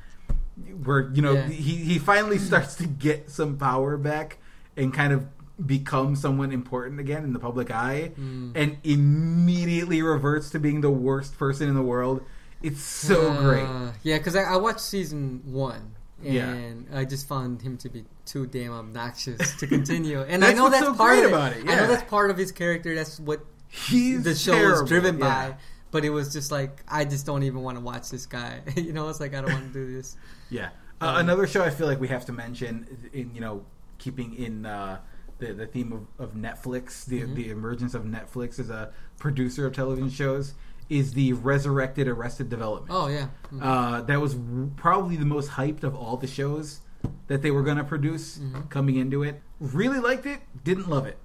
where 0.84 1.10
you 1.12 1.22
know 1.22 1.32
Yeah. 1.34 1.46
he 1.48 1.76
he 1.76 1.98
finally 1.98 2.38
starts 2.38 2.74
to 2.76 2.86
get 2.86 3.30
some 3.30 3.56
power 3.58 3.96
back 3.96 4.38
and 4.76 4.92
kind 4.94 5.12
of 5.12 5.26
become 5.64 6.16
someone 6.16 6.50
important 6.52 6.98
again 7.00 7.22
in 7.24 7.32
the 7.32 7.38
public 7.38 7.70
eye, 7.70 8.12
Mm. 8.18 8.52
and 8.56 8.76
immediately 8.84 10.02
reverts 10.02 10.50
to 10.50 10.58
being 10.58 10.80
the 10.80 10.90
worst 10.90 11.38
person 11.38 11.68
in 11.68 11.74
the 11.74 11.82
world. 11.82 12.22
It's 12.62 12.80
so 12.82 13.30
uh, 13.30 13.40
great. 13.42 13.92
Yeah, 14.02 14.18
because 14.18 14.34
I, 14.36 14.42
I 14.42 14.56
watched 14.56 14.80
season 14.80 15.42
one. 15.44 15.94
Yeah. 16.22 16.48
And 16.48 16.86
I 16.94 17.04
just 17.04 17.28
found 17.28 17.60
him 17.60 17.76
to 17.78 17.88
be 17.90 18.04
too 18.24 18.46
damn 18.46 18.72
obnoxious 18.72 19.56
to 19.58 19.66
continue. 19.66 20.22
And 20.22 20.42
I 20.44 20.54
know 20.54 20.70
that's 20.70 20.86
so 20.86 20.94
part 20.94 21.18
of 21.18 21.26
about 21.26 21.52
it, 21.52 21.68
I 21.68 21.74
know 21.76 21.86
that's 21.86 22.08
part 22.08 22.30
of 22.30 22.38
his 22.38 22.50
character. 22.50 22.94
That's 22.94 23.20
what 23.20 23.44
He's 23.68 24.22
the 24.22 24.34
show 24.34 24.54
terrible, 24.54 24.84
is 24.84 24.88
driven 24.88 25.18
yeah. 25.18 25.48
by. 25.50 25.56
But 25.94 26.04
it 26.04 26.10
was 26.10 26.32
just 26.32 26.50
like 26.50 26.82
I 26.88 27.04
just 27.04 27.24
don't 27.24 27.44
even 27.44 27.62
want 27.62 27.78
to 27.78 27.84
watch 27.84 28.10
this 28.10 28.26
guy. 28.26 28.62
you 28.76 28.92
know, 28.92 29.08
it's 29.08 29.20
like 29.20 29.32
I 29.32 29.40
don't 29.40 29.52
want 29.52 29.72
to 29.72 29.72
do 29.72 29.94
this. 29.94 30.16
Yeah. 30.50 30.70
Uh, 31.00 31.06
Um, 31.06 31.16
another 31.18 31.46
show 31.46 31.62
I 31.62 31.70
feel 31.70 31.86
like 31.86 32.00
we 32.00 32.08
have 32.08 32.26
to 32.26 32.32
mention, 32.32 33.08
in 33.12 33.32
you 33.32 33.40
know, 33.40 33.64
keeping 33.98 34.34
in 34.34 34.66
uh, 34.66 34.98
the 35.38 35.52
the 35.52 35.66
theme 35.68 35.92
of, 35.92 36.02
of 36.24 36.34
Netflix, 36.34 37.04
the 37.04 37.20
Mhm. 37.22 37.34
the 37.36 37.50
emergence 37.50 37.94
of 37.94 38.02
Netflix 38.02 38.58
as 38.58 38.70
a 38.70 38.90
producer 39.20 39.66
of 39.66 39.72
television 39.72 40.10
shows, 40.10 40.54
is 40.88 41.12
the 41.14 41.32
resurrected 41.34 42.08
Arrested 42.08 42.48
Development. 42.50 42.90
Oh 42.90 43.06
yeah. 43.06 43.28
Mm. 43.52 43.60
Uh, 43.62 44.00
that 44.02 44.20
was 44.20 44.34
w- 44.34 44.72
probably 44.76 45.14
the 45.16 45.24
most 45.36 45.50
hyped 45.50 45.84
of 45.84 45.94
all 45.94 46.16
the 46.16 46.26
shows 46.26 46.80
that 47.28 47.40
they 47.42 47.52
were 47.52 47.62
going 47.62 47.76
to 47.78 47.84
produce 47.84 48.38
Mhm. 48.38 48.68
coming 48.68 48.96
into 48.96 49.22
it. 49.22 49.40
Really 49.60 50.00
liked 50.00 50.26
it. 50.26 50.40
Didn't 50.64 50.88
love 50.90 51.06
it. 51.06 51.18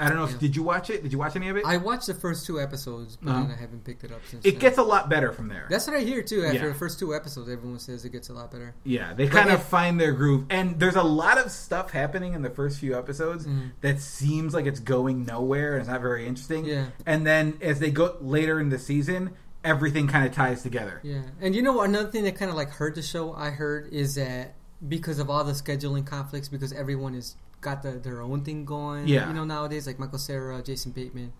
I 0.00 0.08
don't 0.08 0.16
know. 0.16 0.24
if 0.24 0.32
Yeah. 0.32 0.38
Did 0.38 0.56
you 0.56 0.62
watch 0.62 0.90
it? 0.90 1.02
Did 1.02 1.12
you 1.12 1.18
watch 1.18 1.34
any 1.36 1.48
of 1.48 1.56
it? 1.56 1.64
I 1.66 1.76
watched 1.76 2.06
the 2.06 2.14
first 2.14 2.46
two 2.46 2.60
episodes, 2.60 3.16
but 3.20 3.30
Uh-huh. 3.30 3.42
then 3.42 3.50
I 3.50 3.56
haven't 3.56 3.84
picked 3.84 4.04
it 4.04 4.12
up 4.12 4.20
since. 4.30 4.44
it 4.44 4.52
then. 4.52 4.60
gets 4.60 4.78
a 4.78 4.82
lot 4.82 5.08
better 5.10 5.32
from 5.32 5.48
there. 5.48 5.66
That's 5.68 5.86
what 5.86 5.96
I 5.96 6.00
hear 6.00 6.22
too. 6.22 6.44
After 6.44 6.58
Yeah. 6.58 6.68
the 6.68 6.74
first 6.74 6.98
two 6.98 7.14
episodes, 7.14 7.48
everyone 7.48 7.78
says 7.78 8.04
it 8.04 8.10
gets 8.12 8.28
a 8.28 8.32
lot 8.32 8.50
better. 8.52 8.74
Yeah, 8.84 9.12
they 9.14 9.24
But 9.24 9.32
kind 9.32 9.50
of 9.50 9.60
if- 9.60 9.66
find 9.66 10.00
their 10.00 10.12
groove, 10.12 10.44
and 10.50 10.78
there's 10.78 10.96
a 10.96 11.02
lot 11.02 11.38
of 11.38 11.50
stuff 11.50 11.90
happening 11.90 12.34
in 12.34 12.42
the 12.42 12.50
first 12.50 12.78
few 12.78 12.96
episodes 12.96 13.46
Mhm. 13.46 13.72
that 13.80 14.00
seems 14.00 14.54
like 14.54 14.66
it's 14.66 14.80
going 14.80 15.24
nowhere 15.24 15.72
and 15.72 15.80
it's 15.80 15.88
not 15.90 16.00
very 16.00 16.26
interesting. 16.26 16.64
Yeah. 16.64 16.86
and 17.06 17.26
then 17.26 17.58
as 17.60 17.78
they 17.80 17.90
go 17.90 18.16
later 18.20 18.60
in 18.60 18.68
the 18.68 18.78
season, 18.78 19.30
everything 19.64 20.06
kind 20.06 20.24
of 20.26 20.32
ties 20.32 20.62
together. 20.62 21.00
Yeah, 21.02 21.22
and 21.40 21.54
you 21.54 21.62
know? 21.62 21.80
Another 21.80 22.08
thing 22.10 22.24
that 22.24 22.36
kind 22.36 22.50
of 22.50 22.56
like 22.56 22.70
hurt 22.70 22.94
the 22.94 23.02
show, 23.02 23.32
I 23.34 23.50
heard, 23.50 23.88
is 23.92 24.14
that 24.14 24.54
because 24.88 25.18
of 25.18 25.28
all 25.28 25.42
the 25.42 25.52
scheduling 25.52 26.06
conflicts, 26.06 26.48
because 26.48 26.72
everyone 26.72 27.14
is 27.14 27.34
got 27.60 27.82
the, 27.82 27.92
their 27.92 28.22
own 28.22 28.42
thing 28.44 28.64
going. 28.64 29.08
Yeah. 29.08 29.28
you 29.28 29.34
know 29.34 29.44
nowadays, 29.44 29.86
like 29.86 29.98
Michael 29.98 30.18
Cera, 30.18 30.62
Jason 30.62 30.92
Bateman, 30.92 31.32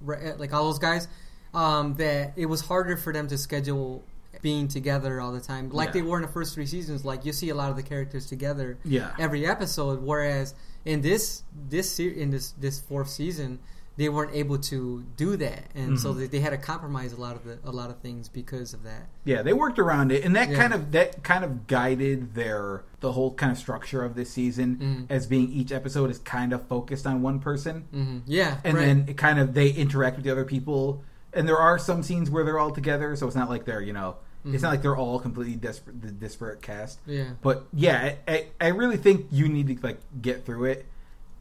right, 0.00 0.38
like 0.38 0.52
all 0.52 0.64
those 0.64 0.78
guys, 0.78 1.08
um, 1.54 1.94
that 1.94 2.32
it 2.36 2.46
was 2.46 2.60
harder 2.62 2.96
for 2.96 3.12
them 3.12 3.28
to 3.28 3.38
schedule 3.38 4.02
being 4.42 4.68
together 4.68 5.20
all 5.20 5.32
the 5.32 5.40
time, 5.40 5.68
like 5.70 5.88
Yeah. 5.88 5.92
they 5.92 6.02
were 6.02 6.16
in 6.16 6.22
the 6.22 6.32
first 6.32 6.54
three 6.54 6.66
seasons. 6.66 7.04
Like 7.04 7.24
you 7.24 7.32
see 7.32 7.48
a 7.50 7.54
lot 7.54 7.70
of 7.70 7.76
the 7.76 7.82
characters 7.82 8.26
together 8.26 8.78
Yeah, 8.84 9.10
every 9.18 9.44
episode, 9.46 10.02
whereas 10.02 10.54
in 10.84 11.02
this 11.02 11.42
this 11.68 11.90
se- 11.92 12.16
in 12.20 12.30
this 12.30 12.52
this 12.52 12.80
fourth 12.80 13.08
season. 13.10 13.58
They 14.00 14.08
weren't 14.08 14.34
able 14.34 14.56
to 14.72 15.04
do 15.18 15.36
that, 15.36 15.64
and 15.74 16.00
so 16.00 16.14
Mhm. 16.14 16.18
they, 16.20 16.26
they 16.28 16.40
had 16.40 16.50
to 16.50 16.56
compromise 16.56 17.12
a 17.12 17.20
lot 17.20 17.36
of 17.36 17.44
the, 17.44 17.58
a 17.64 17.70
lot 17.70 17.90
of 17.90 17.98
things 17.98 18.30
because 18.30 18.72
of 18.72 18.82
that. 18.84 19.08
yeah, 19.24 19.42
they 19.42 19.52
worked 19.52 19.78
around 19.78 20.10
it, 20.10 20.24
and 20.24 20.34
that 20.36 20.48
Yeah. 20.48 20.56
kind 20.56 20.72
of 20.72 20.90
that 20.92 21.22
kind 21.22 21.44
of 21.44 21.66
guided 21.66 22.34
their 22.34 22.82
the 23.00 23.12
whole 23.12 23.34
kind 23.34 23.52
of 23.52 23.58
structure 23.58 24.02
of 24.02 24.14
this 24.14 24.30
season 24.30 24.78
Mhm. 25.08 25.14
as 25.14 25.26
being 25.26 25.52
each 25.52 25.70
episode 25.70 26.10
is 26.10 26.18
kind 26.18 26.54
of 26.54 26.66
focused 26.66 27.06
on 27.06 27.20
one 27.20 27.40
person. 27.40 27.84
hmm 27.92 28.18
Yeah, 28.24 28.56
and 28.64 28.74
right. 28.78 28.86
then 28.86 29.04
it 29.06 29.16
kind 29.18 29.38
of 29.38 29.52
they 29.52 29.68
interact 29.70 30.16
with 30.16 30.24
the 30.24 30.30
other 30.30 30.44
people 30.46 31.02
and 31.34 31.46
there 31.46 31.58
are 31.58 31.78
some 31.78 32.02
scenes 32.02 32.30
where 32.30 32.42
they're 32.44 32.58
all 32.58 32.70
together 32.72 33.14
so 33.16 33.26
it's 33.26 33.36
not 33.36 33.48
like 33.50 33.64
they're 33.66 33.80
you 33.82 33.92
know 33.92 34.16
it's 34.46 34.62
not 34.62 34.70
like 34.70 34.80
they're 34.82 34.96
all 34.96 35.20
completely 35.20 35.54
disparate 35.54 36.00
the 36.00 36.10
disparate 36.10 36.60
cast 36.62 36.98
yeah, 37.06 37.32
but 37.42 37.66
yeah 37.74 38.14
I, 38.26 38.32
I, 38.32 38.46
I 38.60 38.68
really 38.68 38.96
think 38.96 39.26
you 39.30 39.46
need 39.48 39.66
to 39.68 39.76
like 39.86 39.98
get 40.22 40.44
through 40.46 40.64
it 40.64 40.86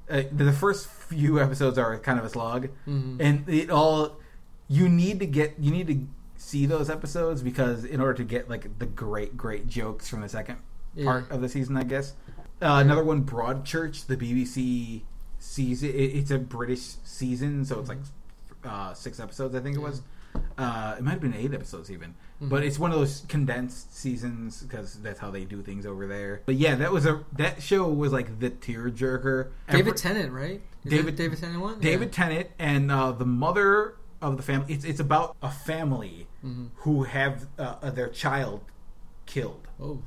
uh, 0.10 0.24
the 0.32 0.52
first 0.52 0.88
few 1.10 1.40
episodes 1.42 1.78
are 1.78 1.98
kind 2.00 2.20
of 2.20 2.26
a 2.26 2.30
slog. 2.30 2.70
Hmm 2.86 3.18
and 3.20 3.48
it 3.50 3.70
all 3.70 4.18
you 4.68 4.88
need 4.88 5.20
to 5.20 5.26
get 5.26 5.56
you 5.60 5.72
need 5.72 5.88
to 5.88 6.08
see 6.38 6.66
those 6.66 6.90
episodes 6.90 7.42
because 7.42 7.84
in 7.84 8.00
order 8.00 8.14
to 8.14 8.24
get 8.24 8.50
like 8.50 8.78
the 8.80 8.86
great 8.86 9.36
great 9.36 9.68
jokes 9.68 10.08
from 10.08 10.22
the 10.22 10.30
second 10.30 10.58
Yeah. 10.96 11.06
part 11.06 11.32
of 11.32 11.42
the 11.42 11.50
season 11.50 11.76
i 11.78 11.84
guess. 11.84 12.14
Uh, 12.62 12.80
another 12.84 13.04
one 13.04 13.24
broadchurch 13.24 14.06
the 14.08 14.18
bbc 14.18 15.02
season 15.40 15.90
it, 15.90 15.94
it's 15.94 16.32
a 16.32 16.38
british 16.38 16.82
season 17.04 17.64
so 17.66 17.80
it's 17.80 17.90
like 17.90 18.00
uh, 18.66 18.94
six 18.94 19.20
episodes 19.20 19.56
i 19.56 19.60
think 19.60 19.76
it 19.76 19.80
was. 19.82 20.02
Uh, 20.60 20.96
it 20.98 21.04
might 21.04 21.12
have 21.12 21.22
been 21.22 21.34
eight 21.34 21.54
episodes 21.56 21.90
even. 21.90 22.14
But 22.40 22.62
Mhm. 22.62 22.68
it's 22.68 22.78
one 22.78 22.92
of 22.92 23.00
those 23.00 23.26
condensed 23.28 23.96
seasons 23.98 24.62
because 24.62 24.94
that's 25.02 25.20
how 25.20 25.32
they 25.32 25.44
do 25.44 25.64
things 25.64 25.86
over 25.88 26.06
there. 26.06 26.42
But 26.46 26.56
yeah 26.56 26.76
that 26.76 26.92
was 26.92 27.06
a 27.08 27.24
that 27.38 27.64
show 27.64 27.88
was 27.90 28.12
like 28.14 28.40
the 28.40 28.52
tearjerker. 28.52 29.48
David 29.70 29.88
Every- 29.88 29.94
Tennant, 29.98 30.32
right? 30.32 30.62
David- 30.86 31.18
that 31.18 31.24
David 31.24 31.40
Tennant 31.40 31.62
one. 31.62 31.80
David 31.80 32.12
Tennant 32.12 32.48
and 32.60 32.92
uh, 32.92 33.12
the 33.12 33.26
mother 33.26 33.96
of 34.22 34.38
the 34.38 34.44
family. 34.44 34.74
It's 34.74 34.86
it's 34.86 35.00
about 35.00 35.36
a 35.42 35.50
family 35.52 36.28
Yeah. 36.44 36.50
hmm 36.52 36.66
who 36.78 37.04
have 37.04 37.48
uh, 37.58 37.76
uh, 37.82 37.90
their 37.92 38.08
child 38.10 38.62
killed, 39.26 39.68
Oh, 39.80 40.02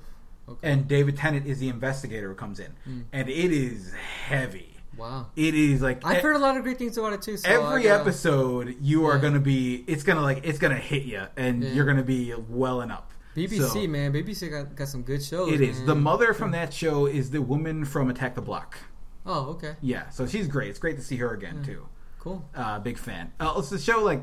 okay. 0.49 0.69
and 0.71 0.89
David 0.89 1.17
Tennant 1.17 1.47
is 1.47 1.59
the 1.61 1.69
investigator 1.69 2.29
who 2.29 2.35
comes 2.35 2.59
in, 2.61 2.73
Mm. 2.89 3.05
and 3.13 3.29
it 3.29 3.53
is 3.53 3.93
heavy. 4.27 4.69
wow, 4.97 5.27
It 5.37 5.55
is 5.55 5.81
like 5.81 6.05
I've 6.05 6.23
heard 6.23 6.37
a 6.37 6.39
lot 6.39 6.57
of 6.57 6.63
great 6.65 6.77
things 6.79 6.99
about 6.99 7.13
it 7.15 7.23
too. 7.23 7.37
So 7.39 7.49
every 7.49 7.83
I 7.83 7.85
gotta- 7.85 8.01
episode 8.03 8.77
you 8.81 9.07
are 9.07 9.17
Yeah. 9.17 9.23
gonna 9.23 9.41
be. 9.41 9.85
It's 9.87 10.03
gonna 10.03 10.21
like 10.23 10.45
it's 10.45 10.59
gonna 10.59 10.75
hit 10.77 11.05
you, 11.05 11.23
and 11.37 11.63
Yeah. 11.63 11.71
you're 11.73 11.85
gonna 11.87 12.03
be 12.03 12.35
welling 12.49 12.91
up. 12.91 13.11
BBC 13.35 13.85
So, 13.85 13.87
man, 13.89 14.13
BBC 14.13 14.51
got, 14.51 14.75
got 14.77 14.89
some 14.89 15.01
good 15.03 15.23
shows. 15.23 15.51
It 15.51 15.63
is 15.63 15.79
man. 15.79 15.87
the 15.87 15.95
mother 15.95 16.35
from 16.35 16.51
that 16.51 16.75
show 16.75 17.07
is 17.07 17.31
the 17.31 17.41
woman 17.41 17.87
from 17.87 18.11
Attack 18.11 18.35
the 18.35 18.43
Block. 18.43 18.77
Oh, 19.25 19.51
okay, 19.51 19.77
Yeah, 19.81 20.09
so 20.11 20.27
she's 20.27 20.49
great. 20.49 20.71
It's 20.71 20.79
great 20.79 20.97
to 20.97 21.03
see 21.03 21.17
her 21.19 21.33
again 21.33 21.63
too. 21.65 21.87
cool. 22.19 22.45
uh, 22.55 22.79
big 22.81 22.99
fan. 22.99 23.33
Uh, 23.41 23.55
it's 23.57 23.71
the 23.71 23.79
show 23.79 24.03
like 24.03 24.23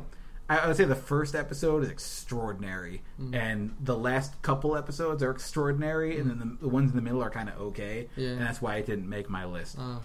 I 0.52 0.66
would 0.68 0.76
say 0.78 0.86
the 0.86 0.96
first 0.96 1.36
episode 1.36 1.84
is 1.84 1.90
extraordinary, 1.90 3.04
Mm. 3.22 3.36
and 3.36 3.76
the 3.80 3.96
last 3.98 4.42
couple 4.42 4.76
episodes 4.76 5.22
are 5.22 5.30
extraordinary, 5.32 6.20
and 6.20 6.30
then 6.30 6.40
the, 6.40 6.58
the 6.62 6.68
ones 6.70 6.90
in 6.90 6.96
the 6.96 7.02
middle 7.04 7.22
are 7.22 7.30
kind 7.30 7.50
of 7.50 7.60
okay, 7.62 8.10
Yeah. 8.16 8.30
and 8.30 8.42
that's 8.42 8.60
why 8.62 8.78
it 8.78 8.86
didn't 8.88 9.08
make 9.08 9.30
my 9.30 9.46
list. 9.46 9.78
Uh, 9.78 10.00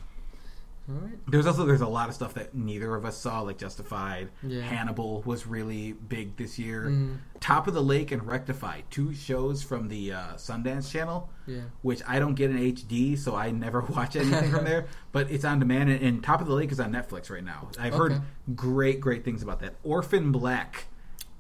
right. 0.89 1.19
There's 1.29 1.47
also 1.47 1.65
there's 1.65 1.81
a 1.81 1.87
lot 1.87 2.09
of 2.09 2.15
stuff 2.15 2.35
that 2.35 2.55
neither 2.55 2.95
of 2.95 3.05
us 3.05 3.17
saw, 3.17 3.41
like 3.41 3.59
Justified. 3.59 4.29
Yeah. 4.43 4.63
Hannibal 4.63 5.23
was 5.23 5.47
really 5.47 5.93
big 5.93 6.37
this 6.37 6.59
year. 6.59 6.85
Mhm. 6.91 7.19
Top 7.41 7.67
of 7.67 7.75
the 7.75 7.83
Lake 7.83 8.13
and 8.13 8.27
Rectify, 8.27 8.83
two 8.91 9.15
shows 9.15 9.63
from 9.63 9.89
the 9.89 10.13
uh, 10.13 10.35
Sundance 10.37 10.91
Channel, 10.91 11.29
Yeah. 11.47 11.61
which 11.83 12.03
I 12.07 12.19
don't 12.19 12.35
get 12.35 12.51
in 12.51 12.59
HD, 12.59 13.17
so 13.17 13.35
I 13.35 13.51
never 13.51 13.81
watch 13.89 14.17
anything 14.17 14.51
from 14.51 14.65
there. 14.65 14.87
But 15.13 15.31
it's 15.31 15.45
on 15.45 15.59
demand, 15.61 15.91
and, 15.91 16.03
and 16.03 16.25
Top 16.25 16.41
of 16.41 16.47
the 16.49 16.55
Lake 16.55 16.73
is 16.73 16.81
on 16.81 16.93
Netflix 16.93 17.31
right 17.31 17.45
now. 17.45 17.69
I've 17.79 17.95
Okay. 17.95 18.15
heard 18.15 18.23
great, 18.57 19.01
great 19.01 19.25
things 19.25 19.43
about 19.43 19.61
that. 19.61 19.75
Orphan 19.83 20.33
Black 20.33 20.87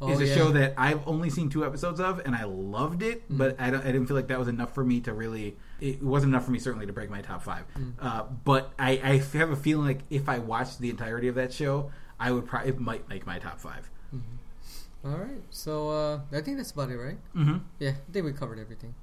Oh, 0.00 0.10
is 0.10 0.20
a 0.20 0.26
yeah. 0.26 0.34
show 0.34 0.50
that 0.52 0.74
I've 0.76 1.06
only 1.06 1.30
seen 1.30 1.48
two 1.48 1.64
episodes 1.64 2.00
of, 2.00 2.20
and 2.26 2.34
I 2.34 2.44
loved 2.44 3.02
it. 3.02 3.24
Mm-hmm. 3.24 3.38
But 3.38 3.60
I, 3.60 3.70
don't, 3.70 3.80
I 3.82 3.86
didn't 3.92 4.06
feel 4.06 4.16
like 4.16 4.26
that 4.26 4.38
was 4.38 4.48
enough 4.48 4.74
for 4.74 4.84
me 4.84 5.00
to 5.02 5.12
really. 5.14 5.56
It 5.84 6.02
wasn't 6.02 6.32
enough 6.32 6.44
for 6.46 6.50
me 6.50 6.58
certainly 6.58 6.86
to 6.86 6.92
break 6.92 7.10
my 7.10 7.20
top 7.20 7.42
five. 7.42 7.64
Mm. 7.78 7.92
Uh, 8.00 8.22
but 8.44 8.72
I, 8.78 8.90
I 9.02 9.36
have 9.38 9.50
a 9.50 9.56
feeling 9.56 9.86
like 9.86 10.00
if 10.10 10.28
I 10.28 10.38
watched 10.38 10.78
the 10.80 10.88
entirety 10.90 11.28
of 11.28 11.34
that 11.34 11.52
show, 11.52 11.90
I 12.18 12.30
would 12.32 12.46
probably 12.46 12.70
it 12.70 12.80
might 12.80 13.08
make 13.08 13.26
my 13.26 13.38
top 13.38 13.60
five. 13.60 13.90
All 15.04 15.10
right. 15.18 15.42
So 15.50 15.90
uh, 15.90 16.20
I 16.32 16.40
think 16.40 16.56
that's 16.56 16.70
about 16.70 16.90
it, 16.90 16.96
right? 16.96 17.18
Mm-hmm. 17.36 17.58
Yeah, 17.78 17.90
I 17.90 18.12
think 18.12 18.24
we 18.24 18.32
covered 18.32 18.58
everything. 18.58 18.94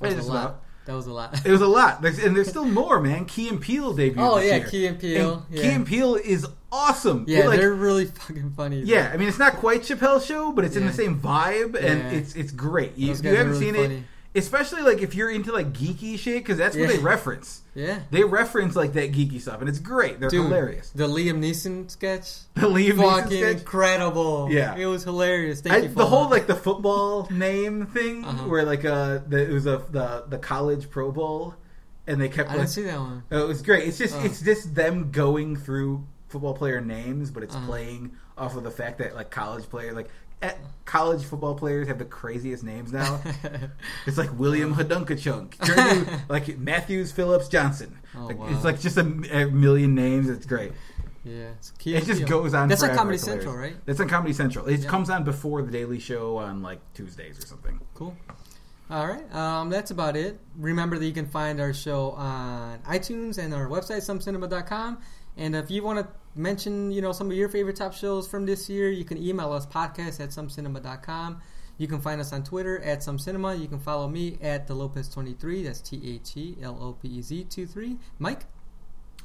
That 0.00 0.14
was 0.16 0.26
a 0.26 0.32
lot. 0.32 0.44
about- 0.44 0.62
That 0.86 0.94
was 0.94 1.06
a 1.08 1.12
lot. 1.12 1.44
It 1.46 1.50
was 1.50 1.60
a 1.60 1.66
lot, 1.66 2.00
there's, 2.02 2.18
and 2.20 2.36
there's 2.36 2.48
still 2.48 2.64
more, 2.64 3.00
man. 3.00 3.24
Key 3.26 3.48
and 3.48 3.60
Peele 3.60 3.92
debuted. 3.92 4.14
Oh, 4.18 4.38
yeah, 4.38 4.56
year. 4.56 4.66
Key 4.68 4.86
and 4.86 4.98
Peele, 5.00 5.34
And 5.34 5.56
yeah. 5.56 5.62
Key 5.62 5.68
and 5.70 5.86
Peele 5.86 6.14
is 6.14 6.46
awesome. 6.72 7.24
yeah, 7.28 7.48
Like, 7.48 7.58
they're 7.58 7.74
really 7.74 8.04
fucking 8.06 8.52
funny. 8.52 8.80
Yeah, 8.82 9.10
I 9.12 9.16
mean 9.16 9.26
it's 9.28 9.38
not 9.40 9.54
quite 9.54 9.82
Chappelle's 9.82 10.24
show, 10.24 10.52
but 10.52 10.64
it's 10.64 10.76
in 10.76 10.86
the 10.86 10.92
same 10.92 11.20
vibe, 11.20 11.74
and 11.74 11.98
Yeah. 12.00 12.10
it's 12.12 12.34
it's 12.36 12.52
great. 12.52 12.96
You, 12.96 13.08
Those 13.08 13.18
if 13.18 13.24
guys 13.24 13.32
you 13.32 13.36
haven't 13.38 13.52
really 13.54 13.64
seen 13.64 13.74
funny. 13.74 13.94
it, 13.96 14.02
especially 14.34 14.82
like 14.82 15.02
if 15.02 15.14
you're 15.14 15.30
into 15.30 15.52
like 15.52 15.72
geeky 15.72 16.18
shit 16.18 16.36
because 16.42 16.56
that's 16.58 16.76
what 16.76 16.88
Yeah. 16.88 16.96
they 16.96 17.02
reference. 17.02 17.62
Yeah. 17.74 18.00
They 18.10 18.24
reference 18.24 18.76
like 18.76 18.92
that 18.94 19.12
geeky 19.12 19.40
stuff, 19.40 19.60
and 19.60 19.68
it's 19.68 19.78
great. 19.78 20.20
They're 20.20 20.28
Dude, 20.30 20.44
hilarious. 20.46 20.90
The 20.90 21.06
Liam 21.08 21.38
Neeson 21.40 21.90
sketch. 21.90 22.38
The 22.54 22.62
Liam 22.68 22.92
Neeson 22.94 23.26
sketch. 23.26 23.58
incredible. 23.58 24.48
Yeah. 24.50 24.76
It 24.76 24.86
was 24.86 25.04
hilarious. 25.04 25.60
Thank 25.60 25.74
I, 25.74 25.78
you 25.78 25.88
for 25.88 25.94
the 25.96 26.06
whole 26.06 26.24
that. 26.24 26.30
like 26.30 26.46
the 26.46 26.54
football 26.54 27.26
name 27.30 27.86
thing, 27.86 28.24
Uh-huh. 28.24 28.48
where 28.48 28.64
like 28.64 28.84
uh, 28.84 29.18
the, 29.26 29.48
it 29.48 29.52
was 29.52 29.66
a 29.66 29.82
the 29.90 30.24
the 30.28 30.38
college 30.38 30.90
Pro 30.90 31.10
Bowl, 31.12 31.54
and 32.06 32.20
they 32.20 32.28
kept 32.28 32.50
I 32.50 32.52
like 32.52 32.60
didn't 32.62 32.70
see 32.70 32.82
that 32.82 32.98
one. 33.00 33.22
Oh, 33.32 33.44
it 33.44 33.48
was 33.48 33.62
great. 33.62 33.86
It's 33.88 33.98
just 33.98 34.14
Oh. 34.16 34.24
it's 34.24 34.40
just 34.42 34.74
them 34.74 35.10
going 35.10 35.56
through 35.56 36.06
football 36.28 36.54
player 36.54 36.80
names, 36.80 37.30
but 37.30 37.42
it's 37.42 37.54
Uh-huh. 37.56 37.66
playing 37.66 38.12
off 38.38 38.56
of 38.56 38.62
the 38.64 38.70
fact 38.70 38.98
that 38.98 39.14
like 39.14 39.30
college 39.30 39.68
player 39.68 39.92
like 39.92 40.08
college 40.84 41.22
football 41.24 41.54
players 41.54 41.86
have 41.88 41.98
the 41.98 42.04
craziest 42.04 42.64
names 42.64 42.92
now. 42.92 43.20
it's 44.06 44.18
like 44.18 44.36
William 44.38 44.74
Hadunkachunk, 44.74 45.56
turn 45.64 46.04
to 46.04 46.20
like 46.28 46.58
Matthews 46.58 47.12
Phillips 47.12 47.48
Johnson. 47.48 47.96
Oh, 48.16 48.26
like, 48.26 48.38
wow. 48.38 48.48
It's 48.50 48.64
like 48.64 48.80
just 48.80 48.96
a, 48.96 49.02
a 49.02 49.46
million 49.50 49.94
names. 49.94 50.28
It's 50.28 50.46
great. 50.46 50.72
yeah. 51.24 51.50
It's 51.58 51.72
It 51.84 52.04
just 52.04 52.26
goes 52.26 52.54
on. 52.54 52.68
That's 52.68 52.82
on. 52.82 52.94
Comedy 52.96 53.18
Central, 53.18 53.54
right? 53.56 53.76
That's 53.86 54.00
on 54.00 54.08
Comedy 54.08 54.32
Central. 54.32 54.66
It 54.66 54.80
Yeah. 54.80 54.88
comes 54.88 55.10
on 55.10 55.22
before 55.24 55.62
the 55.62 55.70
Daily 55.70 56.00
Show 56.00 56.38
on 56.38 56.62
like 56.62 56.80
Tuesdays 56.94 57.38
or 57.38 57.46
something. 57.46 57.78
Cool. 57.94 58.16
All 58.90 59.06
right. 59.06 59.32
Um, 59.32 59.70
that's 59.70 59.92
about 59.92 60.16
it. 60.16 60.40
Remember 60.56 60.98
that 60.98 61.06
you 61.06 61.12
can 61.12 61.26
find 61.26 61.60
our 61.60 61.72
show 61.72 62.10
on 62.12 62.80
iTunes 62.80 63.38
and 63.38 63.54
our 63.54 63.68
website, 63.68 63.98
somecinema.com. 63.98 64.98
And 65.40 65.56
if 65.56 65.70
you 65.70 65.82
want 65.82 65.98
to 65.98 66.06
mention, 66.34 66.92
you 66.92 67.00
know, 67.02 67.10
some 67.12 67.28
of 67.30 67.36
your 67.36 67.48
favorite 67.48 67.74
top 67.76 67.92
shows 67.94 68.28
from 68.28 68.46
this 68.46 68.68
year, 68.68 68.90
you 68.90 69.04
can 69.04 69.16
email 69.18 69.52
us 69.52 69.66
podcast 69.66 70.20
at 70.20 70.28
somecinema.com. 70.30 71.40
You 71.78 71.88
can 71.88 72.00
find 72.00 72.20
us 72.20 72.32
on 72.32 72.44
Twitter 72.44 72.78
at 72.82 73.02
some 73.02 73.18
cinema. 73.18 73.54
You 73.54 73.66
can 73.66 73.78
follow 73.80 74.06
me 74.06 74.36
at 74.42 74.66
the 74.66 74.74
Lopez 74.74 75.08
twenty 75.08 75.32
three. 75.32 75.62
That's 75.62 75.80
T 75.80 76.00
H 76.04 76.36
E 76.36 76.56
L 76.62 76.76
O 76.80 76.92
P 76.92 77.08
E 77.08 77.22
Z 77.22 77.44
two 77.44 77.66
three. 77.66 77.96
Mike. 78.18 78.44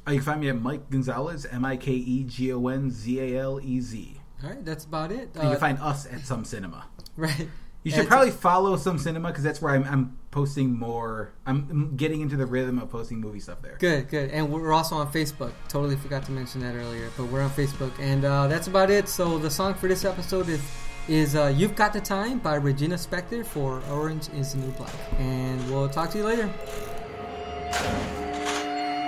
Uh, 0.08 0.12
you 0.12 0.18
can 0.20 0.24
find 0.24 0.40
me 0.40 0.48
at 0.48 0.60
Mike 0.60 0.88
Gonzalez, 0.88 1.44
M 1.46 1.64
I 1.66 1.76
K 1.76 1.92
E 1.92 2.24
G 2.24 2.52
O 2.54 2.66
N 2.68 2.90
Z 2.90 3.20
A 3.20 3.38
L 3.42 3.60
E 3.62 3.80
Z. 3.80 4.20
All 4.42 4.48
right, 4.50 4.64
that's 4.64 4.84
about 4.86 5.12
it. 5.12 5.30
And 5.34 5.42
you 5.44 5.48
Uh, 5.48 5.50
can 5.52 5.60
find 5.60 5.78
us 5.80 6.06
at 6.06 6.20
Some 6.20 6.44
Cinema. 6.46 6.86
right. 7.16 7.48
You 7.86 7.92
should 7.92 8.08
probably 8.08 8.32
follow 8.32 8.76
Some 8.76 8.98
Cinema 8.98 9.28
because 9.28 9.44
that's 9.44 9.62
where 9.62 9.72
I'm, 9.72 9.84
I'm 9.84 10.18
posting 10.32 10.76
more. 10.76 11.30
I'm, 11.46 11.68
I'm 11.70 11.96
getting 11.96 12.20
into 12.20 12.36
the 12.36 12.44
rhythm 12.44 12.80
of 12.80 12.90
posting 12.90 13.20
movie 13.20 13.38
stuff 13.38 13.62
there. 13.62 13.76
Good, 13.78 14.08
good. 14.08 14.30
And 14.30 14.50
we're 14.52 14.72
also 14.72 14.96
on 14.96 15.12
Facebook. 15.12 15.52
Totally 15.68 15.94
forgot 15.94 16.24
to 16.24 16.32
mention 16.32 16.62
that 16.62 16.74
earlier, 16.74 17.10
but 17.16 17.26
we're 17.26 17.42
on 17.42 17.50
Facebook. 17.50 17.92
And 18.00 18.24
uh, 18.24 18.48
that's 18.48 18.66
about 18.66 18.90
it. 18.90 19.08
So 19.08 19.38
the 19.38 19.50
song 19.50 19.74
for 19.74 19.86
this 19.86 20.04
episode 20.04 20.48
is 20.48 20.60
is 21.06 21.36
uh, 21.36 21.54
"You've 21.56 21.76
Got 21.76 21.92
the 21.92 22.00
Time" 22.00 22.40
by 22.40 22.56
Regina 22.56 22.96
Spektor 22.96 23.46
for 23.46 23.80
"Orange 23.88 24.28
Is 24.30 24.54
the 24.54 24.58
New 24.58 24.72
Black." 24.72 24.92
And 25.20 25.70
we'll 25.70 25.88
talk 25.88 26.10
to 26.10 26.18
you 26.18 26.24
later. 26.24 26.50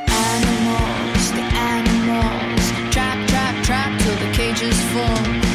Animals, 0.06 1.32
the 1.32 1.42
animals, 1.42 2.94
trap, 2.94 3.28
trap, 3.28 3.64
trap 3.64 4.00
till 4.00 4.14
the 4.14 4.32
cages 4.34 4.80
full. 4.92 5.47